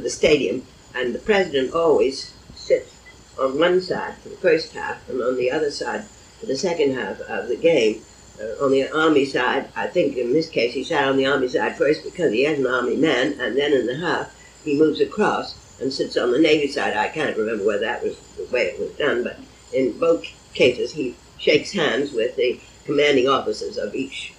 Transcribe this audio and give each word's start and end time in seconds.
the 0.00 0.10
stadium, 0.10 0.64
and 0.94 1.14
the 1.14 1.18
president 1.18 1.72
always 1.72 2.34
sits 2.54 2.94
on 3.38 3.58
one 3.58 3.80
side 3.80 4.14
for 4.18 4.28
the 4.28 4.36
first 4.36 4.72
half, 4.72 5.08
and 5.08 5.22
on 5.22 5.36
the 5.36 5.50
other 5.50 5.70
side 5.70 6.04
for 6.40 6.46
the 6.46 6.56
second 6.56 6.94
half 6.94 7.20
of 7.20 7.48
the 7.48 7.56
game. 7.56 8.02
Uh, 8.40 8.64
on 8.64 8.70
the 8.70 8.88
army 8.96 9.24
side, 9.24 9.68
I 9.74 9.88
think 9.88 10.16
in 10.16 10.32
this 10.32 10.48
case 10.48 10.72
he 10.72 10.84
sat 10.84 11.08
on 11.08 11.16
the 11.16 11.26
army 11.26 11.48
side 11.48 11.76
first 11.76 12.04
because 12.04 12.32
he 12.32 12.44
is 12.44 12.58
an 12.58 12.66
army 12.66 12.96
man, 12.96 13.38
and 13.40 13.56
then 13.56 13.72
in 13.72 13.86
the 13.86 13.96
half 13.96 14.32
he 14.64 14.78
moves 14.78 15.00
across 15.00 15.56
and 15.80 15.92
sits 15.92 16.16
on 16.16 16.30
the 16.32 16.38
navy 16.38 16.68
side. 16.68 16.96
I 16.96 17.08
can't 17.08 17.36
remember 17.36 17.64
whether 17.64 17.80
that 17.80 18.02
was 18.02 18.16
the 18.36 18.44
way 18.52 18.66
it 18.66 18.80
was 18.80 18.90
done, 18.92 19.24
but 19.24 19.38
in 19.72 19.98
both 19.98 20.24
cases 20.54 20.92
he 20.92 21.16
shakes 21.38 21.72
hands 21.72 22.12
with 22.12 22.36
the 22.36 22.60
commanding 22.84 23.28
officers 23.28 23.76
of 23.76 23.94
each 23.94 24.32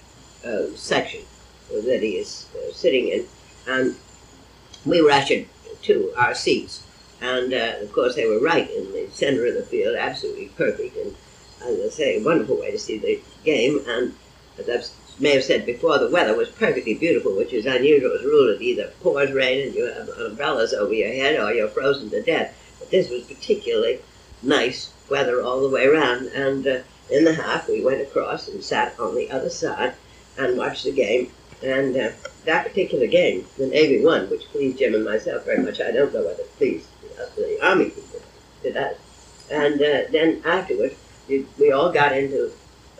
uh, 0.44 0.66
section 0.74 1.20
that 1.70 2.02
he 2.02 2.16
is 2.16 2.46
uh, 2.56 2.72
sitting 2.72 3.08
in, 3.08 3.24
and 3.66 3.94
we 4.84 5.00
were 5.02 5.10
ushered 5.10 5.46
to 5.82 6.12
our 6.16 6.34
seats. 6.34 6.84
And 7.20 7.52
uh, 7.52 7.74
of 7.80 7.92
course, 7.92 8.14
they 8.14 8.26
were 8.26 8.40
right 8.40 8.70
in 8.70 8.92
the 8.92 9.08
center 9.12 9.46
of 9.46 9.54
the 9.54 9.62
field, 9.62 9.96
absolutely 9.96 10.46
perfect. 10.56 10.96
And 10.96 11.14
as 11.62 11.80
I 11.84 11.88
say, 11.88 12.16
a 12.16 12.24
wonderful 12.24 12.58
way 12.58 12.70
to 12.70 12.78
see 12.78 12.98
the 12.98 13.20
game. 13.44 13.82
And 13.86 14.14
as 14.58 14.92
I 15.18 15.22
may 15.22 15.34
have 15.34 15.44
said 15.44 15.66
before, 15.66 15.98
the 15.98 16.08
weather 16.08 16.34
was 16.34 16.48
perfectly 16.48 16.94
beautiful, 16.94 17.36
which 17.36 17.52
is 17.52 17.66
unusual 17.66 18.12
as 18.12 18.22
a 18.22 18.26
rule. 18.26 18.48
It 18.48 18.62
either 18.62 18.92
pours 19.02 19.32
rain 19.32 19.66
and 19.66 19.74
you 19.74 19.84
have 19.84 20.08
umbrellas 20.08 20.72
over 20.72 20.94
your 20.94 21.12
head 21.12 21.38
or 21.38 21.52
you're 21.52 21.68
frozen 21.68 22.08
to 22.10 22.22
death. 22.22 22.56
But 22.78 22.90
this 22.90 23.10
was 23.10 23.24
particularly 23.24 24.00
nice 24.42 24.92
weather 25.10 25.42
all 25.42 25.60
the 25.60 25.68
way 25.68 25.86
around. 25.86 26.28
And 26.28 26.66
uh, 26.66 26.78
in 27.10 27.24
the 27.24 27.34
half, 27.34 27.68
we 27.68 27.84
went 27.84 28.00
across 28.00 28.48
and 28.48 28.64
sat 28.64 28.98
on 28.98 29.14
the 29.14 29.30
other 29.30 29.50
side 29.50 29.94
and 30.38 30.56
watched 30.56 30.84
the 30.84 30.92
game. 30.92 31.30
And 31.62 31.96
uh, 31.96 32.10
that 32.46 32.66
particular 32.66 33.06
game, 33.06 33.46
the 33.58 33.66
Navy 33.66 34.02
won, 34.04 34.30
which 34.30 34.48
pleased 34.50 34.78
Jim 34.78 34.94
and 34.94 35.04
myself 35.04 35.44
very 35.44 35.62
much. 35.62 35.80
I 35.80 35.90
don't 35.90 36.12
know 36.12 36.24
whether 36.24 36.42
it 36.42 36.56
pleased 36.56 36.86
the 37.36 37.58
Army 37.62 37.86
people 37.86 38.20
did 38.62 38.74
that. 38.74 38.98
And 39.50 39.74
uh, 39.74 40.10
then 40.10 40.42
afterwards, 40.44 40.94
we, 41.28 41.46
we 41.58 41.72
all 41.72 41.92
got 41.92 42.12
into 42.12 42.52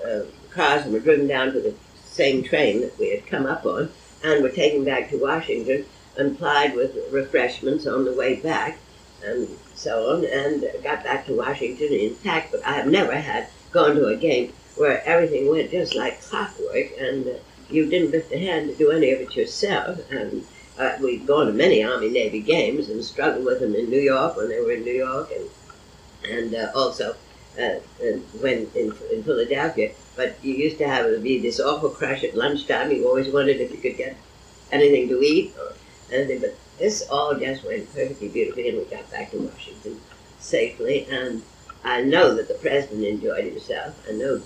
uh, 0.04 0.22
cars 0.50 0.84
and 0.84 0.92
were 0.92 1.00
driven 1.00 1.26
down 1.26 1.52
to 1.52 1.60
the 1.60 1.74
same 2.04 2.42
train 2.42 2.80
that 2.80 2.98
we 2.98 3.10
had 3.10 3.26
come 3.26 3.46
up 3.46 3.64
on 3.64 3.90
and 4.24 4.42
were 4.42 4.50
taken 4.50 4.84
back 4.84 5.10
to 5.10 5.16
Washington 5.16 5.84
and 6.16 6.36
plied 6.38 6.74
with 6.74 6.96
refreshments 7.12 7.86
on 7.86 8.04
the 8.04 8.12
way 8.12 8.36
back 8.40 8.78
and 9.24 9.48
so 9.74 10.10
on 10.10 10.24
and 10.24 10.64
got 10.82 11.04
back 11.04 11.26
to 11.26 11.36
Washington 11.36 11.92
intact. 11.92 12.52
But 12.52 12.66
I 12.66 12.72
have 12.72 12.86
never 12.86 13.14
had 13.14 13.48
gone 13.70 13.94
to 13.96 14.06
a 14.06 14.16
game 14.16 14.52
where 14.76 15.02
everything 15.04 15.48
went 15.48 15.70
just 15.70 15.94
like 15.94 16.22
clockwork 16.22 16.90
and 16.98 17.26
uh, 17.26 17.32
you 17.70 17.86
didn't 17.86 18.10
lift 18.10 18.32
a 18.32 18.38
hand 18.38 18.68
to 18.68 18.74
do 18.74 18.90
any 18.90 19.10
of 19.12 19.20
it 19.20 19.36
yourself. 19.36 19.98
And 20.10 20.46
uh, 20.78 20.96
we'd 21.00 21.26
gone 21.26 21.46
to 21.46 21.52
many 21.52 21.84
Army 21.84 22.10
Navy 22.10 22.40
games 22.40 22.88
and 22.88 23.04
struggled 23.04 23.44
with 23.44 23.60
them 23.60 23.74
in 23.74 23.90
New 23.90 24.00
York 24.00 24.36
when 24.36 24.48
they 24.48 24.60
were 24.60 24.72
in 24.72 24.84
New 24.84 24.94
York 24.94 25.30
and 25.36 25.48
and 26.22 26.54
uh, 26.54 26.70
also 26.74 27.14
uh, 27.58 27.76
when 28.40 28.70
in, 28.74 28.92
in 29.12 29.22
Philadelphia. 29.22 29.92
But 30.16 30.36
you 30.42 30.54
used 30.54 30.78
to 30.78 30.88
have 30.88 31.06
it 31.06 31.22
be 31.22 31.40
this 31.40 31.60
awful 31.60 31.90
crash 31.90 32.24
at 32.24 32.36
lunchtime. 32.36 32.90
You 32.92 33.06
always 33.06 33.32
wondered 33.32 33.56
if 33.56 33.70
you 33.70 33.78
could 33.78 33.96
get 33.96 34.16
anything 34.70 35.08
to 35.08 35.20
eat 35.22 35.54
or 35.58 35.72
anything. 36.12 36.40
But 36.40 36.56
this 36.78 37.08
all 37.08 37.34
just 37.34 37.64
went 37.64 37.92
perfectly 37.94 38.28
beautifully, 38.28 38.68
and 38.68 38.78
we 38.78 38.84
got 38.84 39.10
back 39.10 39.30
to 39.30 39.38
Washington 39.38 40.00
safely. 40.38 41.06
And 41.10 41.42
I 41.84 42.02
know 42.02 42.34
that 42.34 42.48
the 42.48 42.54
president 42.54 43.04
enjoyed 43.04 43.44
himself. 43.44 43.94
I 44.08 44.12
know 44.12 44.42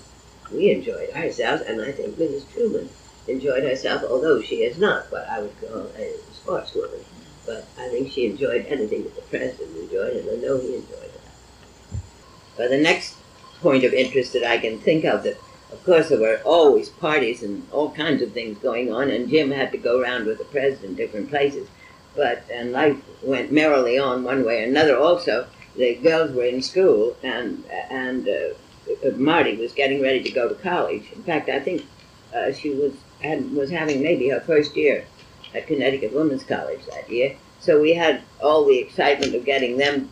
we 0.51 0.71
enjoyed 0.71 1.11
ourselves, 1.11 1.63
and 1.63 1.81
I 1.81 1.91
think 1.91 2.15
Mrs. 2.15 2.51
Truman 2.53 2.89
enjoyed 3.27 3.63
herself, 3.63 4.03
although 4.03 4.41
she 4.41 4.57
is 4.57 4.77
not 4.77 5.11
what 5.11 5.27
I 5.29 5.41
would 5.41 5.59
call 5.59 5.87
a 5.97 6.13
sportswoman. 6.33 7.03
But 7.45 7.67
I 7.77 7.89
think 7.89 8.11
she 8.11 8.25
enjoyed 8.25 8.65
anything 8.67 9.03
that 9.03 9.15
the 9.15 9.21
president 9.21 9.77
enjoyed, 9.77 10.15
and 10.17 10.29
I 10.29 10.35
know 10.45 10.59
he 10.59 10.75
enjoyed 10.75 11.11
that. 11.13 11.99
But 12.57 12.69
the 12.69 12.77
next 12.77 13.15
point 13.61 13.83
of 13.83 13.93
interest 13.93 14.33
that 14.33 14.43
I 14.43 14.57
can 14.57 14.79
think 14.79 15.05
of 15.05 15.23
that 15.23 15.37
of 15.71 15.83
course 15.83 16.09
there 16.09 16.19
were 16.19 16.39
always 16.45 16.89
parties 16.89 17.41
and 17.41 17.67
all 17.71 17.91
kinds 17.91 18.21
of 18.21 18.31
things 18.31 18.57
going 18.59 18.93
on 18.93 19.09
and 19.09 19.29
Jim 19.29 19.51
had 19.51 19.71
to 19.71 19.77
go 19.77 19.99
around 19.99 20.25
with 20.25 20.37
the 20.37 20.45
president 20.45 20.97
different 20.97 21.29
places. 21.29 21.67
But 22.15 22.43
and 22.51 22.71
life 22.71 22.97
went 23.21 23.51
merrily 23.51 23.97
on 23.97 24.23
one 24.23 24.45
way 24.45 24.63
or 24.63 24.67
another 24.67 24.97
also. 24.97 25.47
The 25.75 25.95
girls 25.95 26.31
were 26.31 26.45
in 26.45 26.61
school 26.61 27.17
and 27.23 27.65
and 27.89 28.27
uh, 28.27 29.11
Marty 29.15 29.57
was 29.57 29.73
getting 29.73 30.01
ready 30.01 30.23
to 30.23 30.31
go 30.31 30.47
to 30.47 30.55
college. 30.55 31.11
In 31.13 31.23
fact, 31.23 31.49
I 31.49 31.59
think 31.59 31.85
uh, 32.33 32.53
she 32.53 32.69
was 32.69 32.93
had, 33.21 33.51
was 33.53 33.69
having 33.69 34.01
maybe 34.01 34.29
her 34.29 34.41
first 34.41 34.75
year 34.75 35.05
at 35.53 35.67
Connecticut 35.67 36.13
Women's 36.13 36.43
College 36.43 36.81
that 36.91 37.09
year. 37.09 37.35
So 37.59 37.81
we 37.81 37.93
had 37.93 38.21
all 38.41 38.65
the 38.65 38.77
excitement 38.77 39.33
of 39.33 39.45
getting 39.45 39.77
them 39.77 40.11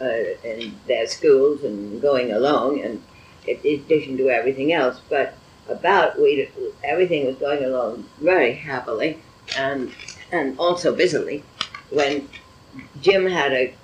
uh, 0.00 0.34
in 0.44 0.74
their 0.86 1.06
schools 1.06 1.64
and 1.64 2.00
going 2.00 2.32
along, 2.32 2.80
and 2.80 3.02
in 3.46 3.58
addition 3.80 4.16
to 4.18 4.30
everything 4.30 4.72
else. 4.72 5.00
But 5.08 5.34
about 5.68 6.18
we 6.18 6.48
everything 6.82 7.26
was 7.26 7.36
going 7.36 7.64
along 7.64 8.08
very 8.20 8.54
happily 8.54 9.18
and 9.56 9.92
and 10.32 10.58
also 10.58 10.94
busily 10.94 11.42
when 11.90 12.28
Jim 13.00 13.26
had 13.26 13.52
a 13.52 13.74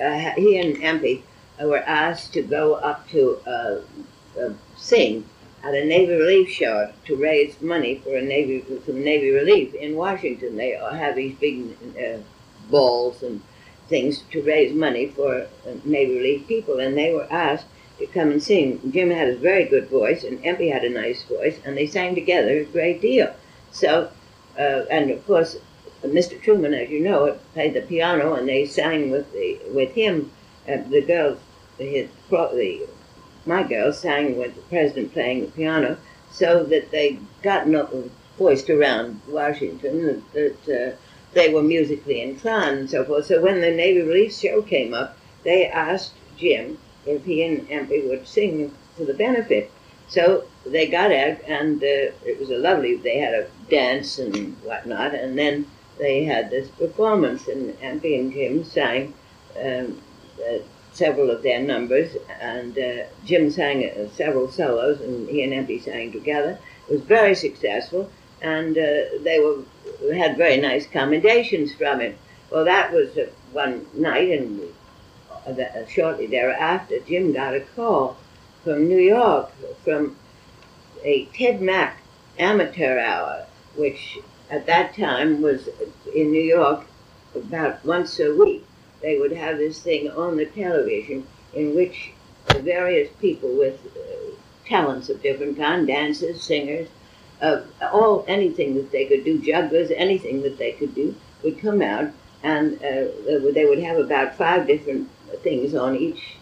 uh, 0.00 0.32
he 0.36 0.58
and 0.58 0.76
Empy 0.76 1.22
were 1.60 1.78
asked 1.78 2.32
to 2.32 2.42
go 2.42 2.74
up 2.74 3.08
to 3.08 3.38
uh, 3.46 3.80
uh, 4.40 4.52
sing 4.76 5.24
at 5.64 5.74
a 5.74 5.84
Navy 5.84 6.14
Relief 6.14 6.50
show 6.50 6.92
to 7.04 7.16
raise 7.16 7.60
money 7.60 7.96
for 8.02 8.16
a 8.16 8.22
Navy 8.22 8.60
for 8.84 8.92
Navy 8.92 9.30
Relief 9.30 9.74
in 9.74 9.94
Washington. 9.94 10.56
They 10.56 10.70
have 10.70 11.14
these 11.14 11.36
big 11.36 11.76
uh, 11.96 12.18
balls 12.70 13.22
and 13.22 13.40
things 13.88 14.24
to 14.32 14.42
raise 14.42 14.74
money 14.74 15.06
for 15.08 15.42
uh, 15.42 15.46
Navy 15.84 16.16
Relief 16.16 16.48
people, 16.48 16.80
and 16.80 16.96
they 16.96 17.12
were 17.12 17.30
asked 17.30 17.66
to 17.98 18.06
come 18.06 18.32
and 18.32 18.42
sing. 18.42 18.80
Jim 18.92 19.10
had 19.10 19.28
a 19.28 19.36
very 19.36 19.64
good 19.64 19.88
voice, 19.88 20.24
and 20.24 20.42
Empy 20.42 20.72
had 20.72 20.84
a 20.84 20.90
nice 20.90 21.22
voice, 21.24 21.58
and 21.64 21.76
they 21.76 21.86
sang 21.86 22.14
together 22.14 22.58
a 22.58 22.64
great 22.64 23.00
deal. 23.00 23.32
So, 23.70 24.10
uh, 24.58 24.84
and 24.90 25.10
of 25.10 25.24
course, 25.26 25.56
Mr. 26.04 26.40
Truman, 26.42 26.74
as 26.74 26.90
you 26.90 27.00
know, 27.00 27.38
played 27.54 27.74
the 27.74 27.82
piano, 27.82 28.34
and 28.34 28.48
they 28.48 28.66
sang 28.66 29.10
with 29.10 29.32
the 29.32 29.58
with 29.72 29.92
him. 29.92 30.32
Uh, 30.68 30.78
the 30.88 31.02
girls, 31.02 31.38
his 31.78 32.08
the 32.30 32.86
my 33.46 33.62
girls 33.62 33.98
sang 33.98 34.36
with 34.36 34.54
the 34.54 34.62
president 34.62 35.12
playing 35.12 35.40
the 35.40 35.50
piano, 35.50 35.96
so 36.30 36.64
that 36.64 36.90
they 36.90 37.18
got 37.42 37.66
voiced 38.38 38.70
around 38.70 39.20
Washington 39.28 40.06
that, 40.06 40.32
that 40.66 40.92
uh, 40.92 40.96
they 41.32 41.52
were 41.52 41.62
musically 41.62 42.20
inclined 42.20 42.78
and 42.78 42.90
so 42.90 43.04
forth. 43.04 43.26
So 43.26 43.40
when 43.40 43.60
the 43.60 43.70
Navy 43.70 44.02
Relief 44.02 44.34
show 44.34 44.62
came 44.62 44.94
up, 44.94 45.16
they 45.44 45.66
asked 45.66 46.14
Jim 46.36 46.78
if 47.06 47.24
he 47.24 47.42
and 47.44 47.68
Empy 47.68 48.08
would 48.08 48.26
sing 48.26 48.72
for 48.96 49.04
the 49.04 49.14
benefit. 49.14 49.70
So 50.08 50.44
they 50.66 50.86
got 50.86 51.10
out, 51.10 51.38
and 51.46 51.82
uh, 51.82 52.12
it 52.24 52.38
was 52.38 52.50
a 52.50 52.58
lovely. 52.58 52.96
They 52.96 53.18
had 53.18 53.34
a 53.34 53.48
dance 53.70 54.18
and 54.18 54.54
whatnot, 54.62 55.14
and 55.14 55.38
then 55.38 55.66
they 55.98 56.24
had 56.24 56.50
this 56.50 56.68
performance, 56.68 57.48
and 57.48 57.78
Empy 57.80 58.18
and 58.18 58.32
Jim 58.32 58.64
sang. 58.64 59.14
Um, 59.62 60.00
uh, 60.38 60.58
several 60.92 61.30
of 61.30 61.42
their 61.42 61.60
numbers, 61.60 62.16
and 62.40 62.78
uh, 62.78 63.04
Jim 63.24 63.50
sang 63.50 63.88
uh, 63.88 64.08
several 64.14 64.50
solos, 64.50 65.00
and 65.00 65.28
he 65.28 65.42
and 65.42 65.52
Empy 65.52 65.82
sang 65.82 66.12
together. 66.12 66.58
It 66.88 66.92
was 66.92 67.02
very 67.02 67.34
successful, 67.34 68.10
and 68.40 68.76
uh, 68.76 69.22
they 69.22 69.40
were 69.40 69.62
had 70.14 70.36
very 70.36 70.58
nice 70.58 70.86
commendations 70.86 71.74
from 71.74 72.00
it. 72.00 72.16
Well, 72.50 72.64
that 72.64 72.92
was 72.92 73.16
uh, 73.16 73.26
one 73.52 73.86
night, 73.94 74.30
and 74.30 74.60
uh, 75.46 75.86
shortly 75.86 76.26
thereafter, 76.26 76.98
Jim 77.00 77.32
got 77.32 77.54
a 77.54 77.60
call 77.60 78.16
from 78.62 78.88
New 78.88 79.00
York 79.00 79.50
from 79.84 80.16
a 81.02 81.24
Ted 81.34 81.60
Mack 81.62 81.98
amateur 82.38 82.98
hour, 82.98 83.46
which 83.76 84.18
at 84.50 84.66
that 84.66 84.94
time 84.94 85.40
was 85.40 85.68
in 86.14 86.30
New 86.30 86.42
York 86.42 86.84
about 87.34 87.84
once 87.84 88.20
a 88.20 88.34
week 88.34 88.64
they 89.02 89.18
would 89.18 89.32
have 89.32 89.58
this 89.58 89.80
thing 89.80 90.10
on 90.10 90.36
the 90.36 90.46
television 90.46 91.26
in 91.54 91.74
which 91.74 92.12
various 92.60 93.10
people 93.20 93.50
with 93.56 93.78
uh, 93.96 94.34
talents 94.66 95.08
of 95.08 95.22
different 95.22 95.56
kind, 95.56 95.86
dancers, 95.86 96.42
singers, 96.42 96.88
uh, 97.40 97.62
all 97.92 98.24
anything 98.28 98.74
that 98.76 98.90
they 98.92 99.04
could 99.06 99.24
do, 99.24 99.38
jugglers, 99.38 99.90
anything 99.96 100.42
that 100.42 100.58
they 100.58 100.72
could 100.72 100.94
do, 100.94 101.14
would 101.42 101.58
come 101.58 101.82
out, 101.82 102.10
and 102.42 102.76
uh, 102.76 103.06
they 103.52 103.66
would 103.68 103.82
have 103.82 103.98
about 103.98 104.36
five 104.36 104.66
different 104.66 105.08
things 105.42 105.74
on 105.74 105.96
each 105.96 106.36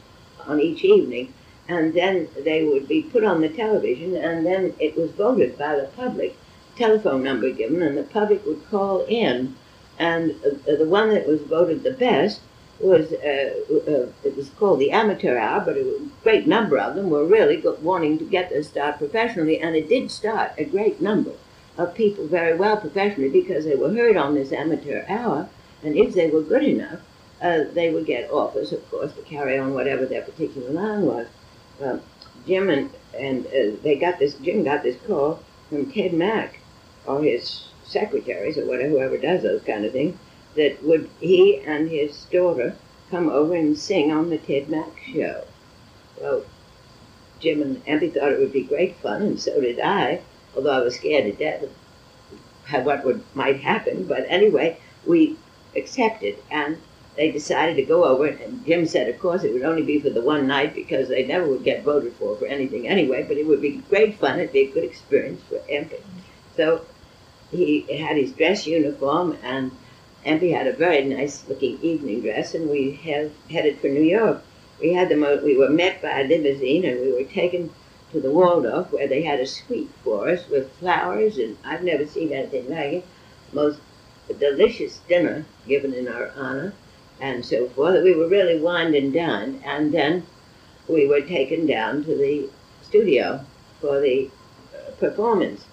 on 0.46 0.60
each 0.60 0.84
evening, 0.84 1.32
and 1.68 1.94
then 1.94 2.28
they 2.44 2.64
would 2.64 2.88
be 2.88 3.02
put 3.02 3.24
on 3.24 3.40
the 3.40 3.48
television, 3.48 4.16
and 4.16 4.44
then 4.44 4.74
it 4.78 4.96
was 4.96 5.10
voted 5.12 5.56
by 5.58 5.76
the 5.76 5.84
public, 5.96 6.36
telephone 6.76 7.22
number 7.22 7.50
given, 7.50 7.82
and 7.82 7.96
the 7.96 8.02
public 8.02 8.44
would 8.46 8.68
call 8.70 9.04
in, 9.06 9.54
and 9.98 10.32
uh, 10.44 10.76
the 10.76 10.86
one 10.86 11.10
that 11.10 11.26
was 11.26 11.42
voted 11.42 11.82
the 11.82 11.92
best 11.92 12.40
was 12.80 13.12
uh, 13.12 13.54
uh, 13.90 14.06
it 14.24 14.36
was 14.36 14.50
called 14.58 14.80
the 14.80 14.90
amateur 14.90 15.36
hour, 15.36 15.60
but 15.60 15.76
a 15.76 16.08
great 16.22 16.46
number 16.46 16.78
of 16.78 16.94
them 16.94 17.10
were 17.10 17.24
really 17.24 17.62
wanting 17.82 18.18
to 18.18 18.24
get 18.24 18.48
this 18.48 18.68
start 18.68 18.98
professionally, 18.98 19.60
and 19.60 19.76
it 19.76 19.88
did 19.88 20.10
start 20.10 20.52
a 20.56 20.64
great 20.64 21.00
number 21.00 21.32
of 21.76 21.94
people 21.94 22.26
very 22.26 22.56
well 22.56 22.76
professionally 22.76 23.30
because 23.30 23.64
they 23.64 23.76
were 23.76 23.92
heard 23.92 24.16
on 24.16 24.34
this 24.34 24.52
amateur 24.52 25.04
hour, 25.08 25.48
And 25.82 25.96
if 25.96 26.14
they 26.14 26.28
were 26.28 26.42
good 26.42 26.62
enough, 26.62 27.00
uh, 27.40 27.64
they 27.72 27.90
would 27.90 28.06
get 28.06 28.30
offers, 28.30 28.72
of 28.72 28.88
course, 28.90 29.12
to 29.14 29.22
carry 29.22 29.58
on 29.58 29.72
whatever 29.72 30.04
their 30.04 30.22
particular 30.22 30.70
line 30.70 31.02
was. 31.02 31.26
Jim 32.46 32.68
and, 32.70 32.90
and 33.18 33.46
uh, 33.46 33.76
they 33.82 33.96
got 33.96 34.18
this, 34.18 34.34
Jim 34.34 34.64
got 34.64 34.82
this 34.82 34.96
call 35.06 35.40
from 35.68 35.90
Ted 35.90 36.12
Mack, 36.12 36.60
or 37.06 37.22
his 37.22 37.68
secretaries, 37.84 38.58
or 38.58 38.66
whatever, 38.66 38.90
whoever 38.90 39.16
does 39.16 39.42
those 39.42 39.62
kind 39.62 39.84
of 39.84 39.92
things, 39.92 40.18
that 40.56 40.82
would 40.82 41.08
he 41.20 41.60
and 41.60 41.90
his 41.90 42.24
daughter 42.24 42.76
come 43.10 43.28
over 43.28 43.54
and 43.54 43.76
sing 43.78 44.12
on 44.12 44.30
the 44.30 44.38
Ted 44.38 44.68
Mack 44.68 44.92
show. 45.12 45.44
Well, 46.20 46.44
Jim 47.40 47.62
and 47.62 47.84
Empy 47.86 48.12
thought 48.12 48.32
it 48.32 48.38
would 48.38 48.52
be 48.52 48.62
great 48.62 48.96
fun, 48.96 49.22
and 49.22 49.40
so 49.40 49.60
did 49.60 49.80
I, 49.80 50.20
although 50.54 50.70
I 50.70 50.80
was 50.80 50.96
scared 50.96 51.24
to 51.24 51.32
death 51.32 51.62
of 51.62 52.84
what 52.84 53.04
would 53.04 53.22
might 53.34 53.60
happen. 53.60 54.04
But 54.04 54.26
anyway, 54.28 54.78
we 55.06 55.36
accepted, 55.74 56.36
and 56.50 56.76
they 57.16 57.30
decided 57.30 57.76
to 57.76 57.82
go 57.82 58.04
over. 58.04 58.26
And 58.26 58.64
Jim 58.64 58.86
said, 58.86 59.08
of 59.08 59.18
course, 59.18 59.42
it 59.42 59.52
would 59.52 59.62
only 59.62 59.82
be 59.82 60.00
for 60.00 60.10
the 60.10 60.20
one 60.20 60.46
night 60.46 60.74
because 60.74 61.08
they 61.08 61.26
never 61.26 61.46
would 61.46 61.64
get 61.64 61.82
voted 61.82 62.12
for 62.14 62.36
for 62.36 62.46
anything 62.46 62.86
anyway. 62.86 63.24
But 63.26 63.38
it 63.38 63.46
would 63.46 63.62
be 63.62 63.82
great 63.88 64.18
fun. 64.18 64.38
It'd 64.38 64.52
be 64.52 64.60
a 64.60 64.70
good 64.70 64.84
experience 64.84 65.42
for 65.48 65.58
Empy. 65.70 66.00
So 66.56 66.84
he 67.50 67.80
had 67.96 68.16
his 68.16 68.32
dress 68.32 68.66
uniform, 68.66 69.36
and 69.42 69.72
Empy 70.26 70.52
had 70.52 70.66
a 70.66 70.72
very 70.72 71.02
nice 71.04 71.44
looking 71.48 71.78
evening 71.82 72.20
dress, 72.20 72.54
and 72.54 72.68
we 72.68 72.92
have 73.04 73.30
headed 73.50 73.78
for 73.78 73.88
New 73.88 74.02
York 74.02 74.42
we 74.80 74.94
had 74.94 75.10
the 75.10 75.40
we 75.44 75.56
were 75.56 75.68
met 75.68 76.00
by 76.00 76.20
a 76.20 76.26
limousine 76.26 76.84
and 76.86 77.00
we 77.00 77.12
were 77.12 77.24
taken 77.24 77.70
to 78.12 78.20
the 78.20 78.30
Waldorf 78.30 78.90
where 78.90 79.06
they 79.06 79.22
had 79.22 79.38
a 79.38 79.46
suite 79.46 79.90
for 80.02 80.28
us 80.28 80.48
with 80.48 80.72
flowers 80.76 81.36
and 81.36 81.56
I've 81.64 81.84
never 81.84 82.06
seen 82.06 82.32
anything 82.32 82.70
like 82.70 82.92
it. 82.94 83.04
Most 83.52 83.80
delicious 84.38 85.00
dinner 85.08 85.44
given 85.68 85.92
in 85.92 86.08
our 86.08 86.32
honor 86.34 86.72
and 87.20 87.44
so 87.44 87.68
forth. 87.68 88.02
We 88.02 88.14
were 88.14 88.28
really 88.28 88.58
wined 88.58 88.94
and 88.94 89.12
dined 89.12 89.62
and 89.64 89.92
then 89.92 90.26
we 90.88 91.06
were 91.06 91.20
taken 91.20 91.66
down 91.66 92.04
to 92.04 92.16
the 92.16 92.48
studio 92.82 93.44
for 93.80 94.00
the 94.00 94.30
uh, 94.74 94.92
performance. 94.92 95.64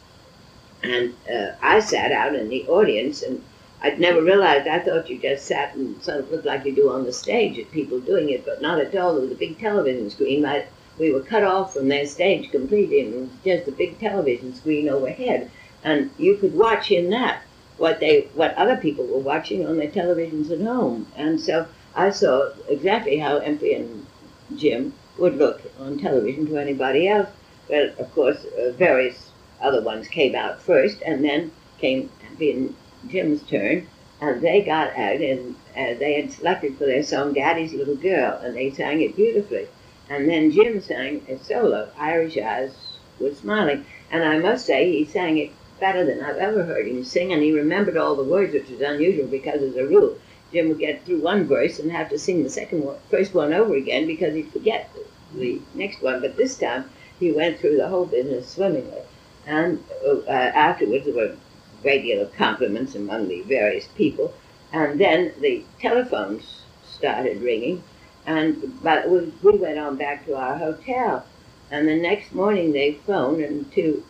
And 0.84 1.16
uh, 1.34 1.52
I 1.62 1.80
sat 1.80 2.12
out 2.12 2.36
in 2.36 2.50
the 2.50 2.68
audience 2.68 3.24
and 3.24 3.42
I'd 3.82 4.00
never 4.00 4.22
realized. 4.22 4.68
I 4.68 4.80
thought 4.80 5.10
you 5.10 5.20
just 5.20 5.46
sat 5.46 5.76
and 5.76 6.02
sort 6.02 6.20
of 6.20 6.32
looked 6.32 6.46
like 6.46 6.66
you 6.66 6.74
do 6.74 6.90
on 6.90 7.04
the 7.04 7.14
stage 7.14 7.60
at 7.60 7.72
people 7.72 8.00
doing 8.00 8.30
it, 8.30 8.46
but 8.46 8.62
not 8.62 8.80
at 8.80 8.96
all. 8.96 9.14
There 9.14 9.22
was 9.22 9.32
a 9.32 9.36
big 9.36 9.60
television 9.60 10.10
screen. 10.10 10.46
I, 10.46 10.66
we 10.98 11.14
were 11.14 11.22
cut 11.22 11.44
off 11.44 11.74
from 11.74 11.88
their 11.88 12.08
stage 12.08 12.50
completely, 12.50 13.02
and 13.02 13.14
it 13.14 13.20
was 13.20 13.30
just 13.44 13.68
a 13.68 13.72
big 13.72 14.00
television 14.00 14.56
screen 14.56 14.90
overhead, 14.90 15.52
and 15.84 16.10
you 16.18 16.38
could 16.38 16.56
watch 16.56 16.90
in 16.90 17.12
that 17.12 17.44
what 17.78 18.00
they 18.00 18.22
what 18.34 18.56
other 18.56 18.76
people 18.78 19.06
were 19.06 19.20
watching 19.20 19.66
on 19.66 19.78
their 19.78 19.92
televisions 19.92 20.50
at 20.50 20.60
home. 20.60 21.06
And 21.16 21.40
so 21.40 21.68
I 21.96 22.10
saw 22.10 22.52
exactly 22.68 23.18
how 23.20 23.40
Empy 23.40 23.76
and 23.76 24.08
Jim 24.56 24.94
would 25.20 25.38
look 25.38 25.62
on 25.80 26.00
television 26.00 26.48
to 26.48 26.58
anybody 26.58 27.08
else. 27.08 27.30
Well, 27.70 27.92
of 28.00 28.12
course, 28.14 28.44
uh, 28.46 28.72
various 28.72 29.30
other 29.62 29.82
ones 29.82 30.08
came 30.08 30.34
out 30.34 30.62
first, 30.62 31.02
and 31.06 31.24
then 31.24 31.52
came 31.78 32.10
Empy 32.32 32.56
and 32.56 32.76
Jim's 33.10 33.44
turn, 33.44 33.88
and 34.22 34.42
they 34.42 34.62
got 34.62 34.98
out 34.98 35.22
and 35.22 35.56
uh, 35.76 35.94
they 36.00 36.22
had 36.22 36.32
selected 36.32 36.78
for 36.78 36.86
their 36.86 37.04
song 37.04 37.34
Daddy's 37.34 37.74
Little 37.74 37.96
Girl, 37.96 38.40
and 38.44 38.56
they 38.56 38.72
sang 38.72 39.02
it 39.02 39.16
beautifully. 39.16 39.68
And 40.10 40.30
then 40.30 40.52
Jim 40.52 40.82
sang 40.82 41.26
a 41.28 41.38
solo, 41.38 41.90
Irish 41.98 42.38
Eyes 42.38 42.72
was 43.20 43.38
Smiling, 43.38 43.86
and 44.12 44.24
I 44.24 44.40
must 44.40 44.66
say 44.66 44.92
he 44.92 45.06
sang 45.06 45.38
it 45.38 45.52
better 45.80 46.06
than 46.06 46.24
I've 46.24 46.38
ever 46.38 46.64
heard 46.64 46.88
him 46.88 47.04
sing, 47.04 47.34
and 47.34 47.44
he 47.44 47.52
remembered 47.52 47.98
all 47.98 48.16
the 48.16 48.24
words, 48.24 48.54
which 48.54 48.70
was 48.70 48.82
unusual 48.82 49.28
because 49.28 49.62
as 49.62 49.76
a 49.76 49.86
rule, 49.86 50.18
Jim 50.52 50.70
would 50.70 50.80
get 50.80 51.04
through 51.06 51.20
one 51.20 51.46
verse 51.46 51.78
and 51.78 51.92
have 51.92 52.10
to 52.10 52.18
sing 52.18 52.44
the 52.44 52.50
second 52.50 52.84
one, 52.84 52.98
first 53.12 53.34
one 53.34 53.54
over 53.54 53.76
again 53.76 54.08
because 54.08 54.34
he'd 54.34 54.52
forget 54.52 54.90
the, 54.96 55.40
the 55.40 55.62
next 55.76 56.02
one. 56.02 56.22
But 56.22 56.38
this 56.38 56.58
time 56.58 56.90
he 57.20 57.32
went 57.32 57.60
through 57.60 57.78
the 57.78 57.90
whole 57.90 58.06
business 58.06 58.50
swimmingly. 58.50 59.02
And 59.46 59.84
uh, 60.06 60.30
afterwards, 60.30 61.06
there 61.06 61.14
were 61.14 61.36
great 61.82 62.04
deal 62.04 62.22
of 62.22 62.34
compliments 62.36 62.96
among 62.96 63.28
the 63.28 63.42
various 63.42 63.88
people. 63.96 64.34
And 64.74 65.00
then 65.00 65.34
the 65.40 65.64
telephones 65.80 66.62
started 66.84 67.42
ringing, 67.42 67.84
and 68.26 68.82
but 68.84 69.10
we, 69.10 69.32
we 69.42 69.58
went 69.58 69.80
on 69.80 69.96
back 69.96 70.26
to 70.26 70.36
our 70.36 70.58
hotel. 70.58 71.26
And 71.72 71.88
the 71.88 71.96
next 71.96 72.34
morning 72.34 72.72
they 72.72 72.94
phoned, 73.06 73.44
and 73.44 73.72
to 73.74 74.04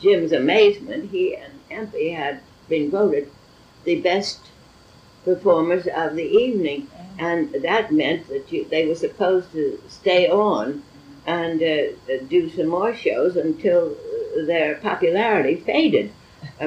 Jim's 0.00 0.32
amazement, 0.32 1.10
he 1.10 1.36
and 1.36 1.52
Empy 1.70 2.14
had 2.14 2.40
been 2.68 2.90
voted 2.90 3.30
the 3.84 4.00
best 4.00 4.38
performers 5.24 5.86
of 5.86 6.16
the 6.16 6.24
evening, 6.24 6.88
and 7.18 7.52
that 7.52 7.92
meant 7.92 8.28
that 8.28 8.50
you, 8.50 8.64
they 8.64 8.86
were 8.86 8.94
supposed 8.94 9.52
to 9.52 9.80
stay 9.88 10.28
on 10.28 10.82
and 11.26 11.62
uh, 11.62 12.24
do 12.28 12.50
some 12.50 12.68
more 12.68 12.94
shows 12.94 13.36
until 13.36 13.94
their 14.46 14.76
popularity 14.76 15.56
faded 15.56 16.12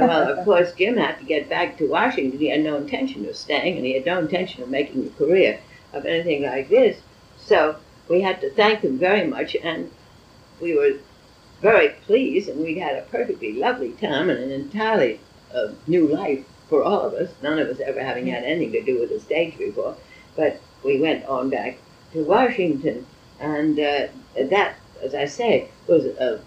well, 0.02 0.38
of 0.38 0.46
course, 0.46 0.74
Jim 0.74 0.98
had 0.98 1.20
to 1.20 1.26
get 1.26 1.50
back 1.50 1.78
to 1.78 1.88
Washington. 1.88 2.40
He 2.40 2.50
had 2.50 2.62
no 2.62 2.78
intention 2.78 3.28
of 3.28 3.36
staying, 3.36 3.78
and 3.78 3.86
he 3.86 3.94
had 3.94 4.06
no 4.06 4.20
intention 4.20 4.64
of 4.64 4.70
making 4.70 5.06
a 5.06 5.10
career 5.12 5.60
of 5.94 6.06
anything 6.06 6.44
like 6.44 6.70
this. 6.70 6.98
So 7.38 7.76
we 8.10 8.22
had 8.22 8.42
to 8.42 8.50
thank 8.52 8.82
him 8.82 8.98
very 8.98 9.28
much, 9.28 9.56
and 9.56 9.92
we 10.60 10.76
were 10.76 10.98
very 11.62 11.90
pleased, 11.90 12.50
and 12.50 12.62
we 12.62 12.80
had 12.80 12.98
a 12.98 13.04
perfectly 13.04 13.54
lovely 13.54 13.92
time 13.94 14.30
and 14.30 14.40
an 14.40 14.52
entirely 14.52 15.20
uh, 15.54 15.70
new 15.86 16.08
life 16.08 16.44
for 16.70 16.84
all 16.84 17.02
of 17.02 17.14
us. 17.14 17.30
None 17.44 17.60
of 17.60 17.68
us 17.68 17.80
ever 17.80 18.02
having 18.02 18.28
had 18.28 18.44
anything 18.44 18.72
to 18.72 18.82
do 18.82 19.00
with 19.00 19.10
the 19.10 19.20
stage 19.20 19.58
before, 19.58 19.96
but 20.36 20.60
we 20.84 21.00
went 21.00 21.26
on 21.26 21.50
back 21.50 21.78
to 22.14 22.24
Washington, 22.24 23.06
and 23.40 23.80
uh, 23.80 24.08
that, 24.36 24.76
as 25.02 25.14
I 25.14 25.26
say, 25.26 25.70
was 25.88 26.06
a, 26.06 26.42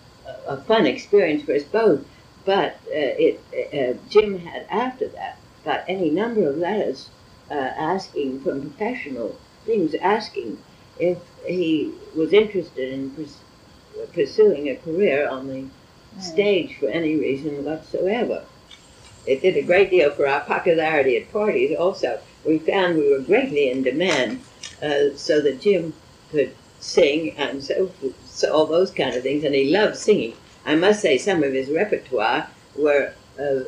a 0.46 0.56
fun 0.62 0.86
experience 0.86 1.44
for 1.44 1.54
us 1.54 1.62
both 1.62 2.04
but 2.46 2.76
uh, 2.86 3.12
it, 3.18 3.40
uh, 3.52 3.98
Jim 4.08 4.38
had 4.38 4.66
after 4.70 5.08
that 5.08 5.36
got 5.64 5.84
any 5.88 6.08
number 6.08 6.48
of 6.48 6.56
letters 6.56 7.10
uh, 7.50 7.54
asking 7.54 8.40
from 8.40 8.62
professional 8.62 9.36
things, 9.66 9.94
asking 9.96 10.56
if 10.98 11.18
he 11.44 11.92
was 12.14 12.32
interested 12.32 12.92
in 12.92 13.10
pers- 13.10 13.40
pursuing 14.14 14.68
a 14.68 14.76
career 14.76 15.28
on 15.28 15.48
the 15.48 15.64
stage 16.22 16.76
for 16.78 16.88
any 16.88 17.16
reason 17.16 17.64
whatsoever. 17.64 18.44
It 19.26 19.42
did 19.42 19.56
a 19.56 19.62
great 19.62 19.90
deal 19.90 20.12
for 20.12 20.26
our 20.26 20.40
popularity 20.40 21.16
at 21.16 21.32
parties. 21.32 21.76
Also, 21.76 22.20
we 22.44 22.58
found 22.58 22.96
we 22.96 23.10
were 23.10 23.18
greatly 23.20 23.70
in 23.70 23.82
demand, 23.82 24.40
uh, 24.80 25.16
so 25.16 25.40
that 25.40 25.60
Jim 25.60 25.92
could 26.30 26.54
sing 26.78 27.32
and 27.36 27.62
so, 27.62 27.90
so 28.24 28.54
all 28.54 28.66
those 28.66 28.92
kind 28.92 29.16
of 29.16 29.22
things, 29.24 29.42
and 29.42 29.54
he 29.54 29.70
loved 29.70 29.96
singing. 29.96 30.34
I 30.66 30.74
must 30.74 31.00
say 31.00 31.16
some 31.16 31.44
of 31.44 31.52
his 31.52 31.70
repertoire 31.70 32.48
were 32.76 33.12
a, 33.38 33.64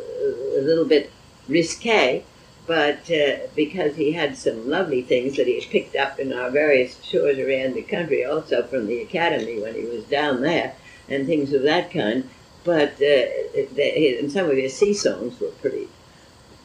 a 0.58 0.60
little 0.60 0.84
bit 0.84 1.12
risque, 1.46 2.24
but 2.66 3.08
uh, 3.10 3.46
because 3.54 3.94
he 3.94 4.12
had 4.12 4.36
some 4.36 4.68
lovely 4.68 5.02
things 5.02 5.36
that 5.36 5.46
he 5.46 5.60
had 5.60 5.70
picked 5.70 5.94
up 5.94 6.18
in 6.18 6.32
our 6.32 6.50
various 6.50 7.02
shores 7.04 7.38
around 7.38 7.74
the 7.74 7.82
country, 7.82 8.24
also 8.24 8.64
from 8.64 8.88
the 8.88 9.00
academy 9.00 9.60
when 9.60 9.74
he 9.74 9.84
was 9.84 10.04
down 10.04 10.42
there, 10.42 10.74
and 11.08 11.26
things 11.26 11.52
of 11.52 11.62
that 11.62 11.92
kind. 11.92 12.28
But 12.64 13.00
uh, 13.00 13.80
and 13.80 14.30
some 14.30 14.50
of 14.50 14.56
his 14.56 14.76
sea 14.76 14.92
songs 14.92 15.40
were 15.40 15.48
pretty, 15.62 15.88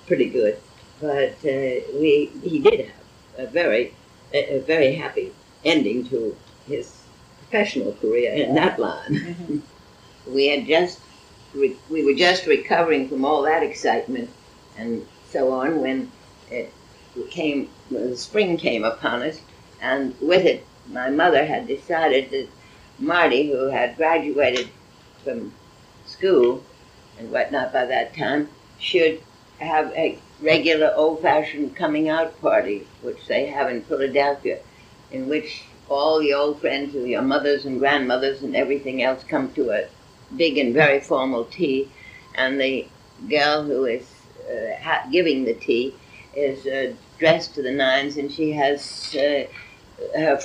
pretty 0.07 0.29
good. 0.29 0.57
But 0.99 1.35
uh, 1.45 1.85
we 1.99 2.31
he 2.43 2.59
did 2.59 2.87
have 2.87 3.47
a 3.47 3.47
very, 3.47 3.93
a, 4.33 4.57
a 4.57 4.59
very 4.61 4.95
happy 4.95 5.31
ending 5.63 6.07
to 6.09 6.35
his 6.67 6.91
professional 7.37 7.93
career 7.93 8.33
in 8.33 8.55
that 8.55 8.79
line. 8.79 9.11
Mm-hmm 9.11 9.59
we 10.27 10.47
had 10.47 10.65
just 10.65 10.99
re- 11.53 11.77
we 11.89 12.03
were 12.03 12.13
just 12.13 12.45
recovering 12.45 13.07
from 13.09 13.25
all 13.25 13.41
that 13.43 13.63
excitement 13.63 14.29
and 14.77 15.05
so 15.29 15.51
on 15.51 15.81
when 15.81 16.11
it 16.49 16.71
came 17.29 17.69
when 17.89 18.15
spring 18.15 18.57
came 18.57 18.83
upon 18.83 19.21
us, 19.21 19.39
and 19.81 20.15
with 20.21 20.45
it, 20.45 20.65
my 20.87 21.09
mother 21.09 21.45
had 21.45 21.67
decided 21.67 22.31
that 22.31 22.47
Marty, 22.99 23.51
who 23.51 23.65
had 23.65 23.97
graduated 23.97 24.69
from 25.23 25.53
school 26.05 26.63
and 27.17 27.31
whatnot 27.31 27.71
by 27.73 27.85
that 27.85 28.15
time, 28.15 28.49
should 28.79 29.21
have 29.59 29.91
a 29.93 30.17
regular 30.41 30.93
old-fashioned 30.95 31.75
coming 31.75 32.09
out 32.09 32.39
party, 32.41 32.85
which 33.01 33.27
they 33.27 33.45
have 33.45 33.69
in 33.69 33.81
Philadelphia, 33.81 34.59
in 35.11 35.27
which 35.27 35.63
all 35.89 36.19
the 36.19 36.33
old 36.33 36.59
friends 36.59 36.95
of 36.95 37.07
your 37.07 37.21
mothers 37.21 37.65
and 37.65 37.79
grandmothers 37.79 38.41
and 38.41 38.55
everything 38.55 39.03
else 39.03 39.23
come 39.23 39.51
to 39.53 39.69
a 39.71 39.87
big 40.37 40.57
and 40.57 40.73
very 40.73 40.99
formal 40.99 41.45
tea, 41.45 41.89
and 42.35 42.59
the 42.59 42.87
girl 43.29 43.63
who 43.63 43.85
is 43.85 44.05
uh, 44.49 45.09
giving 45.11 45.45
the 45.45 45.53
tea 45.53 45.93
is 46.35 46.65
uh, 46.65 46.93
dressed 47.19 47.55
to 47.55 47.61
the 47.61 47.71
nines, 47.71 48.17
and 48.17 48.31
she 48.31 48.51
has 48.51 49.15
uh, 49.15 49.45
her 50.17 50.39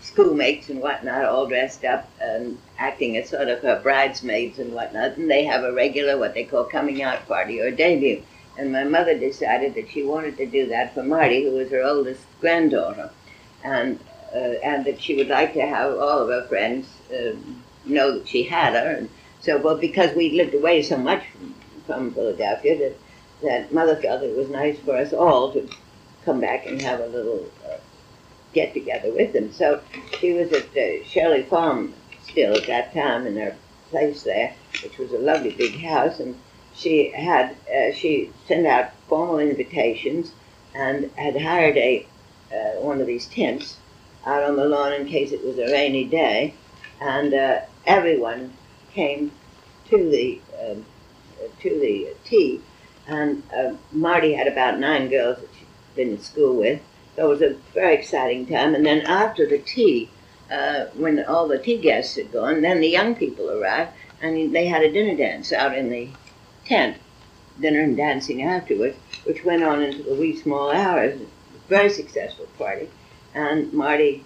schoolmates 0.00 0.68
and 0.68 0.80
whatnot 0.80 1.24
all 1.24 1.46
dressed 1.46 1.84
up 1.84 2.08
and 2.20 2.58
acting 2.78 3.16
as 3.16 3.28
sort 3.28 3.48
of 3.48 3.60
her 3.60 3.80
bridesmaids 3.80 4.58
and 4.58 4.72
whatnot, 4.72 5.16
and 5.16 5.30
they 5.30 5.44
have 5.44 5.62
a 5.64 5.72
regular 5.72 6.18
what 6.18 6.34
they 6.34 6.44
call 6.44 6.64
coming 6.64 7.02
out 7.02 7.26
party 7.28 7.60
or 7.60 7.70
debut. 7.70 8.22
and 8.56 8.72
my 8.72 8.84
mother 8.84 9.16
decided 9.18 9.74
that 9.74 9.88
she 9.90 10.02
wanted 10.02 10.36
to 10.36 10.46
do 10.46 10.66
that 10.66 10.94
for 10.94 11.02
Marty, 11.02 11.44
who 11.44 11.52
was 11.52 11.70
her 11.70 11.82
oldest 11.82 12.22
granddaughter, 12.40 13.10
and 13.62 13.98
uh, 14.34 14.54
and 14.62 14.84
that 14.84 15.00
she 15.00 15.16
would 15.16 15.28
like 15.28 15.52
to 15.52 15.66
have 15.66 15.92
all 15.98 16.20
of 16.20 16.28
her 16.28 16.46
friends 16.46 16.86
uh, 17.12 17.32
know 17.84 18.18
that 18.18 18.28
she 18.28 18.44
had 18.44 18.74
her. 18.74 18.90
And 18.92 19.08
so, 19.40 19.58
well, 19.58 19.76
because 19.76 20.14
we 20.14 20.30
lived 20.32 20.54
away 20.54 20.82
so 20.82 20.96
much 20.96 21.24
from, 21.28 21.54
from 21.86 22.14
Philadelphia, 22.14 22.78
that 22.78 22.96
that 23.42 23.72
mother 23.72 23.96
felt 23.96 24.22
it 24.22 24.36
was 24.36 24.50
nice 24.50 24.78
for 24.80 24.96
us 24.96 25.12
all 25.12 25.52
to 25.52 25.68
come 26.24 26.40
back 26.40 26.66
and 26.66 26.80
have 26.82 27.00
a 27.00 27.06
little 27.06 27.50
uh, 27.66 27.78
get 28.52 28.74
together 28.74 29.10
with 29.12 29.32
them. 29.32 29.52
So 29.52 29.80
she 30.20 30.32
was 30.32 30.52
at 30.52 30.76
uh, 30.76 31.04
Shirley 31.04 31.42
Farm 31.44 31.94
still 32.22 32.54
at 32.54 32.66
that 32.66 32.92
time 32.92 33.26
in 33.26 33.36
her 33.36 33.56
place 33.90 34.22
there, 34.22 34.54
which 34.82 34.98
was 34.98 35.12
a 35.12 35.18
lovely 35.18 35.50
big 35.50 35.80
house, 35.80 36.20
and 36.20 36.36
she 36.74 37.10
had 37.10 37.56
uh, 37.74 37.92
she 37.92 38.30
sent 38.46 38.66
out 38.66 38.92
formal 39.08 39.38
invitations 39.38 40.32
and 40.74 41.10
had 41.16 41.40
hired 41.40 41.76
a 41.76 42.06
uh, 42.52 42.80
one 42.80 43.00
of 43.00 43.06
these 43.06 43.26
tents 43.26 43.78
out 44.26 44.42
on 44.42 44.56
the 44.56 44.64
lawn 44.64 44.92
in 44.92 45.06
case 45.06 45.32
it 45.32 45.44
was 45.44 45.58
a 45.58 45.70
rainy 45.72 46.04
day, 46.04 46.54
and 47.00 47.32
uh, 47.32 47.60
everyone 47.86 48.52
came 48.92 49.32
to 49.88 50.10
the 50.10 50.40
um, 50.60 50.84
to 51.60 51.70
the 51.70 52.08
tea, 52.24 52.60
and 53.06 53.42
uh, 53.54 53.74
Marty 53.92 54.34
had 54.34 54.46
about 54.46 54.78
nine 54.78 55.08
girls 55.08 55.38
that 55.38 55.48
she'd 55.58 55.96
been 55.96 56.10
in 56.10 56.20
school 56.20 56.56
with, 56.56 56.80
so 57.16 57.26
it 57.26 57.28
was 57.28 57.42
a 57.42 57.56
very 57.74 57.94
exciting 57.94 58.46
time. 58.46 58.74
And 58.74 58.84
then 58.84 59.00
after 59.02 59.46
the 59.46 59.58
tea, 59.58 60.10
uh, 60.50 60.86
when 60.94 61.24
all 61.24 61.48
the 61.48 61.58
tea 61.58 61.78
guests 61.78 62.16
had 62.16 62.32
gone, 62.32 62.62
then 62.62 62.80
the 62.80 62.88
young 62.88 63.14
people 63.14 63.50
arrived, 63.50 63.92
and 64.20 64.54
they 64.54 64.66
had 64.66 64.82
a 64.82 64.92
dinner 64.92 65.16
dance 65.16 65.52
out 65.52 65.76
in 65.76 65.90
the 65.90 66.08
tent, 66.64 66.96
dinner 67.60 67.80
and 67.80 67.96
dancing 67.96 68.42
afterwards, 68.42 68.96
which 69.24 69.44
went 69.44 69.62
on 69.62 69.82
into 69.82 70.02
the 70.02 70.14
wee 70.14 70.36
small 70.36 70.70
hours. 70.70 71.20
Very 71.68 71.90
successful 71.90 72.46
party, 72.58 72.88
and 73.34 73.72
Marty 73.72 74.24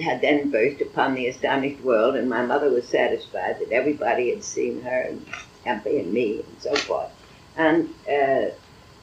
had 0.00 0.20
then 0.20 0.50
burst 0.50 0.80
upon 0.80 1.14
the 1.14 1.28
astonished 1.28 1.82
world, 1.82 2.16
and 2.16 2.28
my 2.28 2.44
mother 2.44 2.70
was 2.70 2.88
satisfied 2.88 3.58
that 3.60 3.72
everybody 3.72 4.30
had 4.30 4.42
seen 4.42 4.82
her, 4.82 5.00
and 5.02 5.24
Empy 5.66 6.00
and 6.00 6.12
me, 6.12 6.40
and 6.40 6.56
so 6.60 6.74
forth. 6.74 7.10
And 7.56 7.92
uh, 8.08 8.50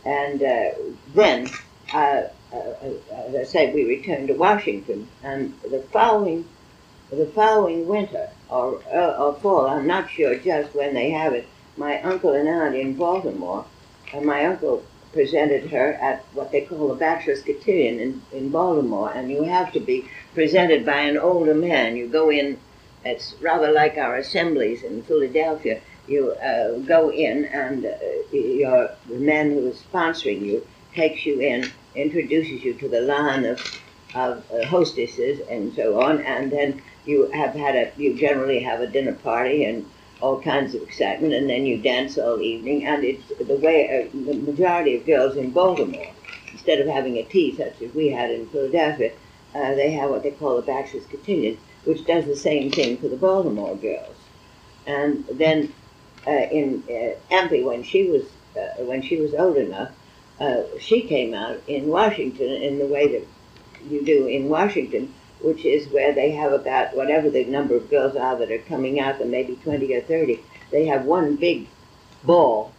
and 0.06 0.42
uh, 0.42 0.72
then, 1.14 1.50
uh, 1.94 2.24
uh 2.54 2.94
as 3.12 3.36
I 3.36 3.44
said, 3.44 3.74
we 3.74 3.86
returned 3.86 4.30
to 4.30 4.34
Washington, 4.34 5.08
and 5.24 5.54
the 5.62 5.82
following 5.92 6.48
the 7.12 7.28
following 7.28 7.88
winter 7.88 8.30
or, 8.50 8.82
uh, 8.92 9.16
or 9.18 9.36
fall, 9.36 9.68
I'm 9.68 9.88
not 9.88 10.10
sure 10.10 10.36
just 10.36 10.74
when 10.74 10.94
they 10.94 11.12
have 11.12 11.34
it. 11.34 11.48
My 11.78 12.02
uncle 12.02 12.34
and 12.34 12.48
aunt 12.48 12.76
in 12.76 12.96
Baltimore, 12.96 13.66
and 14.14 14.26
my 14.26 14.46
uncle 14.46 14.84
presented 15.16 15.70
her 15.70 15.94
at 15.94 16.26
what 16.34 16.52
they 16.52 16.60
call 16.60 16.90
the 16.90 16.96
bachelor's 16.96 17.42
cotillion 17.42 18.00
in, 18.02 18.22
in 18.34 18.50
Baltimore, 18.50 19.10
and 19.16 19.32
you 19.32 19.44
have 19.44 19.72
to 19.72 19.80
be 19.80 20.06
presented 20.34 20.86
by 20.86 21.00
an 21.00 21.18
older 21.18 21.56
man. 21.56 21.96
You 21.96 22.10
go 22.10 22.30
in, 22.30 22.60
it's 23.06 23.34
rather 23.42 23.72
like 23.72 23.98
our 23.98 24.18
assemblies 24.18 24.84
in 24.84 25.02
Philadelphia. 25.04 25.80
You 26.06 26.34
uh, 26.34 26.80
go 26.80 27.12
in, 27.14 27.46
and 27.46 27.86
uh, 27.86 27.92
your, 28.34 28.90
the 29.08 29.18
man 29.18 29.52
who 29.52 29.68
is 29.68 29.82
sponsoring 29.92 30.42
you 30.46 30.68
takes 30.94 31.26
you 31.26 31.40
in, 31.40 31.72
introduces 31.96 32.62
you 32.66 32.74
to 32.74 32.90
the 32.90 33.02
line 33.02 33.46
of, 33.46 33.60
of 34.14 34.44
uh, 34.52 34.66
hostesses 34.66 35.40
and 35.50 35.74
so 35.74 36.02
on, 36.02 36.20
and 36.24 36.52
then 36.52 36.82
you 37.06 37.32
have 37.32 37.56
had 37.56 37.76
a, 37.76 37.94
you 37.96 38.16
generally 38.16 38.60
have 38.60 38.82
a 38.82 38.88
dinner 38.88 39.14
party 39.14 39.64
and 39.64 39.90
all 40.26 40.42
kinds 40.42 40.74
of 40.74 40.82
excitement, 40.82 41.36
and 41.36 41.48
then 41.48 41.68
you 41.68 41.78
dance 41.78 42.18
all 42.18 42.42
evening. 42.42 42.84
And 42.84 43.04
it's 43.04 43.28
the 43.28 43.58
way 43.58 43.78
uh, 43.86 44.10
the 44.26 44.34
majority 44.34 44.98
of 44.98 45.06
girls 45.06 45.38
in 45.38 45.52
Baltimore, 45.52 46.14
instead 46.52 46.80
of 46.80 46.88
having 46.88 47.18
a 47.18 47.24
tea 47.24 47.56
such 47.56 47.80
as 47.84 47.94
we 47.94 48.08
had 48.10 48.32
in 48.32 48.48
Philadelphia, 48.48 49.12
uh, 49.54 49.76
they 49.76 49.92
have 49.92 50.10
what 50.10 50.24
they 50.24 50.32
call 50.32 50.58
a 50.58 50.64
bachelor's 50.64 51.06
cotillion, 51.06 51.60
which 51.84 52.06
does 52.08 52.26
the 52.26 52.36
same 52.36 52.72
thing 52.72 52.98
for 52.98 53.08
the 53.08 53.16
Baltimore 53.16 53.76
girls. 53.76 54.18
And 54.88 55.24
then 55.32 55.72
uh, 56.26 56.32
in 56.32 56.84
uh, 56.90 57.48
when 57.70 57.84
she 57.84 58.10
was 58.10 58.24
uh, 58.58 58.84
when 58.84 59.04
she 59.04 59.18
was 59.18 59.36
old 59.36 59.58
enough, 59.58 59.92
uh, 60.40 60.64
she 60.80 61.02
came 61.02 61.36
out 61.36 61.62
in 61.68 61.88
Washington 61.88 62.50
in 62.50 62.80
the 62.80 62.88
way 62.88 63.08
that 63.10 63.28
you 63.92 64.04
do 64.04 64.26
in 64.26 64.50
Washington 64.50 65.14
which 65.46 65.64
is 65.64 65.88
where 65.90 66.12
they 66.12 66.32
have 66.32 66.52
about 66.52 66.96
whatever 66.96 67.30
the 67.30 67.46
number 67.46 67.76
of 67.76 67.88
girls 67.88 68.16
are 68.16 68.36
that 68.36 68.52
are 68.52 68.58
coming 68.68 69.00
out, 69.00 69.20
there 69.20 69.28
maybe 69.28 69.56
20 69.58 69.94
or 69.94 70.02
30. 70.02 70.40
They 70.72 70.88
have 70.88 71.06
one 71.06 71.36
big 71.36 71.68
ball, 72.24 72.74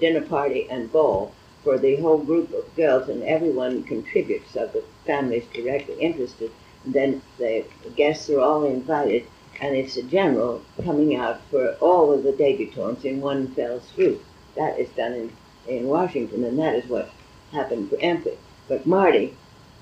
dinner 0.00 0.22
party 0.22 0.68
and 0.68 0.90
ball 0.90 1.32
for 1.62 1.78
the 1.78 1.94
whole 1.96 2.18
group 2.18 2.52
of 2.52 2.74
girls, 2.74 3.08
and 3.08 3.22
everyone 3.22 3.84
contributes, 3.84 4.50
so 4.52 4.66
the 4.66 4.82
family's 5.06 5.44
directly 5.54 5.94
interested. 6.00 6.50
And 6.84 6.92
then 6.92 7.22
the 7.38 7.64
guests 7.94 8.28
are 8.30 8.40
all 8.40 8.64
invited, 8.64 9.24
and 9.60 9.76
it's 9.76 9.96
a 9.96 10.02
general 10.02 10.62
coming 10.84 11.14
out 11.14 11.40
for 11.52 11.74
all 11.74 12.12
of 12.12 12.24
the 12.24 12.32
debutantes 12.32 13.04
in 13.04 13.20
one 13.20 13.46
fell 13.54 13.80
swoop. 13.80 14.20
That 14.56 14.76
is 14.76 14.88
done 14.90 15.12
in, 15.12 15.32
in 15.68 15.86
Washington, 15.86 16.42
and 16.42 16.58
that 16.58 16.74
is 16.74 16.90
what 16.90 17.10
happened 17.52 17.90
for 17.90 17.96
Empy. 17.98 18.36
But 18.66 18.86
Marty, 18.86 19.36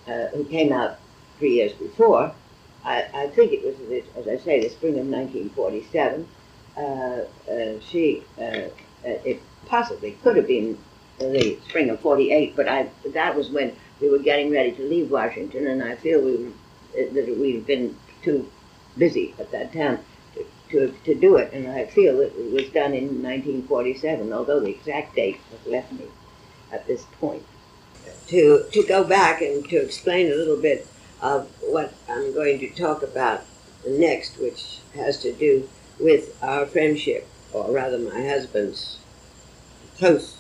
uh, 0.07 0.27
who 0.29 0.45
came 0.45 0.71
out 0.71 0.99
three 1.39 1.55
years 1.55 1.73
before. 1.73 2.33
I, 2.85 3.07
I 3.13 3.27
think 3.29 3.53
it 3.53 3.65
was, 3.65 4.05
as 4.17 4.29
I 4.29 4.43
say, 4.43 4.61
the 4.61 4.69
spring 4.69 4.99
of 4.99 5.07
1947. 5.07 6.29
Uh, 6.77 6.81
uh, 6.81 7.81
she, 7.81 8.23
uh, 8.39 8.43
uh, 8.43 8.69
it 9.03 9.41
possibly 9.67 10.13
could 10.23 10.37
have 10.37 10.47
been 10.47 10.79
the 11.19 11.59
spring 11.69 11.91
of 11.91 12.01
48, 12.01 12.55
but 12.55 12.69
I, 12.69 12.89
that 13.07 13.35
was 13.35 13.51
when 13.51 13.75
we 14.01 14.11
were 14.11 14.19
getting 14.19 14.53
ready 14.53 14.73
to 14.73 14.83
leave 14.83 15.11
Washington, 15.11 15.67
and 15.67 15.83
I 15.83 15.97
feel 15.97 16.21
we 16.21 16.37
were, 16.37 16.53
that 16.95 17.39
we'd 17.39 17.67
been 17.67 17.97
too 18.23 18.51
busy 18.97 19.35
at 19.39 19.51
that 19.53 19.73
time 19.73 19.99
to, 20.35 20.47
to, 20.71 20.95
to 21.05 21.15
do 21.15 21.37
it, 21.37 21.53
and 21.53 21.69
I 21.69 21.87
feel 21.87 22.21
it 22.21 22.35
was 22.53 22.69
done 22.69 22.93
in 22.93 23.23
1947, 23.23 24.33
although 24.33 24.61
the 24.61 24.71
exact 24.71 25.17
date 25.17 25.41
has 25.51 25.67
left 25.67 25.93
me 25.93 26.07
at 26.73 26.87
this 26.87 27.05
point. 27.21 27.45
To, 28.29 28.65
to 28.73 28.83
go 28.85 29.05
back 29.05 29.41
and 29.41 29.67
to 29.69 29.77
explain 29.77 30.27
a 30.31 30.35
little 30.35 30.61
bit 30.61 30.87
of 31.21 31.49
what 31.61 31.95
I'm 32.09 32.35
going 32.35 32.59
to 32.61 32.69
talk 32.71 33.03
about 33.03 33.45
next, 33.87 34.39
which 34.39 34.81
has 34.95 35.21
to 35.23 35.33
do 35.33 35.69
with 35.99 36.37
our 36.43 36.67
friendship, 36.67 37.27
or 37.53 37.71
rather 37.71 37.99
my 37.99 38.27
husband's 38.27 38.99
close 39.99 40.37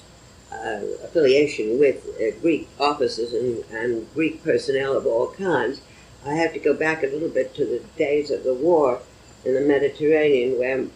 uh, 0.52 0.80
affiliation 1.02 1.78
with 1.78 2.06
uh, 2.21 2.38
Greek 2.40 2.68
officers 2.78 3.33
and, 3.33 3.64
and 3.73 4.12
Greek 4.14 4.42
personnel 4.45 4.97
of 4.97 5.06
all 5.06 5.33
kinds. 5.33 5.80
I 6.25 6.35
have 6.35 6.52
to 6.54 6.59
go 6.59 6.75
back 6.75 7.02
a 7.02 7.06
little 7.06 7.28
bit 7.28 7.54
to 7.54 7.64
the 7.64 7.83
days 7.97 8.30
of 8.30 8.45
the 8.45 8.54
war 8.54 9.00
in 9.45 9.54
the 9.54 9.61
Mediterranean, 9.61 10.59
where 10.59 10.87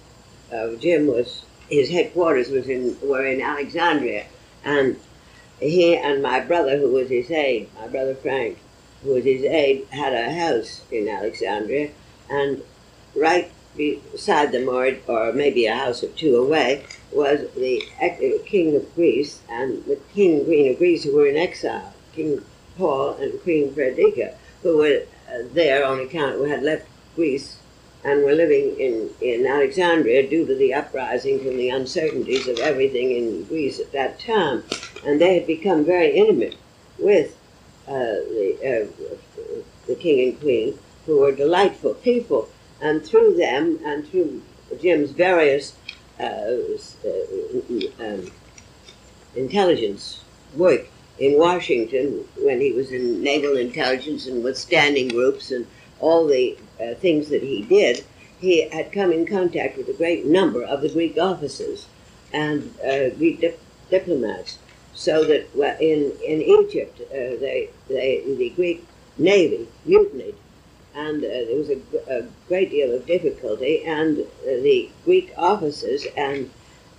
uh, 0.52 0.76
Jim 0.76 1.06
was 1.06 1.44
his 1.68 1.88
headquarters 1.90 2.50
was 2.50 2.68
in 2.68 2.98
were 3.00 3.24
in 3.24 3.40
Alexandria, 3.40 4.26
and 4.64 4.96
he 5.60 5.96
and 5.96 6.22
my 6.22 6.40
brother, 6.40 6.78
who 6.78 6.90
was 6.90 7.08
his 7.08 7.30
aide, 7.30 7.68
my 7.78 7.86
brother 7.86 8.14
Frank, 8.14 8.58
who 9.02 9.14
was 9.14 9.24
his 9.24 9.44
aide, 9.44 9.86
had 9.90 10.12
a 10.12 10.32
house 10.32 10.82
in 10.90 11.08
Alexandria, 11.08 11.90
and 12.28 12.62
right 13.14 13.50
beside 13.76 14.52
them, 14.52 14.68
or, 14.68 14.96
or 15.06 15.32
maybe 15.32 15.66
a 15.66 15.74
house 15.74 16.02
or 16.02 16.08
two 16.08 16.36
away, 16.36 16.84
was 17.12 17.40
the 17.54 17.82
king 18.46 18.76
of 18.76 18.94
Greece 18.94 19.40
and 19.48 19.84
the 19.84 19.98
king 20.14 20.44
queen 20.44 20.72
of 20.72 20.78
Greece 20.78 21.04
who 21.04 21.14
were 21.14 21.26
in 21.26 21.36
exile, 21.36 21.92
King 22.12 22.42
Paul 22.76 23.14
and 23.14 23.40
Queen 23.42 23.72
Frederica, 23.72 24.34
who 24.62 24.78
were 24.78 25.02
uh, 25.28 25.42
there 25.52 25.84
on 25.84 26.00
account 26.00 26.36
who 26.36 26.44
had 26.44 26.62
left 26.62 26.86
Greece 27.16 27.58
and 28.04 28.24
were 28.24 28.34
living 28.34 28.76
in, 28.78 29.10
in 29.20 29.46
Alexandria 29.46 30.28
due 30.28 30.46
to 30.46 30.54
the 30.54 30.72
uprisings 30.72 31.46
and 31.46 31.58
the 31.58 31.68
uncertainties 31.68 32.48
of 32.48 32.58
everything 32.58 33.12
in 33.12 33.44
Greece 33.44 33.78
at 33.78 33.92
that 33.92 34.18
time. 34.18 34.64
And 35.04 35.20
they 35.20 35.34
had 35.34 35.46
become 35.46 35.84
very 35.84 36.16
intimate 36.16 36.56
with 36.98 37.36
the, 37.92 38.88
uh, 38.88 39.42
the 39.86 39.94
king 39.94 40.28
and 40.28 40.40
queen, 40.40 40.78
who 41.06 41.20
were 41.20 41.32
delightful 41.32 41.94
people. 41.94 42.48
And 42.80 43.04
through 43.04 43.36
them 43.36 43.78
and 43.84 44.06
through 44.06 44.42
Jim's 44.80 45.10
various 45.10 45.74
uh, 46.18 46.56
um, 47.98 48.30
intelligence 49.34 50.22
work 50.54 50.86
in 51.18 51.38
Washington 51.38 52.24
when 52.38 52.60
he 52.60 52.72
was 52.72 52.90
in 52.90 53.22
naval 53.22 53.56
intelligence 53.56 54.26
and 54.26 54.42
with 54.42 54.56
standing 54.56 55.08
groups 55.08 55.50
and 55.50 55.66
all 56.00 56.26
the 56.26 56.56
uh, 56.80 56.94
things 56.94 57.28
that 57.28 57.42
he 57.42 57.62
did, 57.62 58.04
he 58.40 58.68
had 58.70 58.90
come 58.90 59.12
in 59.12 59.26
contact 59.26 59.76
with 59.76 59.88
a 59.88 59.92
great 59.92 60.24
number 60.24 60.62
of 60.62 60.80
the 60.80 60.88
Greek 60.88 61.18
officers 61.18 61.86
and 62.32 62.74
uh, 62.80 63.10
Greek 63.10 63.40
dip- 63.40 63.60
diplomats 63.90 64.58
so 64.94 65.24
that 65.24 65.46
in, 65.80 66.12
in 66.24 66.42
Egypt, 66.42 67.00
uh, 67.00 67.38
they, 67.40 67.70
they, 67.88 68.22
the 68.36 68.50
Greek 68.50 68.86
navy 69.18 69.68
mutinied, 69.86 70.34
and 70.94 71.18
uh, 71.18 71.28
there 71.28 71.56
was 71.56 71.70
a, 71.70 71.78
a, 72.08 72.26
great 72.48 72.70
deal 72.70 72.94
of 72.94 73.06
difficulty, 73.06 73.84
and 73.84 74.18
uh, 74.18 74.24
the 74.44 74.90
Greek 75.04 75.32
officers 75.36 76.06
and 76.16 76.50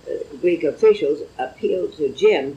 uh, 0.08 0.36
Greek 0.40 0.64
officials 0.64 1.20
appealed 1.38 1.94
to 1.96 2.08
Jim 2.10 2.56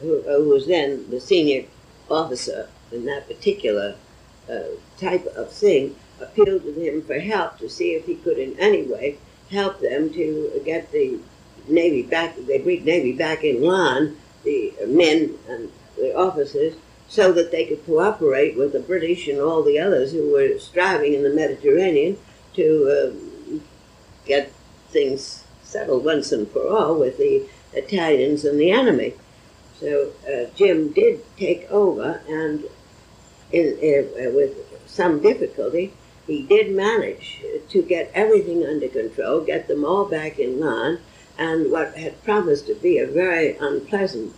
who, 0.00 0.22
who 0.22 0.48
was 0.48 0.66
then 0.66 1.08
the 1.10 1.20
senior 1.20 1.64
officer 2.10 2.68
in 2.92 3.04
that 3.06 3.26
particular 3.26 3.96
uh, 4.50 4.60
type 4.98 5.26
of 5.36 5.52
thing, 5.52 5.94
appealed 6.20 6.62
to 6.62 6.72
him 6.72 7.02
for 7.02 7.18
help 7.18 7.58
to 7.58 7.68
see 7.68 7.92
if 7.92 8.06
he 8.06 8.14
could 8.16 8.38
in 8.38 8.58
any 8.58 8.82
way 8.82 9.18
help 9.50 9.80
them 9.80 10.12
to 10.12 10.60
get 10.64 10.90
the 10.92 11.18
Navy 11.68 12.02
back, 12.02 12.34
the 12.36 12.58
Greek 12.58 12.84
Navy 12.84 13.12
back 13.12 13.44
in 13.44 13.62
line, 13.62 14.16
the 14.44 14.72
men 14.86 15.34
and 15.48 15.70
the 15.96 16.16
officers, 16.16 16.74
so 17.08 17.32
that 17.32 17.50
they 17.50 17.64
could 17.64 17.84
cooperate 17.86 18.56
with 18.56 18.72
the 18.72 18.80
British 18.80 19.28
and 19.28 19.40
all 19.40 19.62
the 19.62 19.78
others 19.78 20.12
who 20.12 20.30
were 20.30 20.58
striving 20.58 21.14
in 21.14 21.22
the 21.22 21.34
Mediterranean 21.34 22.18
to 22.54 23.12
um, 23.12 23.62
get 24.26 24.52
things 24.88 25.44
settled 25.62 26.04
once 26.04 26.32
and 26.32 26.48
for 26.50 26.68
all 26.68 26.98
with 26.98 27.18
the 27.18 27.46
Italians 27.72 28.44
and 28.44 28.58
the 28.60 28.70
enemy. 28.70 29.14
So 29.80 30.12
uh, 30.26 30.50
Jim 30.56 30.92
did 30.92 31.20
take 31.36 31.70
over, 31.70 32.20
and 32.28 32.64
in, 33.52 33.78
uh, 33.80 34.30
with 34.30 34.56
some 34.86 35.20
difficulty, 35.20 35.92
he 36.26 36.42
did 36.42 36.74
manage 36.74 37.42
to 37.70 37.82
get 37.82 38.10
everything 38.14 38.64
under 38.66 38.88
control, 38.88 39.40
get 39.40 39.68
them 39.68 39.84
all 39.84 40.04
back 40.04 40.38
in 40.38 40.60
line, 40.60 40.98
and 41.38 41.70
what 41.70 41.96
had 41.96 42.22
promised 42.24 42.66
to 42.66 42.74
be 42.74 42.98
a 42.98 43.06
very 43.06 43.56
unpleasant 43.56 44.34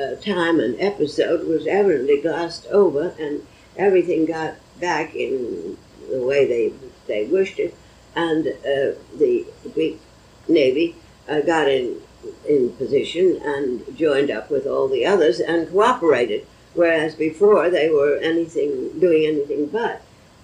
uh, 0.00 0.14
time 0.16 0.60
and 0.60 0.80
episode 0.80 1.46
was 1.46 1.66
evidently 1.66 2.20
glossed 2.20 2.66
over, 2.68 3.14
and 3.18 3.46
everything 3.76 4.24
got 4.24 4.54
back 4.80 5.14
in 5.14 5.76
the 6.10 6.20
way 6.20 6.46
they 6.46 6.72
they 7.06 7.26
wished 7.26 7.58
it, 7.58 7.74
and 8.14 8.46
uh, 8.46 8.96
the 9.18 9.44
Greek 9.74 10.00
Navy 10.48 10.96
uh, 11.28 11.40
got 11.40 11.68
in 11.68 12.00
in 12.48 12.70
position 12.76 13.40
and 13.44 13.96
joined 13.96 14.30
up 14.30 14.50
with 14.50 14.66
all 14.66 14.88
the 14.88 15.04
others 15.04 15.40
and 15.40 15.68
cooperated, 15.68 16.46
whereas 16.74 17.14
before 17.14 17.68
they 17.68 17.90
were 17.90 18.16
anything 18.18 18.98
doing 19.00 19.26
anything 19.26 19.66
but. 19.66 20.02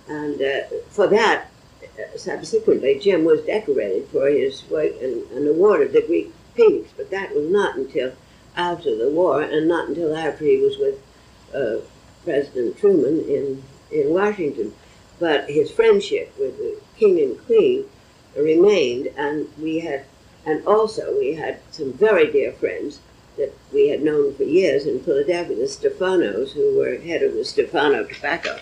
And 0.08 0.40
uh, 0.40 0.62
for 0.88 1.06
that, 1.08 1.47
subsequently, 2.16 2.98
Jim 2.98 3.24
was 3.24 3.42
decorated 3.42 4.08
for 4.08 4.28
his 4.28 4.68
work 4.70 4.92
and, 5.02 5.48
awarded 5.48 5.92
the 5.92 6.02
Greek 6.02 6.32
Phoenix, 6.54 6.90
but 6.96 7.10
that 7.10 7.34
was 7.34 7.50
not 7.50 7.76
until 7.76 8.12
after 8.56 8.96
the 8.96 9.10
war 9.10 9.42
and 9.42 9.68
not 9.68 9.88
until 9.88 10.16
after 10.16 10.44
he 10.44 10.58
was 10.58 10.76
with 10.78 11.00
uh, 11.54 11.78
President 12.24 12.76
Truman 12.76 13.20
in, 13.20 13.62
in 13.90 14.10
Washington. 14.10 14.74
But 15.18 15.50
his 15.50 15.70
friendship 15.70 16.32
with 16.38 16.58
the 16.58 16.76
king 16.96 17.18
and 17.20 17.38
queen 17.46 17.86
remained, 18.36 19.08
and 19.16 19.48
we 19.58 19.80
had, 19.80 20.04
and 20.46 20.64
also 20.66 21.16
we 21.18 21.34
had 21.34 21.60
some 21.70 21.92
very 21.92 22.30
dear 22.30 22.52
friends 22.52 23.00
that 23.36 23.52
we 23.72 23.88
had 23.88 24.02
known 24.02 24.34
for 24.34 24.44
years 24.44 24.86
in 24.86 25.00
Philadelphia, 25.00 25.56
the 25.56 25.68
Stephanos, 25.68 26.52
who 26.52 26.76
were 26.76 26.96
head 26.98 27.22
of 27.22 27.34
the 27.34 27.44
Stephano 27.44 28.04
Tobacco 28.04 28.58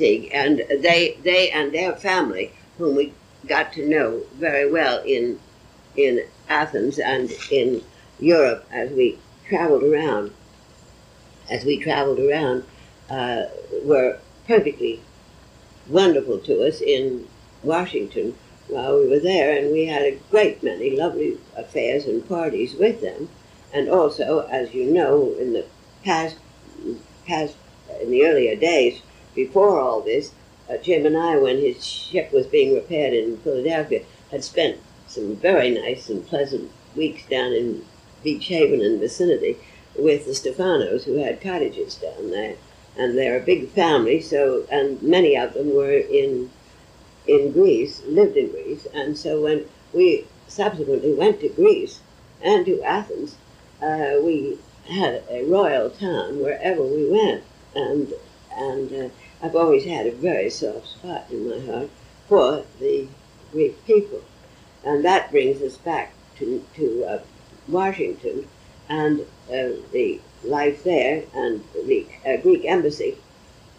And 0.00 0.62
they, 0.68 1.16
they 1.22 1.50
and 1.50 1.72
their 1.72 1.94
family, 1.94 2.52
whom 2.78 2.94
we 2.96 3.12
got 3.46 3.72
to 3.74 3.88
know 3.88 4.22
very 4.34 4.70
well 4.70 5.02
in, 5.04 5.38
in 5.96 6.24
Athens 6.48 6.98
and 6.98 7.30
in 7.50 7.82
Europe 8.20 8.66
as 8.72 8.90
we 8.90 9.18
traveled 9.48 9.82
around, 9.82 10.32
as 11.50 11.64
we 11.64 11.78
traveled 11.78 12.20
around, 12.20 12.64
uh, 13.10 13.44
were 13.84 14.18
perfectly 14.46 15.00
wonderful 15.88 16.38
to 16.38 16.66
us 16.66 16.80
in 16.80 17.26
Washington 17.62 18.34
while 18.68 18.98
we 18.98 19.08
were 19.08 19.18
there, 19.18 19.56
and 19.56 19.72
we 19.72 19.86
had 19.86 20.02
a 20.02 20.18
great 20.30 20.62
many 20.62 20.94
lovely 20.94 21.38
affairs 21.56 22.04
and 22.04 22.28
parties 22.28 22.74
with 22.74 23.00
them. 23.00 23.28
And 23.72 23.88
also, 23.88 24.46
as 24.50 24.74
you 24.74 24.90
know, 24.90 25.34
in 25.38 25.52
the 25.54 25.64
past, 26.04 26.36
past 27.26 27.56
in 28.00 28.10
the 28.10 28.24
earlier 28.24 28.56
days 28.56 29.00
before 29.46 29.78
all 29.80 30.00
this, 30.00 30.32
uh, 30.68 30.76
Jim 30.78 31.06
and 31.06 31.16
I, 31.16 31.36
when 31.36 31.58
his 31.58 31.84
ship 31.84 32.32
was 32.32 32.46
being 32.46 32.74
repaired 32.74 33.14
in 33.14 33.38
Philadelphia, 33.38 34.02
had 34.30 34.44
spent 34.44 34.78
some 35.06 35.36
very 35.36 35.70
nice 35.70 36.10
and 36.10 36.26
pleasant 36.26 36.70
weeks 36.94 37.24
down 37.26 37.52
in 37.52 37.84
Beach 38.22 38.46
Haven 38.46 38.80
and 38.82 39.00
vicinity 39.00 39.56
with 39.96 40.26
the 40.26 40.34
Stephanos, 40.34 41.04
who 41.04 41.16
had 41.18 41.40
cottages 41.40 41.94
down 41.94 42.30
there 42.30 42.56
and 42.98 43.16
they're 43.16 43.38
a 43.38 43.44
big 43.44 43.68
family. 43.70 44.20
So, 44.20 44.66
and 44.70 45.00
many 45.00 45.36
of 45.36 45.54
them 45.54 45.74
were 45.74 45.92
in 45.96 46.50
in 47.26 47.52
Greece, 47.52 48.02
lived 48.06 48.36
in 48.36 48.50
Greece, 48.50 48.86
and 48.92 49.16
so 49.16 49.42
when 49.42 49.66
we 49.92 50.24
subsequently 50.48 51.12
went 51.12 51.40
to 51.40 51.48
Greece 51.50 52.00
and 52.42 52.64
to 52.64 52.82
Athens, 52.82 53.36
uh, 53.82 54.14
we 54.22 54.58
had 54.88 55.22
a 55.28 55.44
royal 55.44 55.90
town 55.90 56.40
wherever 56.40 56.82
we 56.82 57.08
went, 57.08 57.44
and 57.74 58.12
and 58.56 58.92
uh, 58.92 59.08
I've 59.40 59.54
always 59.54 59.84
had 59.84 60.06
a 60.06 60.12
very 60.12 60.50
soft 60.50 60.88
spot 60.88 61.26
in 61.30 61.48
my 61.48 61.60
heart 61.72 61.90
for 62.28 62.64
the 62.80 63.06
Greek 63.52 63.86
people, 63.86 64.22
and 64.84 65.04
that 65.04 65.30
brings 65.30 65.62
us 65.62 65.76
back 65.76 66.12
to 66.38 66.64
to 66.74 67.04
uh, 67.04 67.22
Washington 67.68 68.48
and 68.88 69.20
uh, 69.48 69.78
the 69.92 70.20
life 70.42 70.82
there 70.82 71.22
and 71.34 71.62
the 71.86 72.06
uh, 72.26 72.36
Greek 72.38 72.64
embassy, 72.64 73.16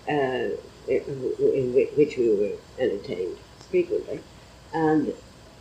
uh, 0.07 0.49
in, 0.87 1.73
which 1.95 2.15
we 2.17 2.35
were 2.35 2.57
entertained 2.77 3.37
frequently. 3.69 4.21
And 4.73 5.13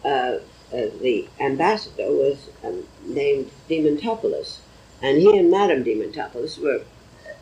uh, 0.04 0.38
uh, 0.72 0.90
the 1.00 1.26
ambassador 1.40 2.11
was 2.12 2.50
um, 2.62 2.84
named 3.04 3.50
Diamantopoulos, 3.68 4.58
and 5.02 5.18
he 5.18 5.37
and 5.37 5.50
Madame 5.50 5.82
Diamantopoulos 5.82 6.58
were 6.58 6.82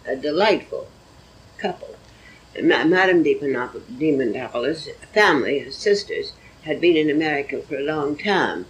a 0.06 0.16
delightful 0.16 0.86
couple. 1.58 1.95
Ma- 2.62 2.84
Madame 2.84 3.22
Diamantopoulos' 3.24 4.94
family, 5.12 5.58
his 5.58 5.76
sisters, 5.76 6.32
had 6.62 6.80
been 6.80 6.96
in 6.96 7.10
America 7.10 7.60
for 7.60 7.76
a 7.76 7.82
long 7.82 8.16
time. 8.16 8.66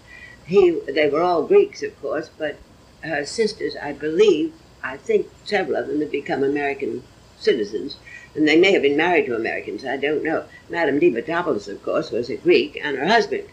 He, 0.46 0.70
they 0.88 1.08
were 1.08 1.22
all 1.22 1.42
Greeks, 1.42 1.82
of 1.82 2.00
course, 2.00 2.30
but 2.36 2.56
her 3.02 3.24
sisters, 3.24 3.76
I 3.76 3.92
believe, 3.92 4.52
I 4.82 4.96
think 4.96 5.28
several 5.44 5.76
of 5.76 5.88
them 5.88 6.00
have 6.00 6.10
become 6.10 6.42
American 6.42 7.02
citizens, 7.38 7.96
and 8.34 8.46
they 8.46 8.56
may 8.56 8.72
have 8.72 8.82
been 8.82 8.96
married 8.96 9.26
to 9.26 9.36
Americans, 9.36 9.84
I 9.84 9.96
don't 9.96 10.22
know. 10.22 10.44
Madame 10.68 11.00
Diamantopoulos, 11.00 11.68
of 11.68 11.82
course, 11.82 12.10
was 12.10 12.28
a 12.28 12.36
Greek, 12.36 12.78
and 12.82 12.96
her 12.96 13.06
husband 13.06 13.48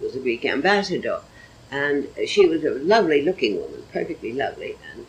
was 0.00 0.14
a 0.14 0.20
Greek 0.20 0.44
ambassador. 0.44 1.20
And 1.70 2.08
she 2.26 2.46
was 2.46 2.64
a 2.64 2.70
lovely 2.70 3.20
looking 3.22 3.60
woman, 3.60 3.84
perfectly 3.92 4.32
lovely, 4.32 4.76
and 4.92 5.04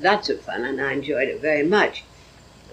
lots 0.00 0.28
of 0.28 0.40
fun, 0.40 0.64
and 0.64 0.80
I 0.80 0.92
enjoyed 0.92 1.28
it 1.28 1.40
very 1.40 1.62
much. 1.62 2.02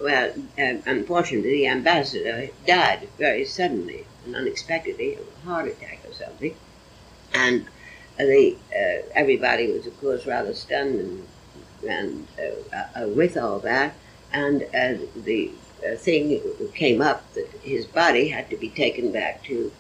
Well, 0.02 0.34
um, 0.58 0.84
unfortunately, 0.86 1.52
the 1.52 1.68
ambassador 1.68 2.50
died 2.66 3.08
very 3.20 3.46
suddenly 3.46 4.06
and 4.26 4.36
unexpectedly 4.36 5.14
of 5.16 5.28
a 5.28 5.46
heart 5.46 5.68
attack 5.68 6.00
or 6.08 6.14
something. 6.14 6.56
And 7.34 7.68
the, 8.18 8.58
uh, 8.76 9.08
everybody 9.14 9.72
was, 9.72 9.86
of 9.86 10.00
course, 10.02 10.26
rather 10.26 10.54
stunned 10.54 11.00
and 11.00 11.28
and 11.88 12.28
uh, 12.40 13.02
uh, 13.04 13.08
with 13.08 13.38
all 13.38 13.60
that, 13.60 13.96
and 14.32 14.64
uh, 14.64 14.94
the 15.16 15.52
thing 15.98 16.40
came 16.76 17.02
up 17.02 17.34
that 17.34 17.50
his 17.64 17.86
body 17.88 18.28
had 18.28 18.50
to 18.52 18.58
be 18.58 18.70
taken 18.70 19.12
back 19.12 19.44
to 19.44 19.72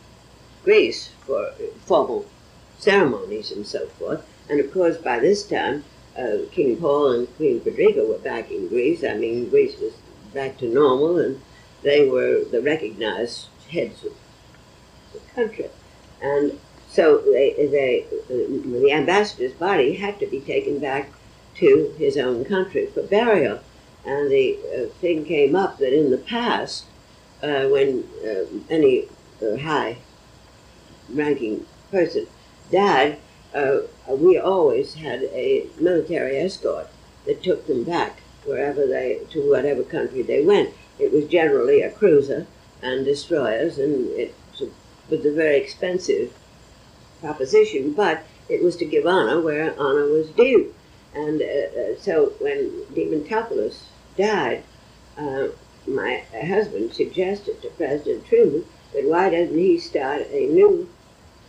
Greece 0.64 1.12
for 1.26 1.52
formal 1.86 2.26
ceremonies 2.80 3.52
and 3.52 3.66
so 3.68 3.86
forth. 3.88 4.26
And 4.50 4.60
of 4.60 4.74
course, 4.74 4.98
by 4.98 5.20
this 5.20 5.44
time, 5.44 5.84
uh, 6.18 6.38
King 6.52 6.78
Paul 6.78 7.12
and 7.12 7.36
Queen 7.38 7.62
Frederica 7.62 8.04
were 8.04 8.18
back 8.18 8.52
in 8.52 8.68
Greece. 8.68 9.04
I 9.04 9.14
mean, 9.14 9.50
Greece 9.50 9.80
was 9.80 9.94
back 10.34 10.58
to 10.58 10.68
normal, 10.68 11.18
and 11.18 11.42
they 11.84 12.08
were 12.08 12.44
the 12.44 12.62
recognized 12.62 13.48
heads 13.70 14.04
of 14.04 14.14
the 15.14 15.20
country. 15.34 15.70
And 16.22 16.60
so 16.90 17.20
they, 17.20 17.54
they, 17.58 18.06
the 18.28 18.92
ambassador's 18.92 19.54
body 19.54 19.96
had 19.96 20.20
to 20.20 20.28
be 20.28 20.42
taken 20.42 20.80
back 20.80 21.10
to 21.56 21.94
his 21.98 22.18
own 22.18 22.46
country 22.46 22.88
for 22.88 23.04
burial. 23.04 23.60
And 24.06 24.32
the 24.32 24.58
uh, 24.76 24.86
thing 25.00 25.26
came 25.26 25.56
up 25.56 25.78
that 25.78 25.98
in 25.98 26.12
the 26.12 26.18
past, 26.18 26.86
uh, 27.42 27.68
when 27.68 28.08
uh, 28.26 28.46
any 28.70 29.06
uh, 29.42 29.58
high 29.58 29.98
ranking 31.10 31.66
person 31.92 32.28
died, 32.72 33.18
uh, 33.54 33.80
we 34.08 34.38
always 34.38 34.96
had 34.96 35.24
a 35.24 35.68
military 35.80 36.38
escort 36.38 36.88
that 37.26 37.44
took 37.44 37.68
them 37.68 37.84
back 37.84 38.21
wherever 38.46 38.86
they, 38.88 39.20
to 39.32 39.50
whatever 39.50 39.84
country 39.84 40.22
they 40.22 40.44
went. 40.44 40.74
It 41.00 41.12
was 41.12 41.26
generally 41.26 41.82
a 41.82 41.92
cruiser 41.92 42.48
and 42.82 43.06
destroyers, 43.06 43.78
and 43.78 44.08
it 44.12 44.34
was 45.10 45.26
a 45.26 45.32
very 45.32 45.58
expensive 45.58 46.34
proposition, 47.20 47.94
but 47.94 48.24
it 48.50 48.64
was 48.64 48.76
to 48.78 48.86
give 48.86 49.06
honor 49.06 49.40
where 49.40 49.80
honor 49.80 50.06
was 50.06 50.30
due. 50.30 50.74
And 51.14 51.42
uh, 51.42 51.46
uh, 51.46 52.00
so 52.00 52.34
when 52.40 52.86
Diamantopoulos 52.94 53.84
died, 54.18 54.64
uh, 55.18 55.48
my 55.88 56.24
husband 56.32 56.94
suggested 56.94 57.62
to 57.62 57.70
President 57.70 58.26
Truman 58.26 58.66
that 58.94 59.06
why 59.06 59.30
doesn't 59.30 59.58
he 59.58 59.78
start 59.78 60.28
a 60.32 60.48
new 60.48 60.90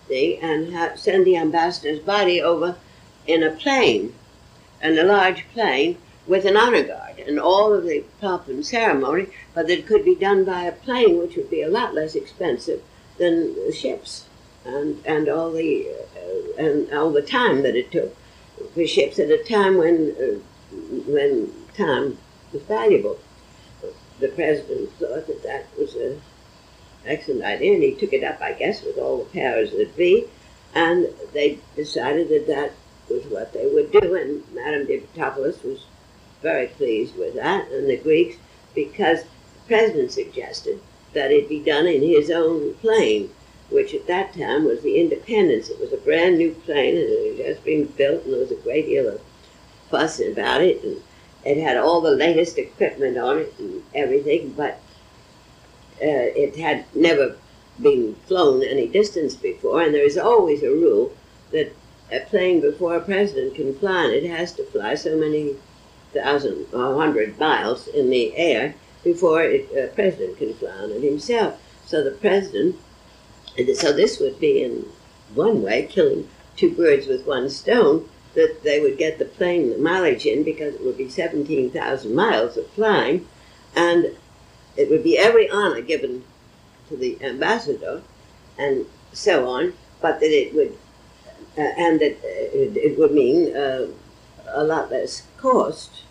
thing 0.08 0.40
and 0.40 0.72
have, 0.72 0.98
send 0.98 1.26
the 1.26 1.36
ambassador's 1.36 2.00
body 2.00 2.40
over 2.40 2.76
in 3.26 3.42
a 3.42 3.50
plane 3.50 4.14
and 4.80 4.98
a 4.98 5.04
large 5.04 5.46
plane 5.52 5.96
with 6.26 6.44
an 6.44 6.56
honor 6.56 6.82
guard 6.82 7.18
and 7.18 7.38
all 7.38 7.74
of 7.74 7.84
the 7.84 8.04
pomp 8.20 8.48
and 8.48 8.64
ceremony, 8.64 9.26
but 9.54 9.66
that 9.66 9.78
it 9.78 9.86
could 9.86 10.04
be 10.04 10.14
done 10.14 10.44
by 10.44 10.62
a 10.62 10.72
plane, 10.72 11.18
which 11.18 11.36
would 11.36 11.50
be 11.50 11.62
a 11.62 11.68
lot 11.68 11.94
less 11.94 12.14
expensive 12.14 12.82
than 13.18 13.54
the 13.54 13.72
ships, 13.72 14.26
and 14.64 15.04
and 15.04 15.28
all 15.28 15.50
the 15.50 15.88
uh, 16.16 16.62
and 16.62 16.92
all 16.92 17.10
the 17.10 17.22
time 17.22 17.62
that 17.62 17.76
it 17.76 17.90
took 17.90 18.16
for 18.74 18.86
ships 18.86 19.18
at 19.18 19.30
a 19.30 19.42
time 19.44 19.76
when 19.76 20.14
uh, 20.20 20.38
when 21.06 21.52
time 21.76 22.18
was 22.52 22.62
valuable. 22.62 23.18
The 24.20 24.28
president 24.28 24.92
thought 24.92 25.26
that 25.26 25.42
that 25.42 25.66
was 25.76 25.94
an 25.96 26.22
excellent 27.04 27.42
idea, 27.42 27.74
and 27.74 27.82
he 27.82 27.94
took 27.94 28.12
it 28.12 28.22
up, 28.22 28.40
I 28.40 28.52
guess, 28.52 28.84
with 28.84 28.98
all 28.98 29.24
the 29.24 29.40
powers 29.40 29.72
that 29.72 29.96
be, 29.96 30.26
and 30.74 31.08
they 31.32 31.58
decided 31.74 32.28
that 32.28 32.46
that 32.46 32.72
was 33.10 33.24
what 33.26 33.52
they 33.52 33.66
would 33.66 33.90
do, 33.90 34.14
and 34.14 34.44
Madame 34.54 34.86
Diamantopoulos 34.86 35.64
was 35.64 35.84
very 36.42 36.66
pleased 36.66 37.16
with 37.16 37.34
that, 37.34 37.70
and 37.70 37.88
the 37.88 37.96
Greeks, 37.96 38.36
because 38.74 39.22
the 39.22 39.28
president 39.68 40.12
suggested 40.12 40.80
that 41.12 41.30
it 41.30 41.48
be 41.48 41.60
done 41.60 41.86
in 41.86 42.02
his 42.02 42.30
own 42.30 42.74
plane, 42.74 43.30
which 43.70 43.94
at 43.94 44.06
that 44.06 44.34
time 44.34 44.64
was 44.64 44.82
the 44.82 45.00
Independence. 45.00 45.68
It 45.68 45.80
was 45.80 45.92
a 45.92 45.98
brand 45.98 46.38
new 46.38 46.52
plane, 46.52 46.96
and 46.96 47.08
it 47.08 47.38
had 47.38 47.54
just 47.54 47.64
been 47.64 47.86
built, 47.86 48.24
and 48.24 48.32
there 48.32 48.40
was 48.40 48.50
a 48.50 48.56
great 48.56 48.86
deal 48.86 49.08
of 49.08 49.20
fuss 49.90 50.20
about 50.20 50.62
it, 50.62 50.82
and 50.82 51.00
it 51.44 51.58
had 51.58 51.76
all 51.76 52.00
the 52.00 52.10
latest 52.10 52.58
equipment 52.58 53.16
on 53.16 53.38
it 53.38 53.54
and 53.58 53.82
everything, 53.94 54.52
but 54.56 54.80
uh, 56.00 56.28
it 56.34 56.56
had 56.56 56.84
never 56.94 57.36
been 57.80 58.14
flown 58.26 58.62
any 58.62 58.88
distance 58.88 59.34
before, 59.36 59.82
and 59.82 59.94
there 59.94 60.04
is 60.04 60.18
always 60.18 60.62
a 60.62 60.70
rule 60.70 61.12
that 61.50 61.72
a 62.10 62.20
plane 62.20 62.60
before 62.60 62.96
a 62.96 63.00
president 63.00 63.54
can 63.54 63.74
fly, 63.74 64.04
and 64.04 64.14
it 64.14 64.28
has 64.28 64.52
to 64.52 64.64
fly 64.64 64.94
so 64.94 65.16
many 65.16 65.56
thousand 66.12 66.66
or 66.72 66.94
hundred 66.94 67.38
miles 67.38 67.88
in 67.88 68.10
the 68.10 68.36
air 68.36 68.74
before 69.02 69.42
a 69.42 69.90
president 69.94 70.38
can 70.38 70.54
fly 70.54 70.70
on 70.70 70.90
it 70.90 71.02
himself. 71.02 71.60
So 71.86 72.02
the 72.02 72.12
president, 72.12 72.76
so 73.74 73.92
this 73.92 74.20
would 74.20 74.38
be 74.38 74.62
in 74.62 74.86
one 75.34 75.62
way 75.62 75.86
killing 75.86 76.28
two 76.56 76.74
birds 76.74 77.06
with 77.06 77.26
one 77.26 77.48
stone, 77.48 78.08
that 78.34 78.62
they 78.62 78.80
would 78.80 78.96
get 78.96 79.18
the 79.18 79.24
plane 79.24 79.70
the 79.70 79.78
mileage 79.78 80.24
in 80.24 80.42
because 80.42 80.74
it 80.74 80.84
would 80.84 80.96
be 80.96 81.08
17,000 81.08 82.14
miles 82.14 82.56
of 82.56 82.66
flying, 82.68 83.26
and 83.76 84.16
it 84.76 84.88
would 84.88 85.02
be 85.02 85.18
every 85.18 85.50
honor 85.50 85.82
given 85.82 86.24
to 86.88 86.96
the 86.96 87.22
ambassador, 87.22 88.02
and 88.58 88.86
so 89.12 89.48
on, 89.48 89.74
but 90.00 90.20
that 90.20 90.30
it 90.30 90.54
would, 90.54 90.76
uh, 91.58 91.72
and 91.76 92.00
that 92.00 92.16
it, 92.24 92.76
it 92.76 92.98
would 92.98 93.12
mean 93.12 93.54
uh, 93.54 93.86
a 94.48 94.64
lot 94.64 94.90
less 94.90 95.22
cost. 95.42 96.04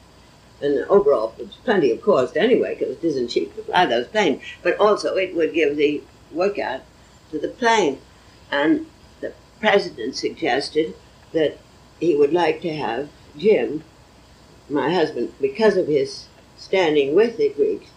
And 0.61 0.85
overall, 0.89 1.33
it's 1.39 1.55
plenty 1.55 1.89
of 1.89 2.03
cost 2.03 2.37
anyway, 2.37 2.75
because 2.75 2.97
it 2.97 3.03
isn't 3.03 3.29
cheap 3.29 3.55
to 3.55 3.63
fly 3.63 3.85
those 3.87 4.07
planes. 4.07 4.43
But 4.61 4.77
also, 4.77 5.15
it 5.15 5.35
would 5.35 5.53
give 5.53 5.75
the 5.75 6.03
workout 6.31 6.81
to 7.31 7.39
the 7.39 7.47
plane. 7.47 7.97
And 8.51 8.85
the 9.21 9.33
president 9.59 10.15
suggested 10.15 10.93
that 11.31 11.57
he 11.99 12.15
would 12.15 12.33
like 12.33 12.61
to 12.61 12.75
have 12.75 13.09
Jim, 13.35 13.83
my 14.69 14.93
husband, 14.93 15.33
because 15.41 15.77
of 15.77 15.87
his 15.87 16.27
standing 16.57 17.15
with 17.15 17.37
the 17.37 17.49
Greeks, 17.49 17.89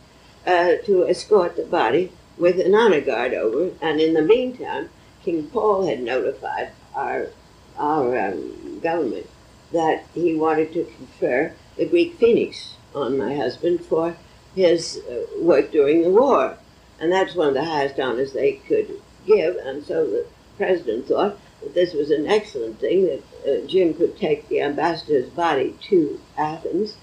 uh, 0.47 0.77
to 0.85 1.07
escort 1.07 1.57
the 1.57 1.65
body 1.65 2.13
with 2.39 2.59
an 2.61 2.75
honor 2.75 3.01
guard 3.01 3.35
over. 3.35 3.75
And 3.83 4.01
in 4.01 4.15
the 4.15 4.23
meantime, 4.23 4.89
King 5.23 5.49
Paul 5.49 5.87
had 5.87 6.01
notified 6.01 6.71
our 6.95 7.29
our 7.77 8.17
um, 8.17 8.79
government 8.81 9.27
that 9.73 10.05
he 10.15 10.35
wanted 10.35 10.73
to 10.73 10.85
confer 10.85 11.53
the 11.77 11.87
Greek 11.87 12.17
Phoenix 12.19 12.77
on 12.95 13.19
my 13.19 13.35
husband 13.35 13.85
for 13.85 14.17
his 14.55 15.01
uh, 15.11 15.25
work 15.41 15.73
during 15.73 16.03
the 16.03 16.11
war. 16.11 16.57
And 17.01 17.11
that's 17.11 17.35
one 17.35 17.49
of 17.49 17.55
the 17.55 17.65
highest 17.65 17.99
honors 17.99 18.33
they 18.33 18.53
could 18.53 19.01
give. 19.27 19.57
And 19.57 19.85
so 19.85 20.07
the 20.07 20.27
president 20.57 21.09
thought 21.09 21.39
that 21.61 21.75
this 21.75 21.93
was 21.93 22.11
an 22.11 22.27
excellent 22.27 22.79
thing 22.79 23.05
that 23.07 23.23
uh, 23.47 23.67
Jim 23.67 23.95
could 23.95 24.17
take 24.17 24.49
the 24.49 24.61
ambassador's 24.61 25.29
body 25.31 25.77
to 25.89 26.21
Athens 26.37 26.97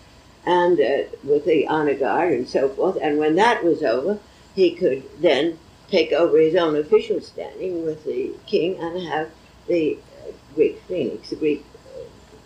and 0.45 0.80
uh, 0.80 1.04
with 1.24 1.45
the 1.45 1.67
honor 1.67 1.93
guard 1.93 2.34
and 2.34 2.47
so 2.47 2.69
forth. 2.69 2.97
And 3.02 3.17
when 3.17 3.36
that 3.36 3.63
was 3.63 3.84
over, 3.84 4.19
he 4.56 4.71
could 4.71 5.04
then 5.21 5.60
take 5.89 6.12
over 6.13 6.38
his 6.38 6.56
own 6.56 6.76
official 6.76 7.19
standing 7.21 7.86
with 7.86 8.06
the 8.06 8.32
king 8.47 8.78
and 8.80 9.08
have 9.08 9.30
the 9.67 9.97
uh, 10.19 10.32
Greek 10.56 10.82
phoenix, 10.88 11.30
the 11.30 11.36
Greek 11.36 11.65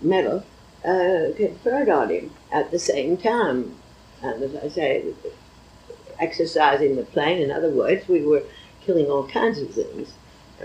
medal, 0.01 0.43
uh, 0.83 1.27
conferred 1.35 1.89
on 1.89 2.09
him 2.09 2.31
at 2.51 2.71
the 2.71 2.79
same 2.79 3.17
time. 3.17 3.75
And 4.21 4.43
as 4.43 4.55
I 4.55 4.67
say, 4.69 5.13
exercising 6.19 6.95
the 6.95 7.03
plane, 7.03 7.41
in 7.41 7.51
other 7.51 7.69
words, 7.69 8.07
we 8.07 8.25
were 8.25 8.43
killing 8.81 9.07
all 9.07 9.27
kinds 9.27 9.59
of 9.59 9.71
things 9.71 10.13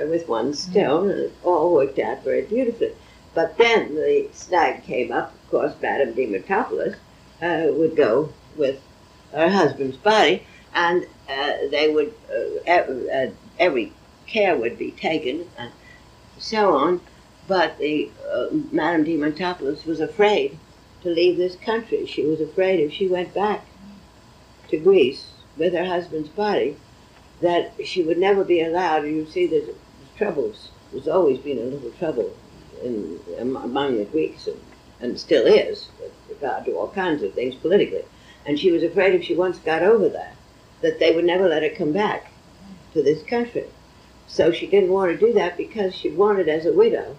uh, 0.00 0.06
with 0.06 0.28
one 0.28 0.54
stone, 0.54 1.10
and 1.10 1.20
it 1.20 1.32
all 1.42 1.72
worked 1.72 1.98
out 1.98 2.22
very 2.22 2.42
beautifully. 2.42 2.92
But 3.34 3.56
then 3.58 3.94
the 3.94 4.28
snag 4.32 4.84
came 4.84 5.12
up, 5.12 5.32
of 5.34 5.50
course, 5.50 5.74
Madame 5.80 6.14
Diamantopoulos 6.14 6.96
uh, 7.40 7.72
would 7.72 7.96
go 7.96 8.32
with 8.56 8.80
her 9.32 9.48
husband's 9.48 9.96
body, 9.96 10.44
and 10.74 11.06
uh, 11.28 11.52
they 11.70 11.92
would, 11.92 12.12
uh, 12.28 13.30
every 13.58 13.92
care 14.26 14.56
would 14.56 14.78
be 14.78 14.90
taken, 14.92 15.48
and 15.56 15.72
so 16.38 16.76
on. 16.76 17.00
But 17.50 17.78
the 17.78 18.08
uh, 18.32 18.46
Madame 18.70 19.04
Diamantopoulos 19.04 19.84
was 19.84 19.98
afraid 19.98 20.56
to 21.02 21.08
leave 21.08 21.36
this 21.36 21.56
country. 21.56 22.06
She 22.06 22.24
was 22.24 22.40
afraid 22.40 22.78
if 22.78 22.92
she 22.92 23.08
went 23.08 23.34
back 23.34 23.66
to 24.68 24.76
Greece 24.78 25.32
with 25.56 25.72
her 25.72 25.84
husband's 25.84 26.28
body, 26.28 26.76
that 27.40 27.72
she 27.84 28.04
would 28.04 28.18
never 28.18 28.44
be 28.44 28.62
allowed. 28.62 29.04
You 29.04 29.26
see, 29.26 29.48
there's 29.48 29.74
troubles. 30.16 30.70
There's 30.92 31.08
always 31.08 31.40
been 31.40 31.58
a 31.58 31.62
little 31.62 31.90
trouble 31.90 32.32
in, 32.84 33.18
among 33.36 33.98
the 33.98 34.04
Greeks, 34.04 34.46
and, 34.46 34.60
and 35.00 35.18
still 35.18 35.44
is, 35.44 35.88
with 36.00 36.12
regard 36.28 36.66
to 36.66 36.76
all 36.76 36.90
kinds 36.90 37.24
of 37.24 37.34
things 37.34 37.56
politically. 37.56 38.04
And 38.46 38.60
she 38.60 38.70
was 38.70 38.84
afraid 38.84 39.16
if 39.16 39.24
she 39.24 39.34
once 39.34 39.58
got 39.58 39.82
over 39.82 40.08
that, 40.10 40.36
that 40.82 41.00
they 41.00 41.12
would 41.16 41.24
never 41.24 41.48
let 41.48 41.64
her 41.64 41.70
come 41.70 41.90
back 41.90 42.30
to 42.92 43.02
this 43.02 43.24
country. 43.24 43.66
So 44.28 44.52
she 44.52 44.68
didn't 44.68 44.90
want 44.90 45.10
to 45.10 45.26
do 45.26 45.32
that 45.32 45.56
because 45.56 45.96
she 45.96 46.10
wanted, 46.10 46.48
as 46.48 46.64
a 46.64 46.72
widow, 46.72 47.16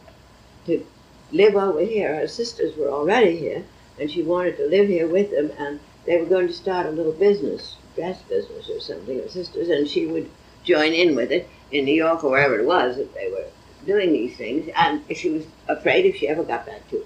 to 0.66 0.86
live 1.32 1.56
over 1.56 1.82
here. 1.82 2.16
Her 2.16 2.28
sisters 2.28 2.76
were 2.78 2.90
already 2.90 3.38
here, 3.38 3.64
and 4.00 4.10
she 4.10 4.22
wanted 4.22 4.58
to 4.58 4.68
live 4.68 4.88
here 4.88 5.08
with 5.08 5.32
them, 5.32 5.52
and 5.58 5.80
they 6.06 6.18
were 6.18 6.26
going 6.26 6.48
to 6.48 6.54
start 6.54 6.86
a 6.86 6.92
little 6.92 7.12
business, 7.12 7.76
dress 7.96 8.22
business 8.24 8.70
or 8.70 8.80
something, 8.80 9.20
her 9.20 9.30
sisters, 9.30 9.70
and 9.70 9.88
she 9.88 10.06
would 10.06 10.30
join 10.64 10.94
in 10.94 11.16
with 11.16 11.32
it 11.32 11.48
in 11.72 11.86
New 11.86 11.94
York 11.94 12.24
or 12.24 12.32
wherever 12.32 12.60
it 12.60 12.66
was 12.66 12.98
that 12.98 13.14
they 13.14 13.30
were 13.32 13.46
doing 13.86 14.14
these 14.14 14.38
things, 14.38 14.70
and 14.76 15.04
she 15.16 15.30
was 15.30 15.46
afraid 15.68 16.06
if 16.06 16.16
she 16.16 16.28
ever 16.28 16.44
got 16.44 16.66
back 16.66 16.88
to 16.90 17.06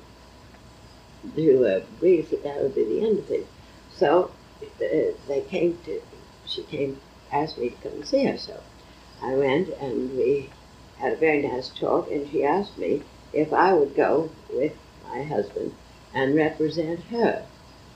to 1.36 1.66
uh, 1.66 1.80
Greece 2.00 2.30
that 2.30 2.44
that 2.44 2.62
would 2.62 2.76
be 2.76 2.84
the 2.84 3.06
end 3.06 3.18
of 3.20 3.32
it. 3.32 3.48
So 3.96 4.32
uh, 4.62 4.68
they 5.28 5.44
came 5.50 5.78
to, 5.86 6.00
she 6.46 6.62
came, 6.64 7.00
asked 7.32 7.58
me 7.58 7.70
to 7.70 7.76
come 7.78 7.94
and 7.94 8.06
see 8.06 8.26
her, 8.26 8.38
so 8.38 8.62
I 9.24 9.34
went 9.34 9.70
and 9.70 10.16
we 10.16 10.50
had 10.98 11.14
a 11.14 11.18
very 11.18 11.42
nice 11.42 11.70
talk, 11.70 12.12
and 12.12 12.30
she 12.30 12.44
asked 12.44 12.78
me 12.78 13.02
if 13.36 13.54
I 13.54 13.74
would 13.74 13.96
go 13.96 14.32
with 14.52 14.74
my 15.08 15.24
husband 15.24 15.74
and 16.14 16.36
represent 16.36 17.02
her 17.12 17.46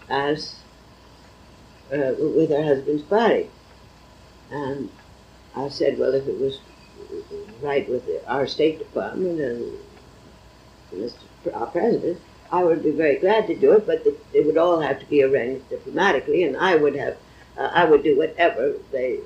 as 0.09 0.55
uh, 1.91 2.13
with 2.19 2.49
her 2.49 2.63
husband's 2.63 3.03
body. 3.03 3.49
And 4.51 4.89
I 5.55 5.69
said, 5.69 5.97
well, 5.97 6.13
if 6.13 6.27
it 6.27 6.39
was 6.39 6.59
right 7.61 7.87
with 7.89 8.05
the, 8.05 8.27
our 8.27 8.45
State 8.45 8.79
Department 8.79 9.39
and 9.39 9.77
Mr. 10.93 11.15
our 11.53 11.67
President, 11.67 12.19
I 12.51 12.63
would 12.63 12.83
be 12.83 12.91
very 12.91 13.17
glad 13.17 13.47
to 13.47 13.55
do 13.55 13.73
it, 13.73 13.85
but 13.85 14.03
the, 14.03 14.15
it 14.33 14.45
would 14.45 14.57
all 14.57 14.81
have 14.81 14.99
to 14.99 15.05
be 15.05 15.23
arranged 15.23 15.69
diplomatically, 15.69 16.43
and 16.43 16.57
I 16.57 16.75
would 16.75 16.95
have, 16.95 17.17
uh, 17.57 17.69
I 17.73 17.85
would 17.85 18.03
do 18.03 18.17
whatever 18.17 18.73
they 18.91 19.19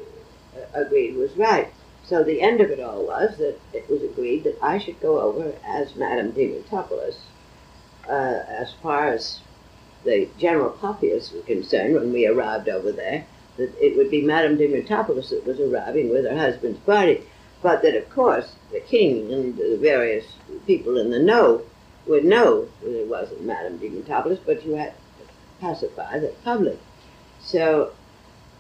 uh, 0.55 0.81
agreed 0.81 1.15
was 1.15 1.35
right. 1.37 1.73
So 2.05 2.23
the 2.23 2.41
end 2.41 2.59
of 2.59 2.69
it 2.69 2.79
all 2.79 3.05
was 3.05 3.37
that 3.37 3.59
it 3.71 3.89
was 3.89 4.03
agreed 4.03 4.43
that 4.43 4.57
I 4.61 4.77
should 4.77 4.99
go 4.99 5.21
over 5.21 5.53
as 5.65 5.95
Madame 5.95 6.33
Diamantopoulos 6.33 7.15
uh, 8.09 8.43
as 8.47 8.73
far 8.73 9.07
as 9.07 9.39
the 10.03 10.27
general 10.37 10.71
populace 10.71 11.31
was 11.31 11.45
concerned 11.45 11.95
when 11.95 12.11
we 12.11 12.27
arrived 12.27 12.67
over 12.67 12.91
there, 12.91 13.25
that 13.55 13.73
it 13.81 13.95
would 13.95 14.11
be 14.11 14.21
Madame 14.21 14.57
Diamantopoulos 14.57 15.29
that 15.29 15.45
was 15.45 15.59
arriving 15.59 16.09
with 16.09 16.25
her 16.25 16.37
husband's 16.37 16.79
party, 16.79 17.21
but 17.61 17.81
that 17.81 17.95
of 17.95 18.09
course 18.09 18.55
the 18.71 18.81
king 18.81 19.31
and 19.31 19.55
the 19.55 19.77
various 19.77 20.25
people 20.67 20.97
in 20.97 21.09
the 21.09 21.19
know 21.19 21.61
would 22.05 22.25
know 22.25 22.67
that 22.81 22.99
it 22.99 23.07
wasn't 23.07 23.41
Madame 23.45 23.79
Diamantopoulos, 23.79 24.39
but 24.45 24.65
you 24.65 24.75
had 24.75 24.93
to 25.19 25.33
pacify 25.61 26.19
the 26.19 26.33
public. 26.43 26.79
So 27.41 27.93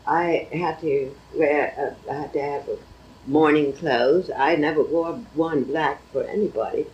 I 0.07 0.47
had 0.53 0.79
to 0.79 1.13
wear, 1.35 1.73
a, 1.77 2.11
I 2.11 2.15
had 2.21 2.33
to 2.33 2.41
have 2.41 2.67
a 2.69 2.77
mourning 3.25 3.73
clothes. 3.73 4.29
I 4.35 4.55
never 4.55 4.83
wore 4.83 5.13
one 5.33 5.63
black 5.63 6.01
for 6.11 6.23
anybody, 6.23 6.87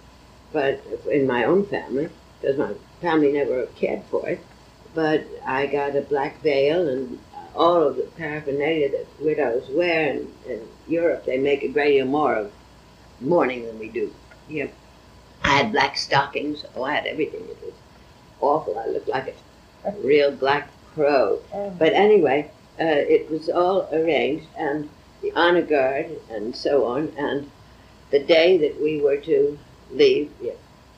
but 0.51 0.81
in 1.09 1.27
my 1.27 1.43
own 1.43 1.65
family. 1.65 2.09
because 2.41 2.57
my 2.57 2.73
family 3.01 3.31
never 3.31 3.65
cared 3.75 4.03
for 4.05 4.27
it. 4.29 4.39
But 4.93 5.25
I 5.45 5.67
got 5.67 5.95
a 5.95 6.01
black 6.01 6.41
veil 6.41 6.87
and 6.87 7.19
all 7.55 7.83
of 7.83 7.95
the 7.97 8.03
paraphernalia 8.03 8.89
that 8.89 9.07
widows 9.19 9.69
wear 9.69 10.11
in, 10.11 10.31
in 10.47 10.67
Europe. 10.87 11.25
They 11.25 11.37
make 11.37 11.63
a 11.63 11.67
great 11.67 11.93
deal 11.93 12.05
more 12.05 12.35
of 12.35 12.51
mourning 13.19 13.65
than 13.65 13.79
we 13.79 13.89
do 13.89 14.13
here. 14.47 14.69
I 15.43 15.49
had 15.49 15.71
black 15.71 15.97
stockings. 15.97 16.65
Oh, 16.75 16.83
I 16.83 16.95
had 16.95 17.05
everything. 17.05 17.41
It 17.41 17.57
was 17.63 17.73
awful. 18.41 18.77
I 18.79 18.87
looked 18.87 19.07
like 19.07 19.35
a 19.85 19.91
real 20.03 20.31
black 20.31 20.69
crow. 20.93 21.39
Oh. 21.53 21.69
But 21.71 21.93
anyway, 21.93 22.51
uh, 22.79 22.83
it 23.15 23.29
was 23.29 23.49
all 23.49 23.89
arranged, 23.91 24.47
and 24.57 24.89
the 25.21 25.31
honor 25.33 25.61
guard, 25.61 26.19
and 26.29 26.55
so 26.55 26.85
on. 26.85 27.13
And 27.17 27.51
the 28.09 28.19
day 28.19 28.57
that 28.57 28.81
we 28.81 29.01
were 29.01 29.17
to 29.17 29.57
leave, 29.91 30.31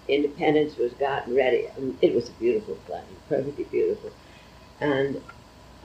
Independence 0.07 0.77
was 0.77 0.93
gotten 0.93 1.35
ready. 1.35 1.67
It 2.01 2.13
was 2.13 2.29
a 2.29 2.33
beautiful 2.33 2.75
plane, 2.85 3.03
perfectly 3.29 3.63
beautiful. 3.65 4.11
And 4.79 5.21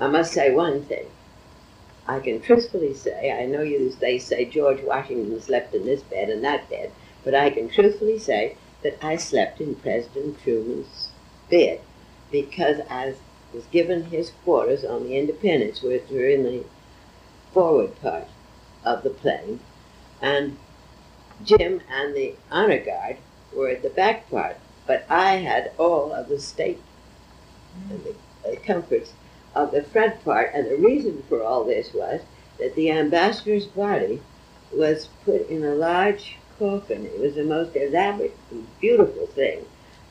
I 0.00 0.08
must 0.08 0.32
say 0.32 0.50
one 0.50 0.82
thing. 0.84 1.06
I 2.08 2.20
can 2.20 2.40
truthfully 2.40 2.94
say, 2.94 3.32
I 3.32 3.46
know 3.46 3.62
you, 3.62 3.90
they 3.90 4.18
say 4.18 4.44
George 4.44 4.80
Washington 4.82 5.40
slept 5.40 5.74
in 5.74 5.84
this 5.84 6.02
bed 6.02 6.30
and 6.30 6.44
that 6.44 6.68
bed, 6.70 6.92
but 7.24 7.34
I 7.34 7.50
can 7.50 7.68
truthfully 7.68 8.18
say 8.18 8.56
that 8.82 9.04
I 9.04 9.16
slept 9.16 9.60
in 9.60 9.74
President 9.74 10.40
Truman's 10.42 11.08
bed 11.50 11.80
because 12.30 12.80
I 12.88 13.14
was 13.52 13.64
given 13.66 14.04
his 14.04 14.30
quarters 14.44 14.84
on 14.84 15.04
the 15.04 15.16
Independence, 15.16 15.82
which 15.82 16.08
were 16.10 16.28
in 16.28 16.44
the 16.44 16.64
forward 17.56 17.98
part 18.02 18.28
of 18.84 19.02
the 19.02 19.08
plane, 19.08 19.60
and 20.20 20.58
Jim 21.42 21.80
and 21.90 22.14
the 22.14 22.34
honor 22.50 22.78
guard 22.78 23.16
were 23.54 23.70
at 23.70 23.82
the 23.82 23.88
back 23.88 24.28
part. 24.30 24.58
But 24.86 25.06
I 25.08 25.36
had 25.36 25.72
all 25.78 26.12
of 26.12 26.28
the 26.28 26.38
state 26.38 26.82
and 27.88 28.04
the, 28.04 28.14
the 28.44 28.58
comforts 28.58 29.14
of 29.54 29.70
the 29.72 29.82
front 29.82 30.22
part, 30.22 30.50
and 30.52 30.66
the 30.66 30.76
reason 30.76 31.22
for 31.30 31.42
all 31.42 31.64
this 31.64 31.94
was 31.94 32.20
that 32.58 32.74
the 32.74 32.90
ambassador's 32.90 33.64
body 33.64 34.20
was 34.70 35.08
put 35.24 35.48
in 35.48 35.64
a 35.64 35.74
large 35.74 36.36
coffin. 36.58 37.06
It 37.06 37.18
was 37.18 37.36
the 37.36 37.44
most 37.44 37.74
elaborate, 37.74 38.36
beautiful 38.82 39.28
thing. 39.28 39.64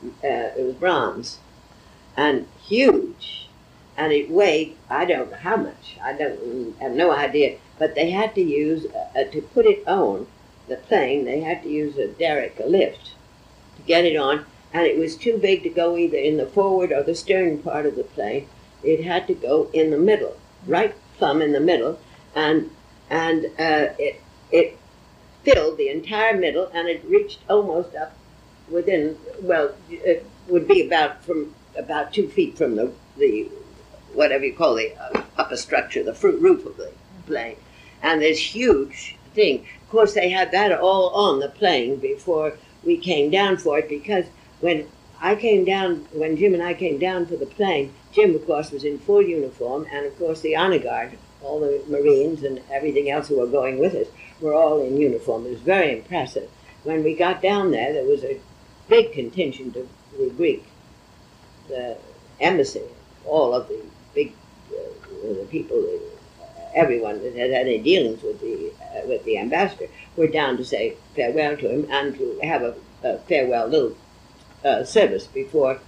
Uh, 0.04 0.50
it 0.58 0.64
was 0.64 0.74
bronze 0.74 1.38
and 2.16 2.48
huge, 2.66 3.45
and 3.96 4.12
it 4.12 4.30
weighed 4.30 4.76
I 4.90 5.04
don't 5.04 5.30
know 5.30 5.36
how 5.36 5.56
much. 5.56 5.96
I 6.02 6.12
don't 6.12 6.76
have 6.80 6.92
no 6.92 7.12
idea. 7.12 7.58
But 7.78 7.94
they 7.94 8.10
had 8.10 8.34
to 8.34 8.42
use 8.42 8.86
uh, 8.86 9.24
to 9.24 9.42
put 9.42 9.66
it 9.66 9.86
on 9.86 10.26
the 10.68 10.76
plane. 10.76 11.24
They 11.24 11.40
had 11.40 11.62
to 11.62 11.68
use 11.68 11.96
a 11.96 12.08
derrick, 12.08 12.58
a 12.62 12.66
lift, 12.66 13.12
to 13.76 13.82
get 13.82 14.04
it 14.04 14.16
on, 14.16 14.46
and 14.72 14.86
it 14.86 14.98
was 14.98 15.16
too 15.16 15.38
big 15.38 15.62
to 15.62 15.68
go 15.68 15.96
either 15.96 16.16
in 16.16 16.36
the 16.36 16.46
forward 16.46 16.92
or 16.92 17.02
the 17.02 17.14
stern 17.14 17.58
part 17.58 17.86
of 17.86 17.96
the 17.96 18.04
plane. 18.04 18.48
It 18.82 19.04
had 19.04 19.26
to 19.28 19.34
go 19.34 19.70
in 19.72 19.90
the 19.90 19.98
middle, 19.98 20.36
right 20.66 20.94
plumb 21.18 21.42
in 21.42 21.52
the 21.52 21.60
middle, 21.60 21.98
and 22.34 22.70
and 23.08 23.46
uh, 23.58 23.94
it 23.98 24.20
it 24.50 24.78
filled 25.42 25.78
the 25.78 25.88
entire 25.88 26.36
middle, 26.36 26.70
and 26.72 26.88
it 26.88 27.04
reached 27.06 27.38
almost 27.48 27.94
up 27.94 28.16
within 28.70 29.16
well, 29.40 29.74
it 29.90 30.26
would 30.48 30.66
be 30.66 30.86
about 30.86 31.24
from 31.24 31.54
about 31.76 32.12
two 32.12 32.28
feet 32.28 32.56
from 32.56 32.76
the 32.76 32.92
the 33.16 33.48
whatever 34.16 34.44
you 34.44 34.54
call 34.54 34.74
the 34.74 34.94
uh, 34.96 35.22
upper 35.36 35.56
structure, 35.56 36.02
the 36.02 36.14
fruit 36.14 36.40
roof 36.40 36.64
of 36.66 36.76
the 36.76 36.90
plane, 37.26 37.56
and 38.02 38.22
this 38.22 38.54
huge 38.54 39.16
thing. 39.34 39.66
Of 39.82 39.90
course, 39.90 40.14
they 40.14 40.30
had 40.30 40.50
that 40.52 40.72
all 40.72 41.10
on 41.10 41.40
the 41.40 41.48
plane 41.48 41.96
before 41.96 42.54
we 42.82 42.96
came 42.96 43.30
down 43.30 43.58
for 43.58 43.78
it 43.78 43.88
because 43.88 44.24
when 44.60 44.88
I 45.20 45.34
came 45.34 45.64
down, 45.64 46.06
when 46.12 46.36
Jim 46.36 46.54
and 46.54 46.62
I 46.62 46.74
came 46.74 46.98
down 46.98 47.26
for 47.26 47.36
the 47.36 47.46
plane, 47.46 47.92
Jim, 48.12 48.34
of 48.34 48.46
course, 48.46 48.70
was 48.70 48.84
in 48.84 48.98
full 48.98 49.22
uniform, 49.22 49.86
and 49.92 50.06
of 50.06 50.18
course, 50.18 50.40
the 50.40 50.56
honor 50.56 50.78
guard, 50.78 51.12
all 51.42 51.60
the 51.60 51.82
Marines 51.88 52.42
and 52.42 52.60
everything 52.70 53.10
else 53.10 53.28
who 53.28 53.38
were 53.38 53.46
going 53.46 53.78
with 53.78 53.94
us, 53.94 54.08
were 54.40 54.54
all 54.54 54.80
in 54.82 54.96
uniform. 54.96 55.46
It 55.46 55.50
was 55.50 55.60
very 55.60 55.92
impressive. 55.92 56.50
When 56.84 57.02
we 57.02 57.14
got 57.14 57.42
down 57.42 57.70
there, 57.70 57.92
there 57.92 58.04
was 58.04 58.24
a 58.24 58.40
big 58.88 59.12
contingent 59.12 59.76
of 59.76 59.88
the 60.18 60.30
Greek, 60.30 60.64
the 61.68 61.96
embassy, 62.40 62.82
all 63.24 63.54
of 63.54 63.68
the 63.68 63.82
the 65.34 65.46
people, 65.46 65.78
uh, 65.78 66.44
everyone 66.74 67.22
that 67.22 67.34
had 67.34 67.50
any 67.50 67.78
dealings 67.78 68.22
with 68.22 68.40
the 68.40 68.72
uh, 68.82 69.06
with 69.06 69.24
the 69.24 69.38
ambassador 69.38 69.88
were 70.16 70.26
down 70.26 70.56
to 70.56 70.64
say 70.64 70.96
farewell 71.14 71.56
to 71.56 71.68
him 71.68 71.86
and 71.90 72.14
to 72.16 72.38
have 72.42 72.62
a, 72.62 72.74
a 73.02 73.18
farewell 73.20 73.66
little 73.66 73.96
uh, 74.64 74.84
service 74.84 75.26
before 75.26 75.80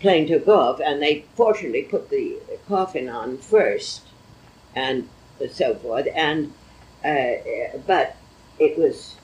plane 0.00 0.26
took 0.26 0.46
off. 0.48 0.80
And 0.80 1.02
they 1.02 1.24
fortunately 1.34 1.82
put 1.82 2.10
the 2.10 2.38
coffin 2.68 3.08
on 3.08 3.38
first, 3.38 4.02
and 4.74 5.08
so 5.50 5.74
forth. 5.74 6.08
And 6.14 6.52
uh, 7.04 7.78
but 7.86 8.16
it 8.58 8.78
was 8.78 9.16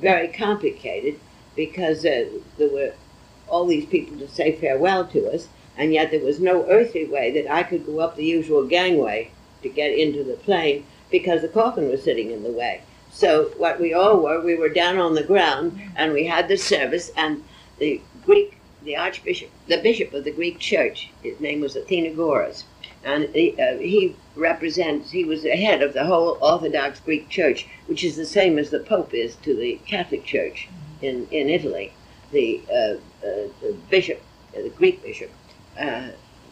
very 0.00 0.28
complicated 0.28 1.20
because 1.54 2.04
uh, 2.04 2.24
there 2.58 2.70
were 2.70 2.92
all 3.48 3.66
these 3.66 3.86
people 3.86 4.16
to 4.18 4.28
say 4.28 4.52
farewell 4.52 5.06
to 5.08 5.32
us, 5.32 5.48
and 5.80 5.94
yet 5.94 6.10
there 6.10 6.20
was 6.20 6.38
no 6.38 6.68
earthly 6.68 7.06
way 7.06 7.30
that 7.30 7.50
I 7.50 7.62
could 7.62 7.86
go 7.86 8.00
up 8.00 8.14
the 8.14 8.24
usual 8.24 8.66
gangway 8.66 9.30
to 9.62 9.68
get 9.70 9.98
into 9.98 10.22
the 10.22 10.34
plane 10.34 10.84
because 11.10 11.40
the 11.40 11.48
coffin 11.48 11.88
was 11.88 12.02
sitting 12.02 12.30
in 12.30 12.42
the 12.42 12.52
way. 12.52 12.82
So 13.10 13.52
what 13.56 13.80
we 13.80 13.94
all 13.94 14.20
were, 14.20 14.42
we 14.42 14.56
were 14.56 14.68
down 14.68 14.98
on 14.98 15.14
the 15.14 15.22
ground, 15.22 15.80
and 15.96 16.12
we 16.12 16.26
had 16.26 16.48
the 16.48 16.58
service, 16.58 17.10
and 17.16 17.42
the 17.78 17.98
Greek, 18.26 18.58
the 18.84 18.98
Archbishop, 18.98 19.48
the 19.68 19.78
Bishop 19.78 20.12
of 20.12 20.24
the 20.24 20.32
Greek 20.32 20.58
Church, 20.58 21.08
his 21.22 21.40
name 21.40 21.62
was 21.62 21.74
Athenagoras, 21.76 22.64
and 23.02 23.34
he, 23.34 23.58
uh, 23.58 23.78
he 23.78 24.14
represents, 24.36 25.10
he 25.10 25.24
was 25.24 25.42
the 25.42 25.56
head 25.56 25.82
of 25.82 25.94
the 25.94 26.04
whole 26.04 26.36
Orthodox 26.42 27.00
Greek 27.00 27.30
Church, 27.30 27.66
which 27.86 28.04
is 28.04 28.16
the 28.16 28.26
same 28.26 28.58
as 28.58 28.68
the 28.68 28.80
Pope 28.80 29.14
is 29.14 29.34
to 29.36 29.56
the 29.56 29.80
Catholic 29.86 30.26
Church 30.26 30.68
in, 31.00 31.26
in 31.30 31.48
Italy. 31.48 31.94
The, 32.32 32.60
uh, 32.70 33.26
uh, 33.26 33.48
the 33.62 33.76
bishop, 33.88 34.20
uh, 34.54 34.60
the 34.60 34.68
Greek 34.68 35.02
bishop, 35.02 35.30
uh, 35.78 36.08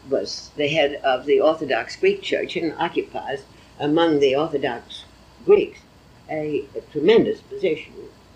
was 0.09 0.50
the 0.57 0.68
head 0.68 1.00
of 1.04 1.26
the 1.26 1.40
Orthodox 1.40 1.96
Greek 1.96 2.22
Church 2.22 2.57
and 2.57 2.72
occupies 2.74 3.42
among 3.78 4.20
the 4.20 4.35
Orthodox 4.35 5.04
Greeks 5.44 5.81
a, 6.31 6.64
a 6.76 6.81
tremendous 6.92 7.40
position 7.40 7.92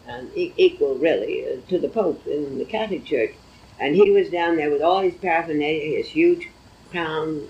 and 0.07 0.31
e- 0.37 0.53
equal 0.57 0.97
really 0.97 1.47
uh, 1.47 1.57
to 1.69 1.79
the 1.79 1.89
Pope 1.89 2.27
in 2.27 2.59
the 2.59 2.65
Catholic 2.65 3.05
Church. 3.05 3.35
And 3.79 3.95
he 3.95 4.11
was 4.11 4.31
down 4.31 4.57
there 4.57 4.71
with 4.71 4.83
all 4.83 5.01
his 5.01 5.15
paraphernalia, 5.15 5.97
his 5.97 6.09
huge 6.09 6.49
crown, 6.91 7.49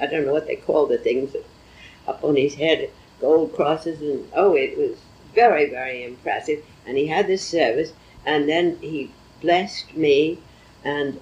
I 0.00 0.06
don't 0.06 0.24
know 0.24 0.32
what 0.32 0.46
they 0.46 0.56
call 0.56 0.86
the 0.86 0.98
things, 0.98 1.34
up 2.06 2.22
on 2.22 2.36
his 2.36 2.54
head, 2.54 2.90
gold 3.20 3.54
crosses, 3.54 4.00
and 4.00 4.28
oh, 4.34 4.54
it 4.54 4.76
was 4.78 4.96
very, 5.34 5.68
very 5.68 6.04
impressive. 6.04 6.64
And 6.86 6.96
he 6.96 7.06
had 7.06 7.26
this 7.26 7.46
service, 7.46 7.92
and 8.24 8.48
then 8.48 8.78
he 8.80 9.10
blessed 9.40 9.96
me 9.96 10.38
and 10.84 11.20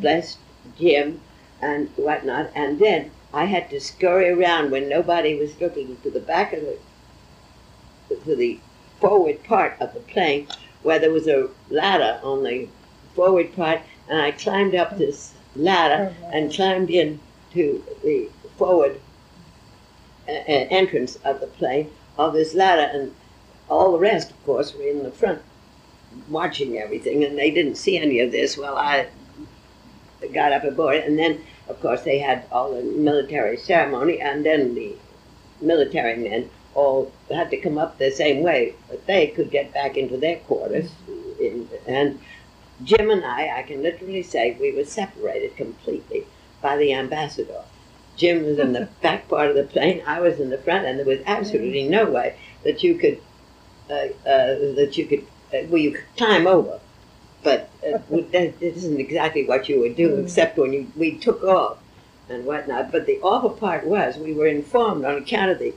blessed 0.00 0.38
Jim 0.78 1.20
and 1.60 1.88
whatnot. 1.96 2.50
And 2.54 2.78
then 2.78 3.10
I 3.32 3.46
had 3.46 3.70
to 3.70 3.80
scurry 3.80 4.30
around 4.30 4.70
when 4.70 4.88
nobody 4.88 5.34
was 5.38 5.60
looking 5.60 5.96
to 6.02 6.10
the 6.10 6.20
back 6.20 6.52
of 6.52 6.62
the 6.62 6.78
to 8.24 8.36
the 8.36 8.58
forward 9.00 9.42
part 9.44 9.76
of 9.80 9.92
the 9.92 10.00
plane 10.00 10.46
where 10.82 10.98
there 10.98 11.10
was 11.10 11.26
a 11.26 11.48
ladder 11.70 12.20
on 12.22 12.44
the 12.44 12.68
forward 13.14 13.54
part, 13.56 13.80
and 14.08 14.20
I 14.20 14.30
climbed 14.32 14.74
up 14.74 14.98
this 14.98 15.34
ladder 15.56 16.14
and 16.32 16.52
climbed 16.52 16.90
in 16.90 17.20
to 17.52 17.82
the 18.02 18.28
forward 18.56 19.00
uh, 20.28 20.32
uh, 20.32 20.66
entrance 20.70 21.16
of 21.24 21.40
the 21.40 21.46
plane 21.46 21.90
of 22.18 22.34
this 22.34 22.54
ladder, 22.54 22.90
and 22.92 23.14
all 23.68 23.92
the 23.92 23.98
rest, 23.98 24.30
of 24.30 24.44
course, 24.44 24.74
were 24.74 24.86
in 24.86 25.02
the 25.02 25.10
front 25.10 25.40
watching 26.28 26.78
everything, 26.78 27.24
and 27.24 27.38
they 27.38 27.50
didn't 27.50 27.76
see 27.76 27.98
any 27.98 28.20
of 28.20 28.30
this 28.30 28.56
while 28.56 28.76
I 28.76 29.08
got 30.32 30.52
up 30.52 30.64
aboard. 30.64 30.96
And 30.96 31.18
then, 31.18 31.40
of 31.68 31.80
course, 31.80 32.02
they 32.02 32.18
had 32.18 32.44
all 32.50 32.74
the 32.74 32.82
military 32.82 33.56
ceremony, 33.56 34.20
and 34.20 34.44
then 34.44 34.74
the 34.74 34.96
military 35.60 36.16
men 36.16 36.50
all 36.74 37.12
had 37.30 37.50
to 37.50 37.56
come 37.56 37.78
up 37.78 37.98
the 37.98 38.10
same 38.10 38.42
way, 38.42 38.74
but 38.88 39.06
they 39.06 39.28
could 39.28 39.50
get 39.50 39.72
back 39.72 39.96
into 39.96 40.16
their 40.16 40.36
quarters. 40.36 40.90
In, 41.40 41.68
and 41.86 42.18
Jim 42.82 43.10
and 43.10 43.24
I, 43.24 43.58
I 43.58 43.62
can 43.62 43.82
literally 43.82 44.22
say, 44.22 44.56
we 44.60 44.72
were 44.72 44.84
separated 44.84 45.56
completely 45.56 46.26
by 46.60 46.76
the 46.76 46.92
ambassador. 46.92 47.62
Jim 48.16 48.44
was 48.44 48.58
in 48.58 48.72
the 48.72 48.88
back 49.02 49.28
part 49.28 49.50
of 49.50 49.56
the 49.56 49.64
plane, 49.64 50.02
I 50.06 50.20
was 50.20 50.40
in 50.40 50.50
the 50.50 50.58
front, 50.58 50.86
and 50.86 50.98
there 50.98 51.06
was 51.06 51.20
absolutely 51.26 51.88
no 51.88 52.10
way 52.10 52.36
that 52.64 52.82
you 52.82 52.96
could 52.96 53.20
uh, 53.90 54.08
uh, 54.26 54.74
that 54.76 54.94
you 54.96 55.06
could 55.06 55.26
uh, 55.52 55.66
well 55.68 55.78
you 55.78 55.92
could 55.92 56.04
climb 56.16 56.46
over, 56.46 56.80
but 57.44 57.70
uh, 57.86 57.98
that, 58.32 58.54
isn't 58.60 58.98
exactly 58.98 59.46
what 59.46 59.68
you 59.68 59.78
would 59.80 59.94
do, 59.94 60.16
except 60.16 60.58
when 60.58 60.72
you 60.72 60.90
we 60.96 61.16
took 61.18 61.44
off 61.44 61.78
and 62.28 62.44
whatnot. 62.44 62.90
But 62.90 63.06
the 63.06 63.20
awful 63.20 63.50
part 63.50 63.86
was 63.86 64.16
we 64.16 64.32
were 64.32 64.46
informed 64.46 65.04
on 65.04 65.18
account 65.18 65.50
of 65.50 65.58
the 65.58 65.74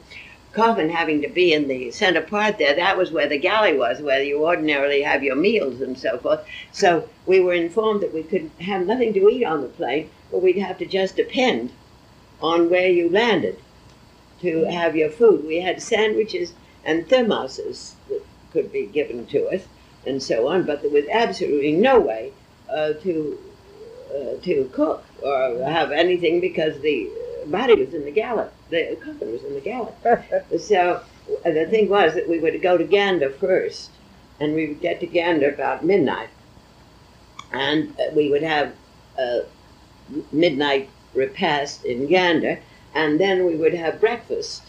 coffin 0.54 0.90
having 0.90 1.22
to 1.22 1.28
be 1.28 1.54
in 1.54 1.68
the 1.68 1.92
center 1.92 2.22
part 2.22 2.58
there, 2.58 2.76
that 2.76 2.98
was 2.98 3.12
where 3.12 3.30
the 3.30 3.38
galley 3.38 3.78
was, 3.78 4.02
where 4.02 4.24
you 4.24 4.44
ordinarily 4.44 5.04
have 5.04 5.22
your 5.22 5.36
meals 5.36 5.82
and 5.82 5.98
so 6.00 6.18
forth. 6.18 6.44
So 6.72 7.08
we 7.28 7.40
were 7.40 7.54
informed 7.54 8.02
that 8.02 8.14
we 8.14 8.24
could 8.24 8.50
have 8.62 8.88
nothing 8.88 9.14
to 9.14 9.30
eat 9.30 9.44
on 9.44 9.62
the 9.62 9.68
plane, 9.68 10.10
but 10.32 10.42
we'd 10.42 10.58
have 10.58 10.80
to 10.80 10.86
just 10.88 11.16
depend 11.16 11.72
on 12.42 12.70
where 12.72 12.90
you 12.90 13.10
landed 13.10 13.60
to 14.42 14.64
have 14.66 14.96
your 14.96 15.10
food. 15.10 15.46
We 15.46 15.62
had 15.62 15.82
sandwiches 15.82 16.54
and 16.84 17.08
thermoses 17.08 17.94
that 18.10 18.24
could 18.52 18.72
be 18.72 18.86
given 18.86 19.28
to 19.28 19.50
us 19.50 19.62
and 20.08 20.24
so 20.24 20.48
on, 20.48 20.64
but 20.64 20.82
there 20.82 20.92
was 20.92 21.06
absolutely 21.12 21.74
no 21.74 22.00
way 22.00 22.32
uh, 22.70 22.94
to 22.94 23.38
uh, 24.10 24.42
to 24.42 24.70
cook 24.74 25.04
or 25.22 25.64
have 25.64 25.92
anything 25.92 26.40
because 26.40 26.80
the 26.80 27.10
body 27.48 27.76
was 27.76 27.94
in 27.94 28.06
the 28.06 28.12
galley. 28.12 28.48
The 28.70 28.98
coffin 29.04 29.32
was 29.32 29.44
in 29.44 29.54
the 29.54 29.62
galley. 29.62 29.92
so 30.60 31.04
uh, 31.46 31.52
the 31.52 31.66
thing 31.66 31.90
was 31.90 32.14
that 32.14 32.28
we 32.28 32.40
would 32.40 32.62
go 32.62 32.78
to 32.78 32.84
Gander 32.84 33.30
first, 33.30 33.92
and 34.40 34.56
we 34.56 34.68
would 34.68 34.82
get 34.82 35.00
to 35.02 35.08
Gander 35.08 35.50
about 35.50 35.84
midnight, 35.84 36.30
and 37.52 37.94
uh, 38.00 38.14
we 38.16 38.30
would 38.30 38.44
have 38.44 38.74
a 39.18 39.42
midnight 40.32 40.90
repast 41.14 41.84
in 41.84 42.08
Gander, 42.08 42.60
and 42.94 43.20
then 43.20 43.46
we 43.46 43.56
would 43.56 43.74
have 43.74 44.00
breakfast 44.00 44.64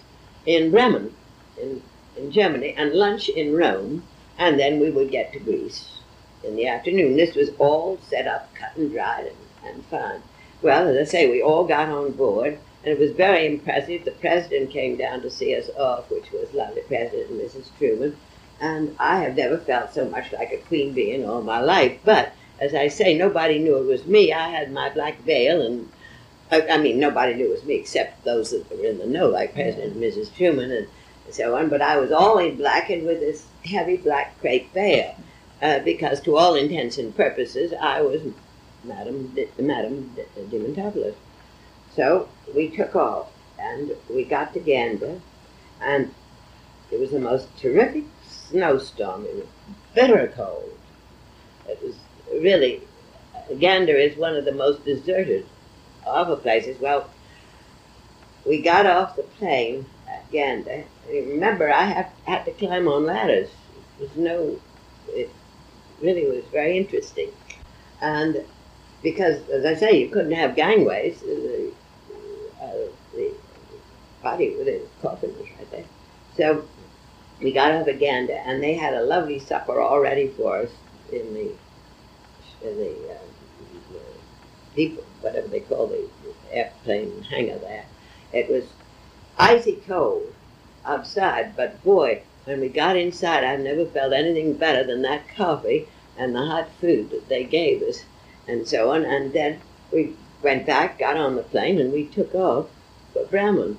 in 0.47 0.71
Bremen, 0.71 1.15
in, 1.61 1.83
in 2.17 2.33
Germany, 2.33 2.75
and 2.77 2.93
lunch 2.93 3.29
in 3.29 3.55
Rome, 3.55 4.03
and 4.39 4.59
then 4.59 4.81
we 4.81 4.91
would 4.91 5.11
get 5.11 5.33
to 5.33 5.41
Greece 5.41 5.99
in 6.45 6.57
the 6.57 6.67
afternoon. 6.69 7.17
This 7.17 7.35
was 7.35 7.51
all 7.59 7.99
set 8.09 8.27
up, 8.27 8.55
cut 8.55 8.77
and 8.77 8.91
dried, 8.91 9.27
and, 9.27 9.75
and 9.75 9.85
fine. 9.87 10.23
Well, 10.63 10.89
as 10.89 11.09
I 11.09 11.11
say, 11.11 11.29
we 11.29 11.43
all 11.43 11.65
got 11.65 11.89
on 11.89 12.13
board, 12.13 12.59
and 12.85 12.93
it 12.93 12.99
was 12.99 13.13
very 13.13 13.47
impressive. 13.47 14.05
The 14.05 14.13
president 14.13 14.71
came 14.71 14.97
down 14.97 15.23
to 15.23 15.31
see 15.31 15.55
us 15.57 15.69
off, 15.77 16.11
which 16.11 16.31
was 16.33 16.53
lovely, 16.55 16.83
President 16.83 17.31
Mrs. 17.33 17.67
Truman, 17.79 18.17
and 18.61 18.95
I 18.99 19.21
have 19.21 19.37
never 19.37 19.59
felt 19.59 19.93
so 19.93 20.09
much 20.09 20.33
like 20.33 20.53
a 20.53 20.59
queen 20.59 20.93
bee 20.93 21.13
in 21.13 21.25
all 21.25 21.43
my 21.43 21.61
life. 21.61 21.99
But 22.05 22.33
as 22.61 22.75
I 22.75 22.89
say, 22.89 23.17
nobody 23.17 23.59
knew 23.59 23.77
it 23.77 23.87
was 23.87 24.07
me. 24.07 24.33
I 24.33 24.49
had 24.51 24.73
my 24.73 24.91
black 24.91 25.23
veil, 25.23 25.63
and 25.63 25.89
I, 26.51 26.67
I 26.69 26.79
mean, 26.79 26.99
nobody 26.99 27.35
knew 27.35 27.47
it 27.47 27.51
was 27.51 27.65
me 27.65 27.75
except 27.75 28.25
those 28.25 28.51
that 28.51 28.71
were 28.71 28.85
in 28.85 28.99
the 28.99 29.07
know, 29.07 29.29
like 29.29 29.55
President 29.55 29.95
and 29.95 30.03
Mrs. 30.03 30.35
Truman 30.35 30.71
and 30.71 30.89
so 31.35 31.57
on. 31.57 31.69
But 31.69 31.83
I 31.83 31.99
was 31.99 32.13
always 32.13 32.53
in 32.53 32.59
black 32.59 32.91
and 32.91 33.07
with 33.07 33.21
this 33.21 33.47
heavy 33.65 33.97
black 33.97 34.39
crepe 34.41 34.73
veil, 34.73 35.15
uh, 35.63 35.81
because 35.81 36.21
to 36.23 36.37
all 36.37 36.55
intents 36.55 36.99
and 36.99 37.15
purposes, 37.15 37.73
I 37.81 38.03
was 38.03 38.23
Madam 38.85 39.37
Madam 39.59 40.17
Diamantopoulos. 40.37 41.15
So 41.95 42.29
we 42.55 42.69
took 42.69 42.95
off, 42.95 43.29
and 43.59 43.93
we 44.09 44.25
got 44.25 44.55
to 44.55 44.61
Gander, 44.61 45.21
and 45.81 46.15
it 46.91 47.01
was 47.01 47.11
the 47.11 47.21
most 47.21 47.49
terrific 47.59 48.05
snowstorm. 48.27 49.25
It 49.25 49.35
was 49.35 49.47
bitter 49.95 50.33
cold. 50.35 50.71
It 51.69 51.83
was 51.83 51.97
really 52.33 52.83
Gander 53.59 53.97
is 53.97 54.17
one 54.17 54.37
of 54.37 54.45
the 54.45 54.53
most 54.53 54.85
deserted 54.85 55.47
of 56.07 56.29
the 56.29 56.37
places. 56.37 56.81
Well, 56.81 57.09
we 58.47 58.61
got 58.61 58.87
off 58.87 59.17
the 59.17 59.23
plane 59.23 59.87
at 60.29 60.33
Gander. 60.33 60.85
Remember, 61.09 61.71
I 61.71 61.85
have, 61.85 62.13
had 62.25 62.45
to 62.45 62.53
climb 62.53 62.89
on 62.89 63.07
ladders. 63.07 63.49
It 63.99 64.03
was 64.03 64.17
no, 64.17 64.61
it 65.09 65.31
really 66.01 66.27
was 66.27 66.45
very 66.53 66.79
interesting, 66.79 67.31
and 68.01 68.45
because, 69.03 69.49
as 69.49 69.65
I 69.65 69.75
say, 69.75 70.01
you 70.01 70.09
couldn't 70.09 70.33
have 70.33 70.57
gangways. 70.57 71.21
The, 71.21 71.73
uh, 72.61 72.73
the 73.15 73.33
body 74.23 74.55
with 74.57 74.67
the 74.67 74.83
coffin 75.01 75.35
was 75.39 75.47
right 75.59 75.71
there. 75.71 75.85
So 76.37 76.65
we 77.41 77.53
got 77.53 77.73
at 77.73 77.99
Gander, 77.99 78.35
and 78.45 78.63
they 78.63 78.75
had 78.75 78.95
a 78.95 79.03
lovely 79.03 79.39
supper 79.39 79.81
all 79.81 80.01
ready 80.01 80.29
for 80.29 80.59
us 80.59 80.71
in 81.13 81.35
the 81.35 81.53
in 82.63 82.77
the, 82.77 83.13
uh, 83.13 83.19
deep, 84.75 85.01
whatever 85.21 85.49
they 85.49 85.61
call 85.61 85.87
the 85.87 86.09
airplane 86.53 87.23
hangar 87.23 87.59
there. 87.59 87.85
It 88.33 88.49
was 88.51 88.65
icy 89.39 89.77
cold 89.87 90.35
outside, 90.85 91.57
but 91.57 91.83
boy, 91.85 92.23
when 92.45 92.61
we 92.61 92.69
got 92.69 92.97
inside, 92.97 93.45
I've 93.45 93.61
never 93.61 93.85
felt 93.87 94.13
anything 94.13 94.55
better 94.55 94.83
than 94.85 95.03
that 95.03 95.29
coffee 95.37 95.87
and 96.17 96.35
the 96.35 96.45
hot 96.45 96.69
food 96.81 97.11
that 97.11 97.29
they 97.29 97.45
gave 97.45 97.83
us 97.83 98.05
and 98.47 98.67
so 98.67 98.91
on. 98.93 99.05
And 99.05 99.33
then 99.33 99.61
we 99.93 100.15
went 100.43 100.67
back, 100.67 100.99
got 100.99 101.17
on 101.17 101.37
the 101.37 101.43
plane, 101.43 101.79
and 101.79 101.93
we 101.93 102.07
took 102.07 102.35
off 102.35 102.69
for 103.13 103.25
Bremen. 103.27 103.79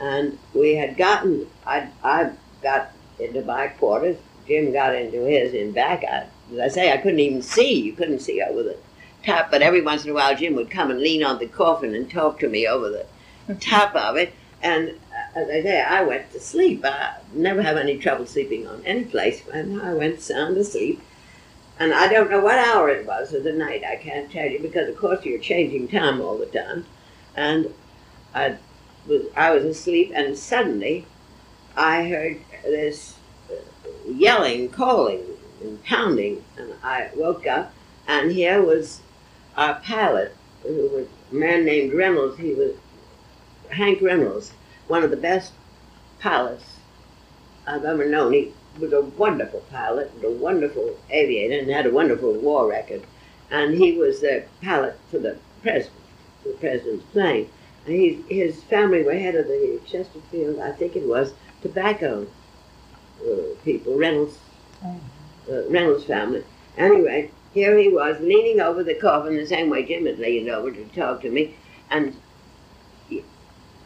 And 0.00 0.38
we 0.54 0.76
had 0.76 0.96
gotten, 0.96 1.48
I, 1.66 1.88
I 2.04 2.30
got 2.62 2.92
into 3.18 3.42
my 3.42 3.66
quarters, 3.66 4.16
Jim 4.46 4.72
got 4.72 4.94
into 4.94 5.24
his 5.24 5.52
in 5.52 5.72
back. 5.72 6.04
I, 6.04 6.26
as 6.52 6.58
I 6.60 6.68
say, 6.68 6.92
I 6.92 6.98
couldn't 6.98 7.20
even 7.20 7.42
see. 7.42 7.82
You 7.82 7.92
couldn't 7.92 8.20
see 8.20 8.40
over 8.40 8.62
the 8.62 8.76
top, 9.24 9.50
but 9.50 9.60
every 9.60 9.82
once 9.82 10.04
in 10.04 10.10
a 10.10 10.14
while 10.14 10.34
Jim 10.34 10.54
would 10.54 10.70
come 10.70 10.90
and 10.90 11.00
lean 11.00 11.22
on 11.22 11.38
the 11.38 11.46
coffin 11.46 11.94
and 11.94 12.10
talk 12.10 12.38
to 12.40 12.48
me 12.48 12.66
over 12.66 12.88
the 13.46 13.54
top 13.56 13.94
of 13.94 14.16
it. 14.16 14.32
And 14.62 14.90
uh, 14.90 15.38
as 15.38 15.48
I 15.48 15.62
say, 15.62 15.82
I 15.82 16.02
went 16.02 16.32
to 16.32 16.40
sleep. 16.40 16.84
I 16.84 17.16
never 17.32 17.62
have 17.62 17.76
any 17.76 17.98
trouble 17.98 18.26
sleeping 18.26 18.66
on 18.66 18.82
any 18.84 19.04
place, 19.04 19.42
and 19.52 19.80
I 19.80 19.94
went 19.94 20.20
sound 20.20 20.56
asleep. 20.56 21.00
And 21.78 21.94
I 21.94 22.08
don't 22.12 22.30
know 22.30 22.40
what 22.40 22.58
hour 22.58 22.88
it 22.88 23.06
was 23.06 23.32
of 23.32 23.44
the 23.44 23.52
night, 23.52 23.84
I 23.84 23.96
can't 23.96 24.30
tell 24.30 24.46
you, 24.46 24.58
because 24.58 24.88
of 24.88 24.96
course 24.96 25.24
you're 25.24 25.38
changing 25.38 25.86
time 25.88 26.20
all 26.20 26.36
the 26.36 26.46
time. 26.46 26.86
And 27.36 27.72
I 28.34 28.56
was, 29.06 29.26
I 29.36 29.52
was 29.52 29.64
asleep, 29.64 30.10
and 30.14 30.36
suddenly 30.36 31.06
I 31.76 32.08
heard 32.08 32.40
this 32.64 33.16
yelling, 34.08 34.70
calling, 34.70 35.22
and 35.60 35.82
pounding, 35.84 36.44
and 36.56 36.74
I 36.82 37.10
woke 37.14 37.46
up, 37.46 37.72
and 38.08 38.32
here 38.32 38.60
was 38.60 39.00
our 39.56 39.76
pilot, 39.76 40.34
who 40.62 40.88
was 40.88 41.06
a 41.30 41.34
man 41.34 41.64
named 41.64 41.92
Reynolds. 41.92 42.38
He 42.38 42.54
was 42.54 42.74
Hank 43.70 44.00
Reynolds, 44.00 44.52
one 44.86 45.04
of 45.04 45.10
the 45.10 45.16
best 45.16 45.52
pilots 46.20 46.64
I've 47.66 47.84
ever 47.84 48.06
known. 48.06 48.32
He 48.32 48.52
was 48.78 48.92
a 48.92 49.02
wonderful 49.02 49.60
pilot 49.70 50.10
and 50.14 50.24
a 50.24 50.30
wonderful 50.30 50.98
aviator 51.10 51.58
and 51.58 51.70
had 51.70 51.86
a 51.86 51.92
wonderful 51.92 52.32
war 52.32 52.68
record. 52.68 53.02
And 53.50 53.74
he 53.74 53.92
was 53.92 54.20
the 54.20 54.44
pilot 54.62 54.98
for 55.10 55.18
the 55.18 55.38
president, 55.62 56.02
the 56.44 56.52
president's 56.52 57.04
plane. 57.12 57.48
And 57.86 57.94
he, 57.94 58.22
his 58.28 58.62
family 58.64 59.02
were 59.02 59.14
head 59.14 59.34
of 59.34 59.46
the 59.46 59.80
Chesterfield, 59.86 60.60
I 60.60 60.72
think 60.72 60.96
it 60.96 61.06
was, 61.06 61.32
tobacco 61.62 62.26
uh, 63.26 63.54
people, 63.64 63.96
Reynolds, 63.96 64.38
uh, 64.84 65.68
Reynolds 65.68 66.04
family. 66.04 66.44
Anyway, 66.76 67.30
here 67.54 67.76
he 67.76 67.88
was 67.88 68.20
leaning 68.20 68.60
over 68.60 68.84
the 68.84 68.94
coffin 68.94 69.36
the 69.36 69.46
same 69.46 69.70
way 69.70 69.82
Jim 69.84 70.06
had 70.06 70.18
leaned 70.18 70.48
over 70.48 70.70
to 70.70 70.84
talk 70.88 71.22
to 71.22 71.30
me 71.30 71.56
and 71.90 72.14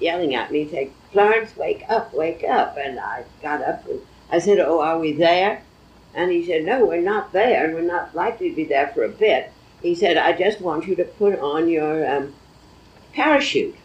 yelling 0.03 0.35
at 0.35 0.51
me, 0.51 0.69
saying, 0.69 0.93
Florence, 1.13 1.57
wake 1.57 1.85
up, 1.89 2.13
wake 2.13 2.45
up. 2.45 2.77
And 2.77 2.99
I 2.99 3.25
got 3.41 3.63
up 3.63 3.87
and 3.87 4.01
I 4.31 4.39
said, 4.39 4.59
Oh, 4.59 4.81
are 4.81 4.99
we 4.99 5.13
there? 5.13 5.63
And 6.15 6.31
he 6.31 6.45
said, 6.45 6.65
No, 6.65 6.85
we're 6.85 7.01
not 7.01 7.33
there, 7.33 7.65
and 7.65 7.75
we're 7.75 7.83
not 7.83 8.15
likely 8.15 8.51
to 8.51 8.57
be 8.57 8.65
there 8.65 8.89
for 8.89 9.05
a 9.05 9.09
bit. 9.09 9.53
He 9.81 9.95
said, 9.95 10.17
I 10.17 10.33
just 10.33 10.61
want 10.61 10.87
you 10.87 10.97
to 10.97 11.05
put 11.05 11.39
on 11.39 11.69
your 11.69 12.09
um, 12.09 12.35
parachute 13.13 13.77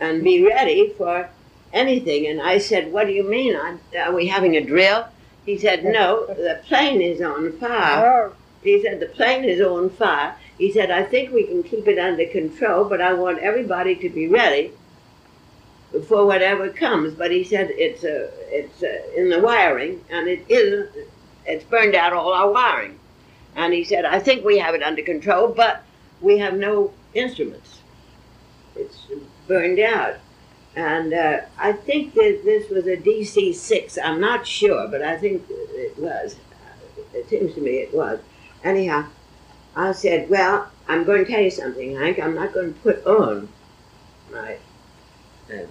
and 0.00 0.24
be 0.24 0.44
ready 0.44 0.92
for 0.96 1.28
anything. 1.72 2.26
And 2.26 2.40
I 2.40 2.58
said, 2.58 2.92
What 2.92 3.06
do 3.06 3.12
you 3.12 3.28
mean? 3.28 3.56
Are 3.56 4.14
we 4.14 4.26
having 4.26 4.56
a 4.56 4.64
drill? 4.64 5.06
He 5.44 5.58
said, 5.58 5.84
No, 5.84 6.26
the 6.26 6.60
plane 6.66 7.00
is 7.00 7.20
on 7.20 7.52
fire. 7.58 8.32
He 8.62 8.82
said, 8.82 9.00
The 9.00 9.06
plane 9.06 9.44
is 9.44 9.60
on 9.60 9.90
fire. 9.90 10.36
He 10.58 10.72
said, 10.72 10.90
I 10.90 11.04
think 11.04 11.32
we 11.32 11.44
can 11.44 11.62
keep 11.62 11.86
it 11.86 11.98
under 11.98 12.26
control, 12.26 12.84
but 12.84 13.00
I 13.00 13.14
want 13.14 13.38
everybody 13.38 13.94
to 13.96 14.08
be 14.08 14.26
ready 14.26 14.72
for 16.06 16.26
whatever 16.26 16.68
comes. 16.70 17.14
But 17.14 17.30
he 17.30 17.44
said 17.44 17.70
it's 17.70 18.04
uh, 18.04 18.30
it's 18.48 18.82
uh, 18.82 19.20
in 19.20 19.30
the 19.30 19.40
wiring, 19.40 20.04
and 20.10 20.28
it 20.28 20.44
is 20.48 20.88
it's 21.46 21.64
burned 21.64 21.94
out 21.94 22.12
all 22.12 22.32
our 22.32 22.50
wiring. 22.50 22.98
And 23.56 23.72
he 23.72 23.82
said, 23.82 24.04
I 24.04 24.20
think 24.20 24.44
we 24.44 24.58
have 24.58 24.74
it 24.74 24.82
under 24.82 25.02
control, 25.02 25.48
but 25.48 25.82
we 26.20 26.38
have 26.38 26.54
no 26.54 26.92
instruments. 27.14 27.80
It's 28.76 29.06
burned 29.48 29.80
out. 29.80 30.16
And 30.76 31.12
uh, 31.12 31.40
I 31.58 31.72
think 31.72 32.14
that 32.14 32.42
this 32.44 32.70
was 32.70 32.86
a 32.86 32.96
DC 32.96 33.54
6. 33.54 33.98
I'm 33.98 34.20
not 34.20 34.46
sure, 34.46 34.86
but 34.86 35.02
I 35.02 35.16
think 35.16 35.44
it 35.48 35.98
was. 35.98 36.36
It 37.12 37.28
seems 37.28 37.54
to 37.54 37.60
me 37.60 37.78
it 37.78 37.92
was. 37.92 38.20
Anyhow, 38.62 39.06
I 39.74 39.92
said, 39.92 40.30
Well, 40.30 40.70
I'm 40.86 41.04
going 41.04 41.24
to 41.24 41.30
tell 41.30 41.40
you 41.40 41.50
something, 41.50 41.96
Hank. 41.96 42.20
I'm 42.20 42.34
not 42.34 42.52
going 42.52 42.74
to 42.74 42.80
put 42.80 43.04
on 43.06 43.48
my 44.30 44.58
uh, 45.52 45.66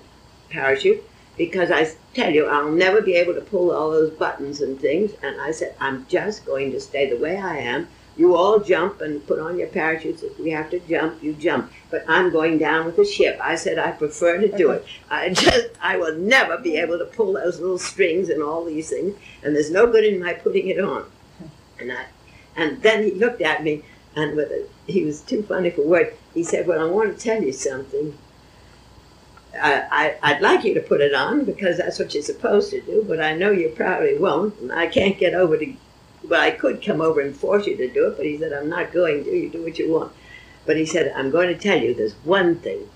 parachute 0.49 1.03
because 1.37 1.69
I 1.71 1.91
tell 2.13 2.33
you, 2.33 2.47
I'll 2.47 2.71
never 2.71 3.01
be 3.01 3.13
able 3.13 3.35
to 3.35 3.41
pull 3.41 3.71
all 3.71 3.91
those 3.91 4.11
buttons 4.11 4.61
and 4.61 4.79
things. 4.79 5.11
And 5.21 5.39
I 5.39 5.51
said, 5.51 5.75
I'm 5.79 6.07
just 6.07 6.45
going 6.45 6.71
to 6.71 6.81
stay 6.81 7.09
the 7.09 7.17
way 7.17 7.37
I 7.37 7.57
am 7.57 7.87
You 8.17 8.35
all 8.35 8.59
jump 8.59 9.01
and 9.01 9.25
put 9.27 9.37
on 9.37 9.59
your 9.59 9.67
parachutes. 9.67 10.23
If 10.23 10.39
we 10.39 10.49
have 10.49 10.71
to 10.71 10.79
jump, 10.79 11.21
you 11.21 11.33
jump. 11.33 11.71
But 11.91 12.03
I'm 12.07 12.31
going 12.31 12.57
down 12.57 12.85
with 12.85 12.95
the 12.95 13.05
ship. 13.05 13.39
I 13.41 13.55
said 13.55 13.77
I 13.77 13.91
prefer 13.91 14.39
to 14.39 14.57
do 14.57 14.71
it. 14.71 14.85
I 15.11 15.29
just, 15.29 15.67
I 15.79 15.97
will 15.97 16.15
never 16.15 16.57
be 16.57 16.77
able 16.77 16.97
to 16.97 17.05
pull 17.05 17.33
those 17.33 17.59
little 17.59 17.77
strings 17.77 18.29
and 18.29 18.41
all 18.41 18.65
these 18.65 18.89
things, 18.89 19.15
and 19.43 19.55
there's 19.55 19.69
no 19.69 19.85
good 19.85 20.03
in 20.03 20.19
my 20.19 20.33
putting 20.33 20.67
it 20.67 20.79
on. 20.79 21.05
And 21.79 21.91
I, 21.91 22.05
and 22.55 22.81
then 22.81 23.03
he 23.03 23.11
looked 23.11 23.41
at 23.41 23.63
me, 23.63 23.83
and 24.15 24.35
with 24.35 24.49
a, 24.49 24.67
he 24.87 25.05
was 25.05 25.21
too 25.21 25.43
funny 25.43 25.69
for 25.69 25.83
words. 25.83 26.15
He 26.33 26.43
said, 26.43 26.65
"Well, 26.65 26.81
I 26.81 26.89
want 26.89 27.15
to 27.15 27.23
tell 27.23 27.43
you 27.43 27.53
something." 27.53 28.17
I, 29.53 30.17
I, 30.21 30.33
would 30.33 30.41
like 30.41 30.63
you 30.63 30.73
to 30.75 30.81
put 30.81 31.01
it 31.01 31.13
on 31.13 31.45
because 31.45 31.77
that's 31.77 31.99
what 31.99 32.13
you're 32.13 32.23
supposed 32.23 32.69
to 32.71 32.81
do, 32.81 33.03
but 33.07 33.21
I 33.21 33.33
know 33.33 33.51
you 33.51 33.69
probably 33.69 34.17
won't, 34.17 34.59
and 34.59 34.71
I 34.71 34.87
can't 34.87 35.17
get 35.17 35.33
over 35.33 35.57
to. 35.57 35.73
Well, 36.23 36.41
I 36.41 36.51
could 36.51 36.83
come 36.83 37.01
over 37.01 37.21
and 37.21 37.35
force 37.35 37.65
you 37.65 37.77
to 37.77 37.87
do 37.87 38.07
it, 38.07 38.17
but 38.17 38.25
he 38.25 38.37
said, 38.37 38.51
I'm 38.51 38.69
not 38.69 38.91
going 38.91 39.23
to. 39.23 39.31
You 39.31 39.49
do 39.49 39.63
what 39.63 39.79
you 39.79 39.91
want. 39.91 40.11
But 40.65 40.75
he 40.75 40.85
said, 40.85 41.13
I'm 41.15 41.31
going 41.31 41.47
to 41.47 41.55
tell 41.55 41.81
you 41.81 41.93
there's 41.93 42.15
one 42.23 42.55
thing 42.55 42.89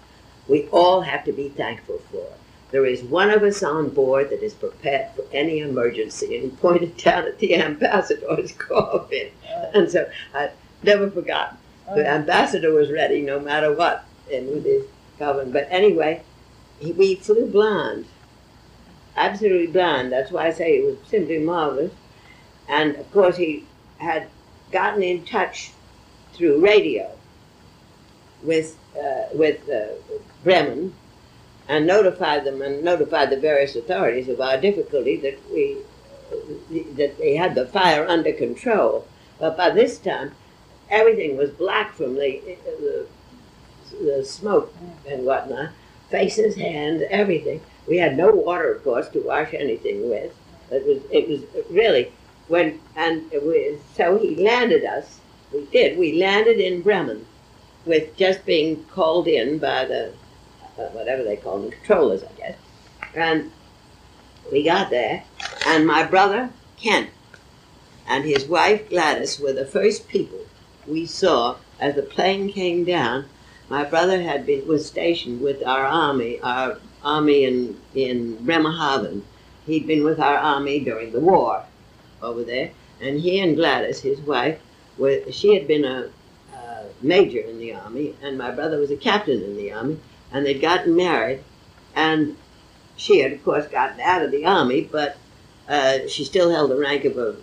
we 0.47 0.67
all 0.67 1.01
have 1.01 1.23
to 1.25 1.31
be 1.31 1.49
thankful 1.49 2.01
for. 2.11 2.27
There 2.71 2.85
is 2.85 3.01
one 3.03 3.29
of 3.29 3.43
us 3.43 3.63
on 3.63 3.89
board 3.89 4.29
that 4.29 4.43
is 4.43 4.53
prepared 4.53 5.13
for 5.15 5.23
any 5.31 5.59
emergency. 5.59 6.35
And 6.35 6.43
he 6.43 6.57
pointed 6.57 6.97
down 7.03 7.25
at 7.25 7.39
the 7.39 7.55
ambassador's 7.55 8.51
coffin. 8.53 9.29
Uh. 9.45 9.71
And 9.73 9.89
so 9.91 10.09
I 10.33 10.51
never 10.83 11.09
forgot. 11.09 11.57
The 11.85 12.05
uh. 12.05 12.15
ambassador 12.15 12.73
was 12.73 12.91
ready 12.91 13.21
no 13.21 13.39
matter 13.39 13.73
what, 13.73 14.05
and 14.31 14.49
with 14.49 14.65
his 14.65 14.85
coffin. 15.19 15.51
But 15.51 15.67
anyway, 15.69 16.23
we 16.81 17.15
flew 17.15 17.47
blind, 17.47 18.05
absolutely 19.15 19.67
blind. 19.67 20.11
That's 20.11 20.31
why 20.31 20.47
I 20.47 20.51
say 20.51 20.77
it 20.77 20.85
was 20.85 20.97
simply 21.07 21.37
marvelous. 21.37 21.91
And 22.67 22.95
of 22.95 23.11
course, 23.11 23.37
he 23.37 23.65
had 23.97 24.27
gotten 24.71 25.03
in 25.03 25.25
touch 25.25 25.71
through 26.33 26.63
radio 26.63 27.11
with 28.43 28.77
uh, 28.97 29.25
with 29.33 29.69
uh, 29.69 29.93
Bremen 30.43 30.93
and 31.67 31.85
notified 31.85 32.43
them 32.43 32.61
and 32.61 32.83
notified 32.83 33.29
the 33.29 33.39
various 33.39 33.75
authorities 33.75 34.27
of 34.27 34.41
our 34.41 34.57
difficulty 34.59 35.17
that 35.17 35.37
we 35.51 35.77
that 36.95 37.17
they 37.17 37.35
had 37.35 37.55
the 37.55 37.67
fire 37.67 38.07
under 38.07 38.31
control. 38.31 39.05
But 39.37 39.57
by 39.57 39.69
this 39.69 39.97
time, 39.97 40.31
everything 40.89 41.37
was 41.37 41.51
black 41.51 41.93
from 41.93 42.15
the 42.15 42.41
the, 42.63 43.07
the 44.01 44.25
smoke 44.25 44.73
and 45.07 45.25
whatnot 45.25 45.71
faces, 46.11 46.55
hands, 46.55 47.01
everything. 47.09 47.61
We 47.87 47.97
had 47.97 48.17
no 48.17 48.29
water, 48.29 48.71
of 48.71 48.83
course, 48.83 49.07
to 49.09 49.19
wash 49.19 49.53
anything 49.53 50.09
with. 50.09 50.33
It 50.69 50.85
was, 50.85 51.01
it 51.11 51.27
was 51.27 51.65
really 51.69 52.11
when, 52.47 52.79
and 52.95 53.29
was, 53.31 53.79
so 53.95 54.17
he 54.17 54.35
landed 54.35 54.85
us. 54.85 55.19
We 55.53 55.65
did. 55.65 55.97
We 55.97 56.13
landed 56.13 56.59
in 56.59 56.81
Bremen, 56.81 57.25
with 57.85 58.15
just 58.15 58.45
being 58.45 58.83
called 58.85 59.27
in 59.27 59.57
by 59.57 59.85
the 59.85 60.13
uh, 60.77 60.83
whatever 60.89 61.23
they 61.23 61.35
call 61.35 61.59
them, 61.59 61.71
controllers, 61.71 62.23
I 62.23 62.31
guess. 62.37 62.57
And 63.15 63.51
we 64.51 64.63
got 64.63 64.89
there, 64.89 65.23
and 65.67 65.85
my 65.85 66.03
brother 66.03 66.49
Kent 66.77 67.09
and 68.07 68.23
his 68.23 68.45
wife 68.45 68.89
Gladys 68.89 69.39
were 69.39 69.53
the 69.53 69.65
first 69.65 70.07
people 70.07 70.39
we 70.87 71.05
saw 71.05 71.57
as 71.79 71.95
the 71.95 72.01
plane 72.01 72.51
came 72.51 72.83
down 72.83 73.25
my 73.71 73.85
brother 73.85 74.21
had 74.21 74.45
been 74.45 74.67
was 74.67 74.85
stationed 74.85 75.39
with 75.39 75.65
our 75.65 75.85
army, 75.85 76.41
our 76.41 76.77
army 77.05 77.45
in 77.45 77.79
in 77.95 78.35
Bremerhaven. 78.45 79.23
He'd 79.65 79.87
been 79.87 80.03
with 80.03 80.19
our 80.19 80.35
army 80.35 80.81
during 80.81 81.13
the 81.13 81.21
war 81.21 81.63
over 82.21 82.43
there, 82.43 82.71
and 82.99 83.21
he 83.21 83.39
and 83.39 83.55
Gladys, 83.55 84.01
his 84.01 84.19
wife, 84.19 84.59
were 84.97 85.21
she 85.31 85.53
had 85.53 85.69
been 85.69 85.85
a, 85.85 86.09
a 86.53 86.83
major 87.01 87.39
in 87.39 87.59
the 87.59 87.73
army, 87.73 88.13
and 88.21 88.37
my 88.37 88.51
brother 88.51 88.77
was 88.77 88.91
a 88.91 88.97
captain 88.97 89.41
in 89.41 89.55
the 89.55 89.71
army, 89.71 89.97
and 90.33 90.45
they'd 90.45 90.59
gotten 90.59 90.93
married, 90.93 91.41
and 91.95 92.35
she 92.97 93.19
had 93.19 93.31
of 93.31 93.41
course 93.41 93.67
gotten 93.67 94.01
out 94.01 94.21
of 94.21 94.31
the 94.31 94.45
army, 94.45 94.81
but 94.81 95.15
uh, 95.69 95.99
she 96.09 96.25
still 96.25 96.51
held 96.51 96.71
the 96.71 96.83
rank 96.89 97.05
of 97.05 97.17
a 97.17 97.37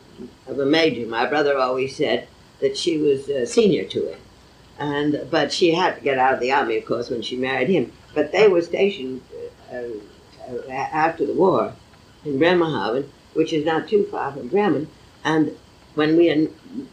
of 0.47 0.59
a 0.59 0.67
major. 0.67 1.07
My 1.07 1.25
brother 1.25 1.57
always 1.57 1.97
said 1.97 2.29
that 2.61 2.77
she 2.77 2.99
was 2.99 3.31
uh, 3.31 3.47
senior 3.47 3.85
to 3.85 4.09
him 4.09 4.21
and 4.79 5.27
but 5.31 5.53
she 5.53 5.75
had 5.75 5.97
to 5.97 6.01
get 6.01 6.19
out 6.19 6.35
of 6.35 6.41
the 6.41 6.53
army, 6.53 6.79
of 6.79 6.87
course, 6.87 7.11
when 7.11 7.23
she 7.23 7.37
married 7.37 7.69
him. 7.69 7.93
But 8.15 8.33
they 8.33 8.49
were 8.49 8.63
stationed 8.63 9.23
uh, 9.73 9.83
uh, 10.49 10.71
after 10.71 11.27
the 11.27 11.35
war 11.35 11.75
in 12.25 12.39
Bremerhaven, 12.39 13.11
which 13.35 13.53
is 13.53 13.65
not 13.65 13.89
too 13.89 14.05
far 14.11 14.33
from 14.33 14.49
Bremen. 14.49 14.89
And 15.25 15.57
when 15.95 16.17
we 16.17 16.27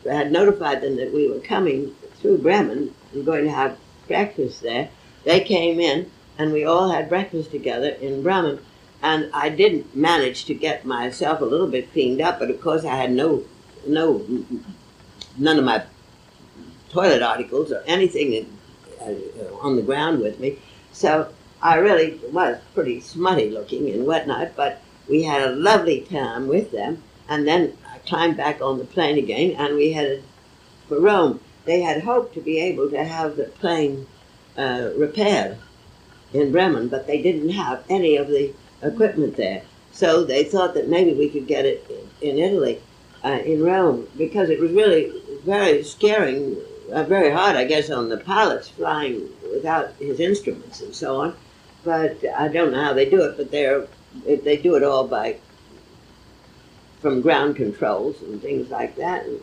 had, 0.05 0.31
notified 0.31 0.81
them 0.81 0.97
that 0.97 1.13
we 1.13 1.29
were 1.29 1.39
coming 1.39 1.95
through 2.19 2.39
Bremen 2.39 2.93
and 3.13 3.25
going 3.25 3.45
to 3.45 3.51
have 3.51 3.77
breakfast 4.07 4.61
there, 4.61 4.89
they 5.23 5.39
came 5.39 5.79
in 5.79 6.11
and 6.37 6.51
we 6.51 6.65
all 6.65 6.89
had 6.89 7.07
breakfast 7.07 7.51
together 7.51 7.89
in 7.89 8.23
Bremen. 8.23 8.59
And 9.01 9.29
I 9.33 9.49
didn't 9.49 9.95
manage 9.95 10.45
to 10.45 10.55
get 10.55 10.85
myself 10.85 11.39
a 11.41 11.45
little 11.45 11.67
bit 11.67 11.91
cleaned 11.91 12.21
up, 12.21 12.39
but 12.39 12.49
of 12.49 12.59
course 12.59 12.83
I 12.83 12.95
had 12.95 13.11
no, 13.11 13.43
no, 13.87 14.25
none 15.37 15.59
of 15.59 15.65
my 15.65 15.83
toilet 16.95 17.21
articles 17.21 17.71
or 17.73 17.83
anything 17.85 18.47
uh, 19.01 19.13
on 19.61 19.75
the 19.75 19.81
ground 19.81 20.21
with 20.21 20.39
me. 20.39 20.57
So 20.93 21.29
I 21.61 21.75
really 21.75 22.19
was 22.31 22.57
pretty 22.73 23.01
smutty 23.01 23.49
looking 23.49 23.89
and 23.89 24.07
whatnot, 24.07 24.55
but 24.55 24.81
we 25.09 25.23
had 25.23 25.41
a 25.41 25.55
lovely 25.55 26.01
time 26.01 26.47
with 26.47 26.71
them. 26.71 27.03
And 27.27 27.45
then 27.45 27.77
I 27.91 27.97
climbed 27.99 28.37
back 28.37 28.61
on 28.61 28.77
the 28.77 28.85
plane 28.85 29.17
again 29.17 29.51
and 29.57 29.75
we 29.75 29.91
headed 29.91 30.23
for 30.87 30.99
Rome. 30.99 31.41
They 31.65 31.81
had 31.81 32.03
hoped 32.03 32.33
to 32.35 32.41
be 32.41 32.59
able 32.59 32.89
to 32.91 33.03
have 33.03 33.35
the 33.35 33.45
plane 33.45 34.07
uh, 34.57 34.91
repaired 34.95 35.57
in 36.33 36.51
Bremen, 36.51 36.87
but 36.87 37.07
they 37.07 37.21
didn't 37.21 37.49
have 37.49 37.83
any 37.89 38.15
of 38.15 38.27
the 38.27 38.53
equipment 38.81 39.35
there. 39.35 39.63
So 39.91 40.23
they 40.23 40.43
thought 40.43 40.73
that 40.75 40.87
maybe 40.87 41.13
we 41.13 41.29
could 41.29 41.47
get 41.47 41.65
it 41.65 41.89
in 42.21 42.37
Italy, 42.37 42.81
uh, 43.23 43.39
in 43.43 43.63
Rome, 43.63 44.07
because 44.17 44.49
it 44.49 44.59
was 44.59 44.71
really 44.71 45.11
very 45.45 45.83
scaring 45.83 46.57
uh, 46.91 47.03
very 47.03 47.31
hard, 47.31 47.55
I 47.55 47.65
guess, 47.65 47.89
on 47.89 48.09
the 48.09 48.17
pilots 48.17 48.69
flying 48.69 49.29
without 49.53 49.93
his 49.95 50.19
instruments 50.19 50.81
and 50.81 50.95
so 50.95 51.19
on. 51.21 51.35
But 51.83 52.23
I 52.35 52.47
don't 52.47 52.71
know 52.71 52.83
how 52.83 52.93
they 52.93 53.09
do 53.09 53.21
it, 53.23 53.37
but 53.37 53.51
they're 53.51 53.87
they 54.25 54.57
do 54.57 54.75
it 54.75 54.83
all 54.83 55.07
by 55.07 55.37
from 57.01 57.21
ground 57.21 57.55
controls 57.55 58.21
and 58.21 58.41
things 58.41 58.69
like 58.69 58.95
that. 58.95 59.25
And 59.25 59.39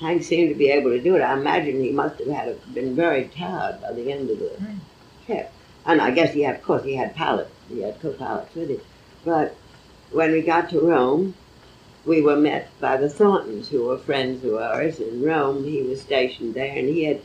Hank 0.00 0.22
seemed 0.22 0.50
to 0.50 0.54
be 0.54 0.70
able 0.70 0.90
to 0.90 1.00
do 1.00 1.16
it. 1.16 1.20
I 1.20 1.32
imagine 1.32 1.82
he 1.82 1.90
must 1.90 2.18
have 2.18 2.28
had 2.28 2.48
a, 2.48 2.54
been 2.72 2.94
very 2.94 3.24
tired 3.28 3.80
by 3.80 3.92
the 3.92 4.12
end 4.12 4.30
of 4.30 4.38
the 4.38 4.44
mm. 4.44 4.78
trip. 5.26 5.52
And 5.86 6.00
I 6.00 6.10
guess 6.10 6.32
he 6.32 6.42
had, 6.42 6.56
of 6.56 6.62
course, 6.62 6.84
he 6.84 6.94
had 6.94 7.16
pilots, 7.16 7.50
he 7.68 7.80
had 7.80 8.00
co-pilots 8.00 8.54
with 8.54 8.70
him. 8.70 8.80
But 9.24 9.56
when 10.12 10.32
we 10.32 10.42
got 10.42 10.70
to 10.70 10.80
Rome, 10.80 11.34
we 12.04 12.22
were 12.22 12.36
met 12.36 12.68
by 12.80 12.96
the 12.96 13.08
Thorntons, 13.08 13.68
who 13.68 13.84
were 13.84 13.98
friends 13.98 14.44
of 14.44 14.54
ours 14.54 15.00
in 15.00 15.22
Rome. 15.22 15.64
He 15.64 15.82
was 15.82 16.00
stationed 16.00 16.54
there, 16.54 16.76
and 16.76 16.88
he 16.88 17.04
had 17.04 17.20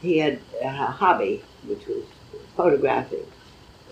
he 0.00 0.18
had 0.18 0.40
a 0.62 0.68
hobby, 0.70 1.42
which 1.66 1.86
was 1.86 2.04
photographing 2.56 3.26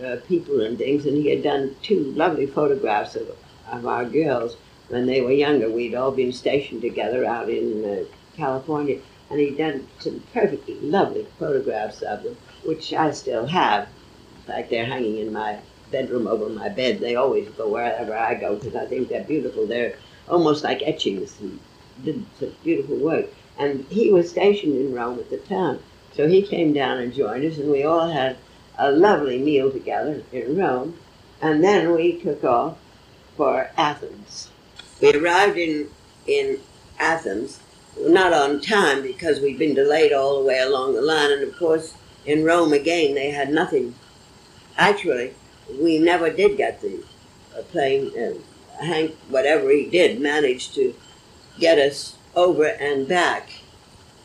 uh, 0.05 0.17
people 0.27 0.61
and 0.61 0.79
things, 0.79 1.07
and 1.07 1.17
he 1.17 1.31
had 1.31 1.43
done 1.43 1.75
two 1.83 2.13
lovely 2.13 2.47
photographs 2.47 3.17
of, 3.17 3.29
of 3.71 3.87
our 3.87 4.05
girls 4.05 4.57
when 4.89 5.07
they 5.07 5.21
were 5.21 5.33
younger. 5.33 5.69
We'd 5.71 5.95
all 5.95 6.13
been 6.13 6.33
stationed 6.33 6.83
together 6.83 7.25
out 7.25 7.51
in 7.51 7.85
uh, 7.85 8.05
California, 8.37 9.01
and 9.31 9.41
he'd 9.41 9.59
done 9.59 9.87
some 9.99 10.23
perfectly 10.33 10.75
lovely 10.81 11.27
photographs 11.39 12.03
of 12.03 12.23
them, 12.23 12.37
which 12.65 12.93
I 12.93 13.11
still 13.11 13.47
have. 13.47 13.89
In 14.37 14.43
fact, 14.55 14.71
they're 14.71 14.87
hanging 14.87 15.19
in 15.19 15.33
my 15.33 15.59
bedroom 15.91 16.27
over 16.27 16.49
my 16.49 16.69
bed. 16.69 17.01
They 17.01 17.17
always 17.17 17.49
go 17.51 17.69
wherever 17.69 18.15
I 18.15 18.35
go 18.35 18.57
because 18.57 18.77
I 18.77 18.87
think 18.87 19.09
they're 19.09 19.25
beautiful. 19.25 19.67
They're 19.67 19.95
almost 20.29 20.65
like 20.65 20.83
etchings 20.83 21.39
and 21.41 21.59
did 22.05 22.25
such 22.39 22.63
beautiful 22.63 22.97
work. 22.97 23.27
And 23.59 23.85
he 23.87 24.11
was 24.11 24.31
stationed 24.31 24.77
in 24.77 24.95
Rome 24.95 25.19
at 25.19 25.31
the 25.31 25.39
time. 25.39 25.81
So 26.15 26.29
he 26.29 26.43
came 26.43 26.73
down 26.73 26.99
and 26.99 27.13
joined 27.13 27.45
us, 27.45 27.59
and 27.59 27.71
we 27.71 27.85
all 27.85 28.11
had 28.11 28.37
a 28.79 28.91
lovely 28.91 29.39
meal 29.39 29.71
together 29.71 30.23
in 30.33 30.57
Rome. 30.57 30.97
And 31.41 31.63
then 31.63 31.93
we 31.93 32.21
took 32.21 32.45
off 32.45 32.79
for 33.37 33.71
Athens. 33.77 34.51
We 35.01 35.13
arrived 35.13 35.57
in, 35.57 35.89
in 36.27 36.61
Athens, 36.99 37.61
not 38.01 38.33
on 38.33 38.61
time 38.61 39.03
because 39.03 39.41
we'd 39.41 39.59
been 39.59 39.75
delayed 39.75 40.13
all 40.13 40.41
the 40.41 40.45
way 40.45 40.59
along 40.59 40.95
the 40.95 41.03
line. 41.03 41.31
And 41.31 41.43
of 41.43 41.57
course, 41.57 41.95
in 42.27 42.45
Rome 42.45 42.73
again, 42.73 43.15
they 43.15 43.31
had 43.31 43.51
nothing. 43.51 43.95
Actually, 44.77 45.35
we 45.81 45.99
never 45.99 46.31
did 46.31 46.57
get 46.57 46.81
the 46.81 47.03
plane. 47.71 48.13
Uh, 48.19 48.39
Hank, 48.81 49.15
whatever 49.29 49.71
he 49.71 49.87
did, 49.87 50.21
managed 50.21 50.75
to 50.75 50.95
get 51.59 51.79
us 51.79 52.17
over 52.35 52.65
and 52.65 53.09
back 53.09 53.51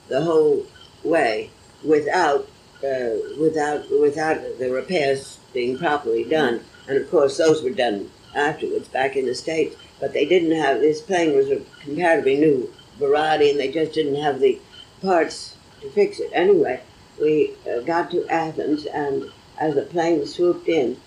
the 0.08 0.22
whole 0.22 0.66
way 1.04 1.50
without 1.84 2.48
uh, 2.84 3.16
without 3.40 3.90
without 3.90 4.60
the 4.60 4.70
repairs 4.70 5.40
being 5.54 5.78
properly 5.78 6.24
done. 6.24 6.62
And 6.88 6.98
of 6.98 7.10
course, 7.10 7.38
those 7.38 7.64
were 7.64 7.70
done 7.72 8.12
afterwards 8.36 8.88
back 8.88 9.16
in 9.16 9.26
the 9.26 9.36
states. 9.36 9.76
But 10.00 10.14
they 10.14 10.26
didn't 10.26 10.52
have 10.52 10.82
this 10.82 11.02
plane 11.02 11.36
was 11.36 11.50
a 11.50 11.62
comparatively 11.82 12.38
new 12.38 12.74
variety, 12.98 13.50
and 13.52 13.60
they 13.60 13.72
just 13.72 13.94
didn't 13.94 14.22
have 14.22 14.40
the 14.40 14.60
parts 15.02 15.56
to 15.82 15.90
fix 15.92 16.20
it. 16.20 16.30
Anyway, 16.34 16.82
we 17.22 17.54
uh, 17.70 17.80
got 17.82 18.12
to 18.12 18.28
Athens, 18.28 18.86
and 18.86 19.32
as 19.58 19.76
the 19.76 19.84
plane 19.84 20.26
swooped 20.26 20.68
in, 20.68 20.98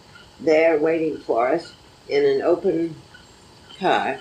there 0.41 0.79
waiting 0.79 1.19
for 1.19 1.49
us 1.49 1.75
in 2.09 2.25
an 2.25 2.43
open 2.43 2.95
car 3.79 4.19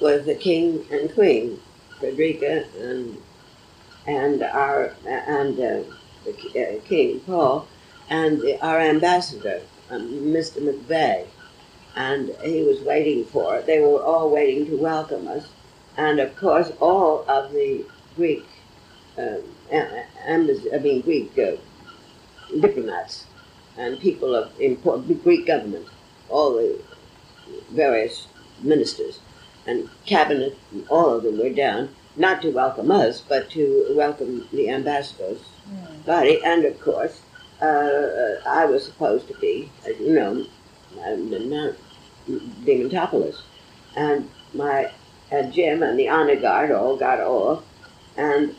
was 0.00 0.24
the 0.24 0.34
king 0.34 0.84
and 0.90 1.12
queen, 1.14 1.60
Frederica 1.98 2.64
and 2.78 3.20
and 4.06 4.42
our 4.42 4.94
and 5.06 5.58
uh, 5.58 5.82
the 6.24 6.78
uh, 6.78 6.80
King 6.84 7.20
Paul, 7.20 7.66
and 8.08 8.40
the, 8.40 8.60
our 8.64 8.80
ambassador, 8.80 9.60
um, 9.90 10.08
Mr. 10.08 10.58
MacVeagh, 10.60 11.26
and 11.96 12.30
he 12.42 12.62
was 12.62 12.80
waiting 12.80 13.24
for. 13.24 13.62
They 13.62 13.80
were 13.80 14.02
all 14.02 14.30
waiting 14.30 14.66
to 14.66 14.76
welcome 14.76 15.28
us, 15.28 15.46
and 15.96 16.20
of 16.20 16.36
course 16.36 16.72
all 16.80 17.24
of 17.28 17.52
the 17.52 17.84
Greek, 18.16 18.46
um, 19.18 19.42
embassy, 20.26 20.72
I 20.72 20.78
mean 20.78 21.00
Greek 21.00 21.38
uh, 21.38 21.56
diplomats 22.60 23.26
and 23.76 23.98
people 23.98 24.34
of 24.34 24.58
important 24.60 25.22
Greek 25.24 25.46
government, 25.46 25.86
all 26.28 26.54
the 26.54 26.80
various 27.70 28.28
ministers 28.64 29.20
and 29.66 29.88
cabinet, 30.06 30.56
all 30.88 31.10
of 31.10 31.22
them 31.22 31.38
were 31.38 31.50
down, 31.50 31.88
not 32.16 32.42
to 32.42 32.50
welcome 32.50 32.90
us, 32.90 33.20
but 33.20 33.50
to 33.50 33.86
welcome 33.90 34.46
the 34.52 34.68
ambassador's 34.70 35.38
Mm. 35.70 36.04
body. 36.04 36.40
And 36.44 36.64
of 36.66 36.78
course, 36.80 37.22
uh, 37.62 38.36
I 38.46 38.66
was 38.66 38.84
supposed 38.84 39.26
to 39.28 39.34
be, 39.34 39.70
as 39.86 39.98
you 39.98 40.12
know, 40.12 40.44
Mount 40.96 41.76
Diamantopoulos. 42.64 43.40
And 43.96 44.28
my 44.52 44.90
and 45.30 45.52
Jim 45.52 45.82
and 45.82 45.98
the 45.98 46.08
honor 46.08 46.36
guard 46.36 46.70
all 46.70 46.96
got 46.96 47.20
off, 47.20 47.62
and 48.16 48.54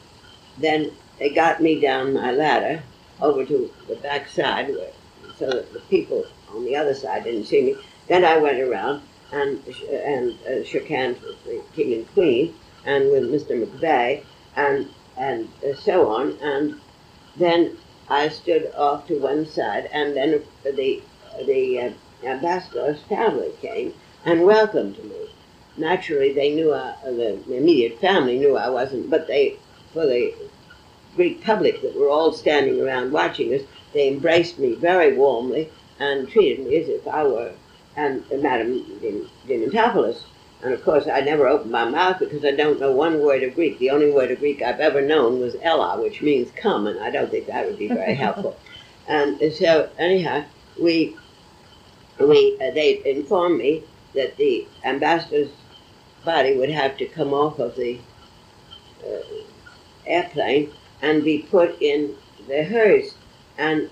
then 0.58 0.92
they 1.20 1.30
got 1.30 1.62
me 1.62 1.80
down 1.80 2.14
my 2.14 2.32
ladder 2.32 2.82
over 3.22 3.46
to 3.46 3.72
the 3.88 3.96
back 3.98 4.28
side, 4.28 4.70
where, 4.70 4.92
so 5.38 5.46
that 5.50 5.72
the 5.74 5.80
people 5.82 6.26
on 6.54 6.66
the 6.66 6.76
other 6.76 6.94
side 6.94 7.24
didn't 7.24 7.46
see 7.46 7.62
me. 7.62 7.76
Then 8.08 8.26
I 8.26 8.38
went 8.38 8.60
around 8.60 9.04
and 9.32 9.66
and 9.92 10.38
uh, 10.46 10.64
shook 10.64 10.88
hands 10.88 11.22
with 11.22 11.44
the 11.46 11.62
king 11.76 11.94
and 11.94 12.14
queen 12.14 12.54
and 12.86 13.12
with 13.12 13.24
Mr. 13.24 13.62
MacVeagh 13.62 14.24
and 14.56 14.90
and 15.18 15.50
uh, 15.64 15.76
so 15.76 16.10
on. 16.10 16.38
And 16.42 16.80
then 17.36 17.78
I 18.10 18.30
stood 18.30 18.72
off 18.76 19.08
to 19.08 19.18
one 19.18 19.46
side, 19.46 19.90
and 19.92 20.16
then 20.16 20.44
the 20.64 21.02
the 21.46 21.80
uh, 21.80 21.90
ambassador's 22.24 23.02
family 23.04 23.52
came 23.62 23.94
and 24.24 24.44
welcomed 24.46 25.04
me. 25.04 25.30
Naturally, 25.78 26.32
they 26.32 26.54
knew 26.54 26.72
I, 26.72 26.96
uh, 27.06 27.12
the 27.12 27.40
immediate 27.54 28.00
family 28.00 28.38
knew 28.38 28.56
I 28.56 28.70
wasn't, 28.70 29.10
but 29.10 29.28
they, 29.28 29.58
for 29.94 30.06
the 30.06 30.34
Greek 31.16 31.44
public 31.44 31.82
that 31.82 31.96
were 31.96 32.10
all 32.10 32.32
standing 32.32 32.82
around 32.82 33.12
watching 33.12 33.54
us, 33.54 33.62
they 33.94 34.08
embraced 34.08 34.60
me 34.60 34.76
very 34.76 35.16
warmly 35.16 35.70
and 36.00 36.30
treated 36.30 36.66
me 36.66 36.78
as 36.78 36.90
if 36.90 37.08
I 37.08 37.24
were 37.24 37.54
and 37.96 38.24
Madame 38.42 38.84
Diamantopoulos. 39.48 40.22
And 40.62 40.74
of 40.74 40.84
course, 40.84 41.08
I 41.08 41.22
never 41.22 41.48
opened 41.48 41.72
my 41.72 41.88
mouth 41.88 42.20
because 42.20 42.44
I 42.44 42.52
don't 42.52 42.80
know 42.80 42.92
one 42.92 43.20
word 43.20 43.44
of 43.44 43.56
Greek. 43.56 43.78
The 43.78 43.92
only 43.92 44.10
word 44.10 44.32
of 44.32 44.40
Greek 44.40 44.62
I've 44.62 44.80
ever 44.80 45.02
known 45.02 45.40
was 45.40 45.56
Ella, 45.62 46.02
which 46.02 46.22
means 46.22 46.50
come, 46.56 46.88
and 46.88 47.00
I 47.00 47.12
don't 47.12 47.30
think 47.30 47.48
that 47.48 47.66
would 47.68 47.78
be 47.78 47.88
very 47.88 48.16
helpful. 48.16 48.58
And 49.08 49.40
so, 49.60 49.90
anyhow, 49.98 50.46
we 50.82 51.16
we 52.20 52.58
uh, 52.62 52.72
they 52.72 53.02
informed 53.06 53.60
me 53.60 53.84
that 54.14 54.38
the 54.38 54.66
ambassador's 54.84 55.52
body 56.24 56.58
would 56.58 56.70
have 56.70 56.98
to 56.98 57.06
come 57.06 57.34
off 57.34 57.60
of 57.60 57.76
the 57.76 58.00
uh, 59.06 59.20
airplane 60.08 60.72
and 61.02 61.24
be 61.24 61.40
put 61.40 61.80
in 61.82 62.16
the 62.48 62.64
hearse. 62.64 63.14
And 63.58 63.90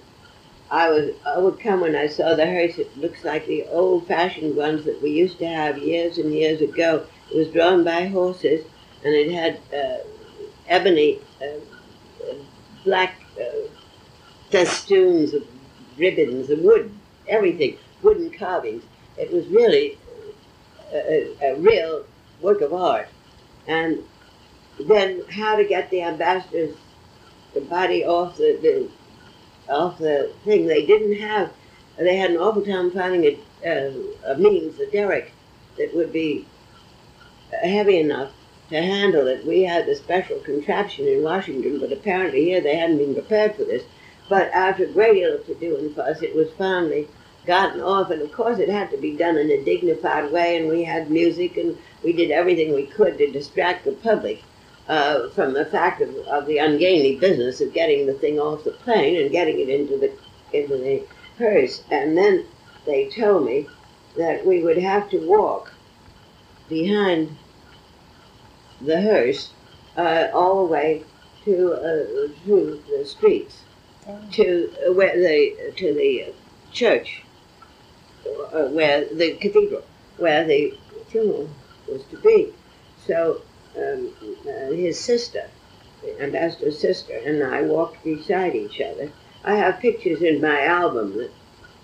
I 0.74 0.90
was 0.90 1.12
I 1.24 1.38
would 1.38 1.60
come 1.60 1.82
when 1.82 1.96
I 1.96 2.08
saw 2.08 2.34
the 2.34 2.48
hearse. 2.48 2.80
It 2.80 2.98
looks 2.98 3.24
like 3.24 3.46
the 3.46 3.68
old-fashioned 3.68 4.56
ones 4.56 4.86
that 4.86 5.00
we 5.04 5.12
used 5.12 5.38
to 5.38 5.46
have 5.46 5.78
years 5.78 6.18
and 6.18 6.34
years 6.34 6.62
ago. 6.62 7.06
It 7.32 7.38
was 7.38 7.50
drawn 7.50 7.84
by 7.84 8.08
horses, 8.08 8.66
and 9.06 9.14
it 9.14 9.32
had 9.32 9.60
uh, 9.72 10.00
ebony, 10.68 11.20
uh, 11.40 12.34
black 12.84 13.22
uh, 13.40 13.68
festoons 14.50 15.36
of 15.36 15.44
ribbons 16.00 16.50
and 16.50 16.64
wood, 16.64 16.92
everything, 17.28 17.78
wooden 18.02 18.32
carvings. 18.32 18.84
It 19.16 19.32
was 19.32 19.46
really 19.50 20.00
a, 20.92 20.98
a, 20.98 21.52
a 21.52 21.56
real 21.60 22.04
work 22.42 22.62
of 22.62 22.74
art. 22.74 23.10
And 23.68 24.04
then 24.80 25.24
how 25.30 25.56
to 25.56 25.66
get 25.66 25.92
the 25.92 26.02
ambassador's 26.02 26.76
the 27.54 27.62
body 27.62 28.04
off 28.04 28.38
the, 28.38 28.58
the 28.60 28.90
off 29.70 29.98
the 29.98 30.32
thing. 30.44 30.68
They 30.68 30.86
didn't 30.86 31.20
have. 31.20 31.52
They 31.98 32.18
had 32.18 32.32
an 32.32 32.38
awful 32.38 32.64
time 32.64 32.92
finding 32.92 33.38
a, 33.64 33.94
a 34.26 34.38
means, 34.38 34.80
a 34.80 34.90
derrick, 34.90 35.32
that 35.78 35.96
would 35.96 36.12
be 36.12 36.46
heavy 37.62 38.00
enough 38.00 38.32
to 38.70 38.82
handle 38.82 39.28
it. 39.28 39.46
We 39.46 39.64
had 39.64 39.88
a 39.88 39.96
special 39.96 40.40
contraption 40.40 41.08
in 41.08 41.24
Washington, 41.24 41.80
but 41.80 41.92
apparently 41.92 42.46
here 42.46 42.62
they 42.62 42.76
hadn't 42.76 42.98
been 42.98 43.14
prepared 43.14 43.56
for 43.56 43.64
this. 43.64 43.84
But 44.30 44.52
after 44.54 44.86
a 44.86 44.88
great 44.88 45.14
deal 45.14 45.36
of 45.36 45.46
to-do 45.46 45.78
and 45.78 45.96
fuss, 45.96 46.22
it 46.22 46.36
was 46.36 46.50
finally 46.58 47.08
gotten 47.46 47.82
off, 47.82 48.10
and 48.10 48.22
of 48.22 48.32
course 48.32 48.58
it 48.58 48.70
had 48.70 48.90
to 48.92 48.98
be 48.98 49.16
done 49.16 49.38
in 49.38 49.52
a 49.52 49.64
dignified 49.64 50.32
way, 50.32 50.58
and 50.58 50.70
we 50.70 50.84
had 50.84 51.12
music, 51.12 51.58
and 51.58 51.78
we 52.04 52.14
did 52.14 52.32
everything 52.32 52.74
we 52.74 52.86
could 52.86 53.18
to 53.18 53.32
distract 53.32 53.86
the 53.86 53.92
public 53.92 54.42
uh, 54.88 55.30
from 55.30 55.54
the 55.54 55.66
fact 55.66 56.02
of, 56.02 56.16
of 56.28 56.46
the 56.46 56.58
ungainly 56.58 57.16
business 57.16 57.62
of 57.62 57.74
getting 57.74 58.06
the 58.06 58.14
thing 58.14 58.40
off 58.40 58.64
the 58.64 58.72
plane 58.72 59.22
and 59.22 59.32
getting 59.32 59.60
it 59.60 59.70
into 59.70 59.98
the 59.98 60.12
into 60.52 60.78
the 60.78 61.04
hearse. 61.38 61.84
And 61.90 62.18
then 62.18 62.46
they 62.86 63.10
told 63.10 63.46
me 63.46 63.68
that 64.18 64.46
we 64.46 64.62
would 64.62 64.78
have 64.78 65.10
to 65.10 65.18
walk 65.20 65.74
behind 66.70 67.38
the 68.82 69.02
hearse 69.02 69.52
uh, 69.98 70.28
all 70.34 70.66
the 70.66 70.72
way 70.72 71.04
to 71.46 71.74
uh, 71.74 72.46
to 72.46 72.84
the 72.90 73.06
streets 73.06 73.64
to 74.32 74.72
uh, 74.88 74.94
where 74.94 75.16
the 75.16 75.74
to 75.76 75.94
the 75.94 76.34
church 76.72 77.24
uh, 78.52 78.66
where 78.68 79.06
the 79.14 79.34
cathedral 79.36 79.84
where 80.18 80.46
the 80.46 80.78
funeral 81.10 81.50
was 81.88 82.04
to 82.06 82.18
be. 82.18 82.54
So 83.06 83.42
um, 83.78 84.12
uh, 84.48 84.72
his 84.72 85.00
sister, 85.00 85.50
the 86.02 86.22
ambassador's 86.22 86.80
sister, 86.80 87.14
and 87.14 87.44
I 87.44 87.62
walked 87.64 88.04
beside 88.04 88.56
each 88.56 88.82
other. 88.82 89.12
I 89.44 89.56
have 89.56 89.80
pictures 89.80 90.22
in 90.22 90.42
my 90.42 90.66
album 90.66 91.18
that 91.18 91.32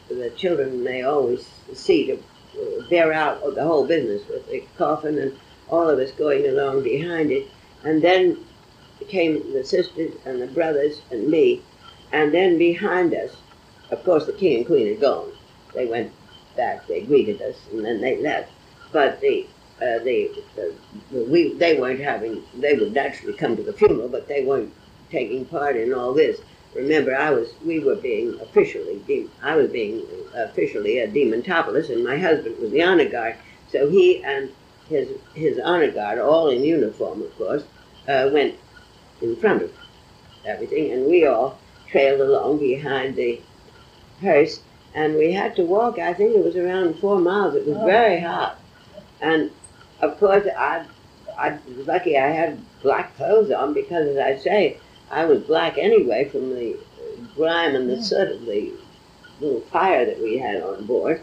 the 0.09 0.29
children 0.31 0.83
may 0.83 1.03
always 1.03 1.47
see 1.73 2.07
to 2.07 2.13
uh, 2.15 2.89
bear 2.89 3.13
out 3.13 3.41
the 3.55 3.63
whole 3.63 3.85
business 3.85 4.27
with 4.27 4.49
the 4.49 4.63
coffin 4.77 5.17
and 5.17 5.37
all 5.69 5.89
of 5.89 5.99
us 5.99 6.11
going 6.11 6.45
along 6.47 6.83
behind 6.83 7.31
it. 7.31 7.47
And 7.83 8.01
then 8.01 8.37
came 9.07 9.53
the 9.53 9.63
sisters 9.63 10.13
and 10.25 10.41
the 10.41 10.47
brothers 10.47 11.01
and 11.11 11.27
me. 11.29 11.61
And 12.11 12.33
then 12.33 12.57
behind 12.57 13.13
us, 13.13 13.35
of 13.91 14.03
course, 14.03 14.25
the 14.25 14.33
king 14.33 14.57
and 14.57 14.65
queen 14.65 14.87
had 14.87 14.99
gone. 14.99 15.31
They 15.73 15.85
went 15.85 16.11
back, 16.55 16.87
they 16.87 17.01
greeted 17.01 17.41
us, 17.41 17.55
and 17.71 17.85
then 17.85 18.01
they 18.01 18.21
left. 18.21 18.51
But 18.91 19.21
the 19.21 19.47
uh, 19.81 19.99
the, 20.03 20.29
the, 20.55 20.73
we 21.11 21.53
they 21.53 21.79
weren't 21.79 21.99
having 22.01 22.43
they 22.57 22.75
would 22.75 22.93
naturally 22.93 23.33
come 23.33 23.55
to 23.55 23.63
the 23.63 23.73
funeral, 23.73 24.09
but 24.09 24.27
they 24.27 24.43
weren't 24.43 24.73
taking 25.09 25.45
part 25.45 25.75
in 25.75 25.93
all 25.93 26.13
this. 26.13 26.39
Remember, 26.75 27.15
I 27.15 27.31
was 27.31 27.49
we 27.65 27.79
were 27.79 27.95
being 27.95 28.39
officially 28.41 29.01
de- 29.07 29.27
I 29.41 29.55
was 29.55 29.69
being 29.71 30.05
officially 30.35 30.99
a 30.99 31.07
Diamantopoulos, 31.07 31.89
and 31.89 32.03
my 32.03 32.17
husband 32.17 32.57
was 32.59 32.71
the 32.71 32.83
honor 32.83 33.09
guard. 33.09 33.35
So 33.71 33.89
he 33.89 34.23
and 34.23 34.49
his 34.89 35.09
his 35.33 35.59
honor 35.59 35.91
guard, 35.91 36.19
all 36.19 36.49
in 36.49 36.63
uniform, 36.63 37.21
of 37.21 37.35
course, 37.37 37.63
uh, 38.07 38.29
went 38.31 38.55
in 39.21 39.35
front 39.37 39.63
of 39.63 39.71
everything, 40.45 40.91
and 40.91 41.05
we 41.07 41.25
all 41.25 41.57
trailed 41.89 42.21
along 42.21 42.59
behind 42.59 43.15
the 43.15 43.39
hearse, 44.21 44.61
and 44.93 45.15
we 45.15 45.31
had 45.31 45.55
to 45.55 45.63
walk. 45.63 45.97
I 45.99 46.13
think 46.13 46.35
it 46.35 46.43
was 46.43 46.55
around 46.55 46.99
four 46.99 47.19
miles. 47.19 47.55
It 47.55 47.65
was 47.65 47.77
Oh. 47.77 47.85
very 47.85 48.19
hot, 48.19 48.59
and 49.21 49.49
of 50.01 50.19
course, 50.19 50.47
I, 50.57 50.85
I 51.37 51.57
was 51.67 51.87
lucky 51.87 52.17
I 52.17 52.27
had 52.27 52.59
black 52.81 53.15
clothes 53.15 53.51
on 53.51 53.73
because, 53.73 54.07
as 54.07 54.17
I 54.17 54.37
say, 54.37 54.77
I 55.11 55.25
was 55.25 55.41
black 55.41 55.77
anyway 55.77 56.29
from 56.29 56.53
the 56.53 56.77
grime 57.35 57.75
and 57.75 57.89
the 57.89 58.01
soot 58.01 58.31
of 58.31 58.45
the 58.45 58.73
little 59.39 59.61
fire 59.61 60.05
that 60.05 60.21
we 60.21 60.37
had 60.37 60.61
on 60.61 60.85
board. 60.85 61.21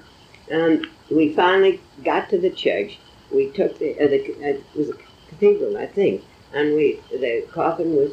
And 0.50 0.86
we 1.10 1.32
finally 1.32 1.80
got 2.04 2.30
to 2.30 2.38
the 2.38 2.50
church. 2.50 2.98
We 3.32 3.50
took 3.50 3.78
the, 3.78 3.94
uh, 3.94 4.08
the 4.08 4.34
uh, 4.34 4.48
it 4.48 4.64
was 4.74 4.90
a 4.90 4.94
cathedral, 5.28 5.76
I 5.76 5.86
think, 5.86 6.22
and 6.52 6.74
we 6.74 7.00
the 7.10 7.46
coffin 7.52 7.96
was 7.96 8.12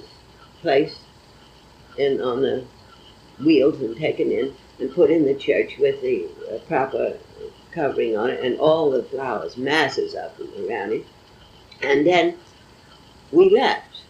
placed 0.61 0.99
in 1.97 2.21
on 2.21 2.41
the 2.41 2.65
wheels 3.39 3.79
and 3.81 3.95
taken 3.95 4.31
in 4.31 4.53
and 4.79 4.93
put 4.93 5.11
in 5.11 5.25
the 5.25 5.35
church 5.35 5.77
with 5.77 6.01
the 6.01 6.27
uh, 6.51 6.57
proper 6.67 7.17
covering 7.73 8.15
on 8.17 8.29
it 8.29 8.43
and 8.43 8.59
all 8.59 8.91
the 8.91 9.03
flowers, 9.03 9.57
masses 9.57 10.13
of 10.15 10.37
them 10.37 10.49
around 10.69 10.93
it. 10.93 11.05
And 11.81 12.05
then 12.05 12.37
we 13.31 13.49
left. 13.49 14.01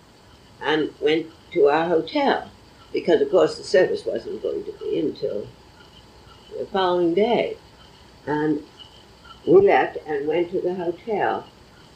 and 0.62 0.90
went 1.02 1.28
to 1.52 1.68
our 1.68 1.86
hotel 1.88 2.50
because, 2.92 3.22
of 3.22 3.30
course, 3.30 3.58
the 3.58 3.64
service 3.64 4.06
wasn't 4.06 4.42
going 4.42 4.64
to 4.64 4.72
be 4.74 5.00
until 5.00 5.48
the 6.58 6.66
following 6.68 7.14
day. 7.14 7.58
And 8.26 8.64
we 9.46 9.62
left 9.62 9.98
and 10.08 10.28
went 10.28 10.52
to 10.52 10.62
the 10.62 10.74
hotel, 10.76 11.46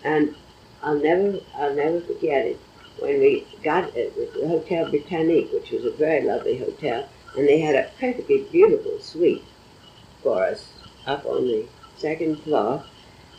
and 0.04 0.36
I'll 0.84 1.00
never, 1.00 1.40
I'll 1.56 1.76
never 1.76 2.02
forget 2.02 2.46
it. 2.46 2.60
When 3.00 3.20
we 3.20 3.46
got 3.64 3.96
it 3.96 4.18
was 4.18 4.34
the 4.34 4.48
Hotel 4.48 4.90
Britannique, 4.90 5.52
which 5.54 5.70
was 5.70 5.86
a 5.86 5.92
very 5.92 6.24
lovely 6.26 6.58
hotel, 6.58 7.08
and 7.38 7.48
they 7.48 7.60
had 7.60 7.76
a 7.76 7.92
perfectly 8.00 8.48
beautiful 8.52 9.00
suite 9.00 9.44
for 10.24 10.44
us 10.44 10.68
up 11.08 11.26
on 11.26 11.48
the 11.48 11.66
second 11.98 12.42
floor. 12.44 12.84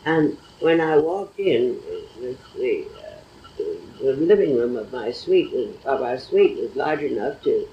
And 0.05 0.37
when 0.59 0.81
I 0.81 0.97
walked 0.97 1.39
in, 1.39 1.79
the, 2.19 2.35
the, 2.57 2.85
uh, 2.85 3.63
the 4.01 4.13
living 4.13 4.55
room 4.55 4.75
of 4.75 4.91
my 4.91 5.11
suite 5.11 5.51
was, 5.51 5.75
of 5.85 6.01
our 6.01 6.17
suite 6.17 6.57
was 6.57 6.75
large 6.75 7.01
enough 7.01 7.41
to 7.43 7.67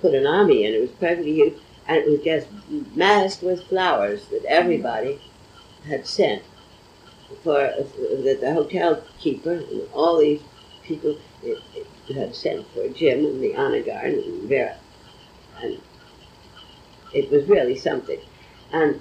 put 0.00 0.14
an 0.14 0.26
army 0.26 0.64
in. 0.64 0.74
It 0.74 0.80
was 0.80 0.90
perfectly 0.90 1.34
huge, 1.34 1.54
and 1.86 1.96
it 1.98 2.08
was 2.08 2.20
just 2.20 2.48
massed 2.94 3.42
with 3.42 3.64
flowers 3.64 4.26
that 4.28 4.44
everybody 4.44 5.20
had 5.86 6.06
sent 6.06 6.42
for 7.42 7.54
that 7.54 8.38
the 8.40 8.52
hotel 8.52 9.02
keeper 9.18 9.54
and 9.54 9.82
all 9.92 10.18
these 10.18 10.42
people 10.82 11.16
it, 11.42 11.58
it 12.08 12.14
had 12.14 12.34
sent 12.34 12.66
for 12.68 12.88
Jim 12.88 13.24
and 13.24 13.42
the 13.42 13.56
honor 13.56 13.82
guard 13.82 14.12
and 14.12 14.48
Vera, 14.48 14.76
and 15.60 15.80
it 17.14 17.30
was 17.30 17.48
really 17.48 17.76
something. 17.76 18.20
And 18.72 19.00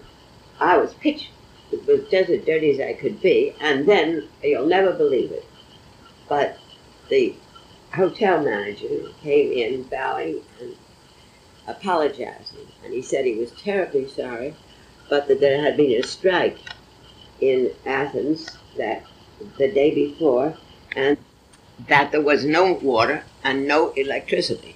I 0.62 0.78
was 0.78 0.94
pitched, 0.94 1.30
it 1.72 1.88
was 1.88 2.08
just 2.12 2.30
as 2.30 2.46
dirty 2.46 2.70
as 2.70 2.80
I 2.80 2.94
could 2.94 3.20
be, 3.20 3.56
and 3.60 3.88
then 3.88 4.30
you'll 4.44 4.68
never 4.68 4.94
believe 4.94 5.32
it, 5.32 5.44
but 6.30 6.60
the 7.10 7.34
hotel 7.94 8.44
manager 8.44 9.10
came 9.24 9.52
in 9.52 9.84
bowing 9.84 10.42
and 10.62 10.76
apologizing, 11.68 12.68
and 12.84 12.94
he 12.94 13.02
said 13.02 13.26
he 13.26 13.34
was 13.34 13.52
terribly 13.54 14.08
sorry, 14.08 14.54
but 15.10 15.28
that 15.28 15.40
there 15.40 15.62
had 15.62 15.78
been 15.78 16.00
a 16.00 16.04
strike 16.04 16.60
in 17.40 17.72
Athens 17.86 18.48
that 18.78 19.04
the 19.58 19.72
day 19.72 19.96
before, 19.96 20.56
and 20.96 21.18
that 21.88 22.12
there 22.12 22.22
was 22.22 22.46
no 22.46 22.74
water 22.74 23.24
and 23.44 23.68
no 23.68 23.90
electricity, 23.94 24.76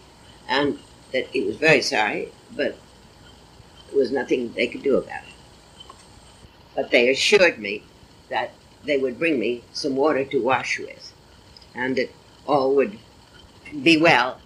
and 0.49 0.79
that 1.11 1.27
he 1.27 1.41
was 1.41 1.57
very 1.57 1.81
sorry, 1.81 2.31
but 2.55 2.75
there 3.87 3.97
was 3.99 4.11
nothing 4.11 4.51
they 4.53 4.65
could 4.65 4.81
do 4.81 4.97
about 4.97 5.21
it 5.23 5.24
but 6.75 6.91
they 6.91 7.09
assured 7.09 7.57
me 7.59 7.83
that 8.29 8.51
they 8.83 8.97
would 8.97 9.17
bring 9.17 9.39
me 9.39 9.63
some 9.73 9.95
water 9.95 10.25
to 10.25 10.41
wash 10.41 10.79
with 10.79 11.13
and 11.73 11.95
that 11.95 12.11
all 12.45 12.75
would 12.75 12.97
be 13.81 13.97
well. 13.97 14.39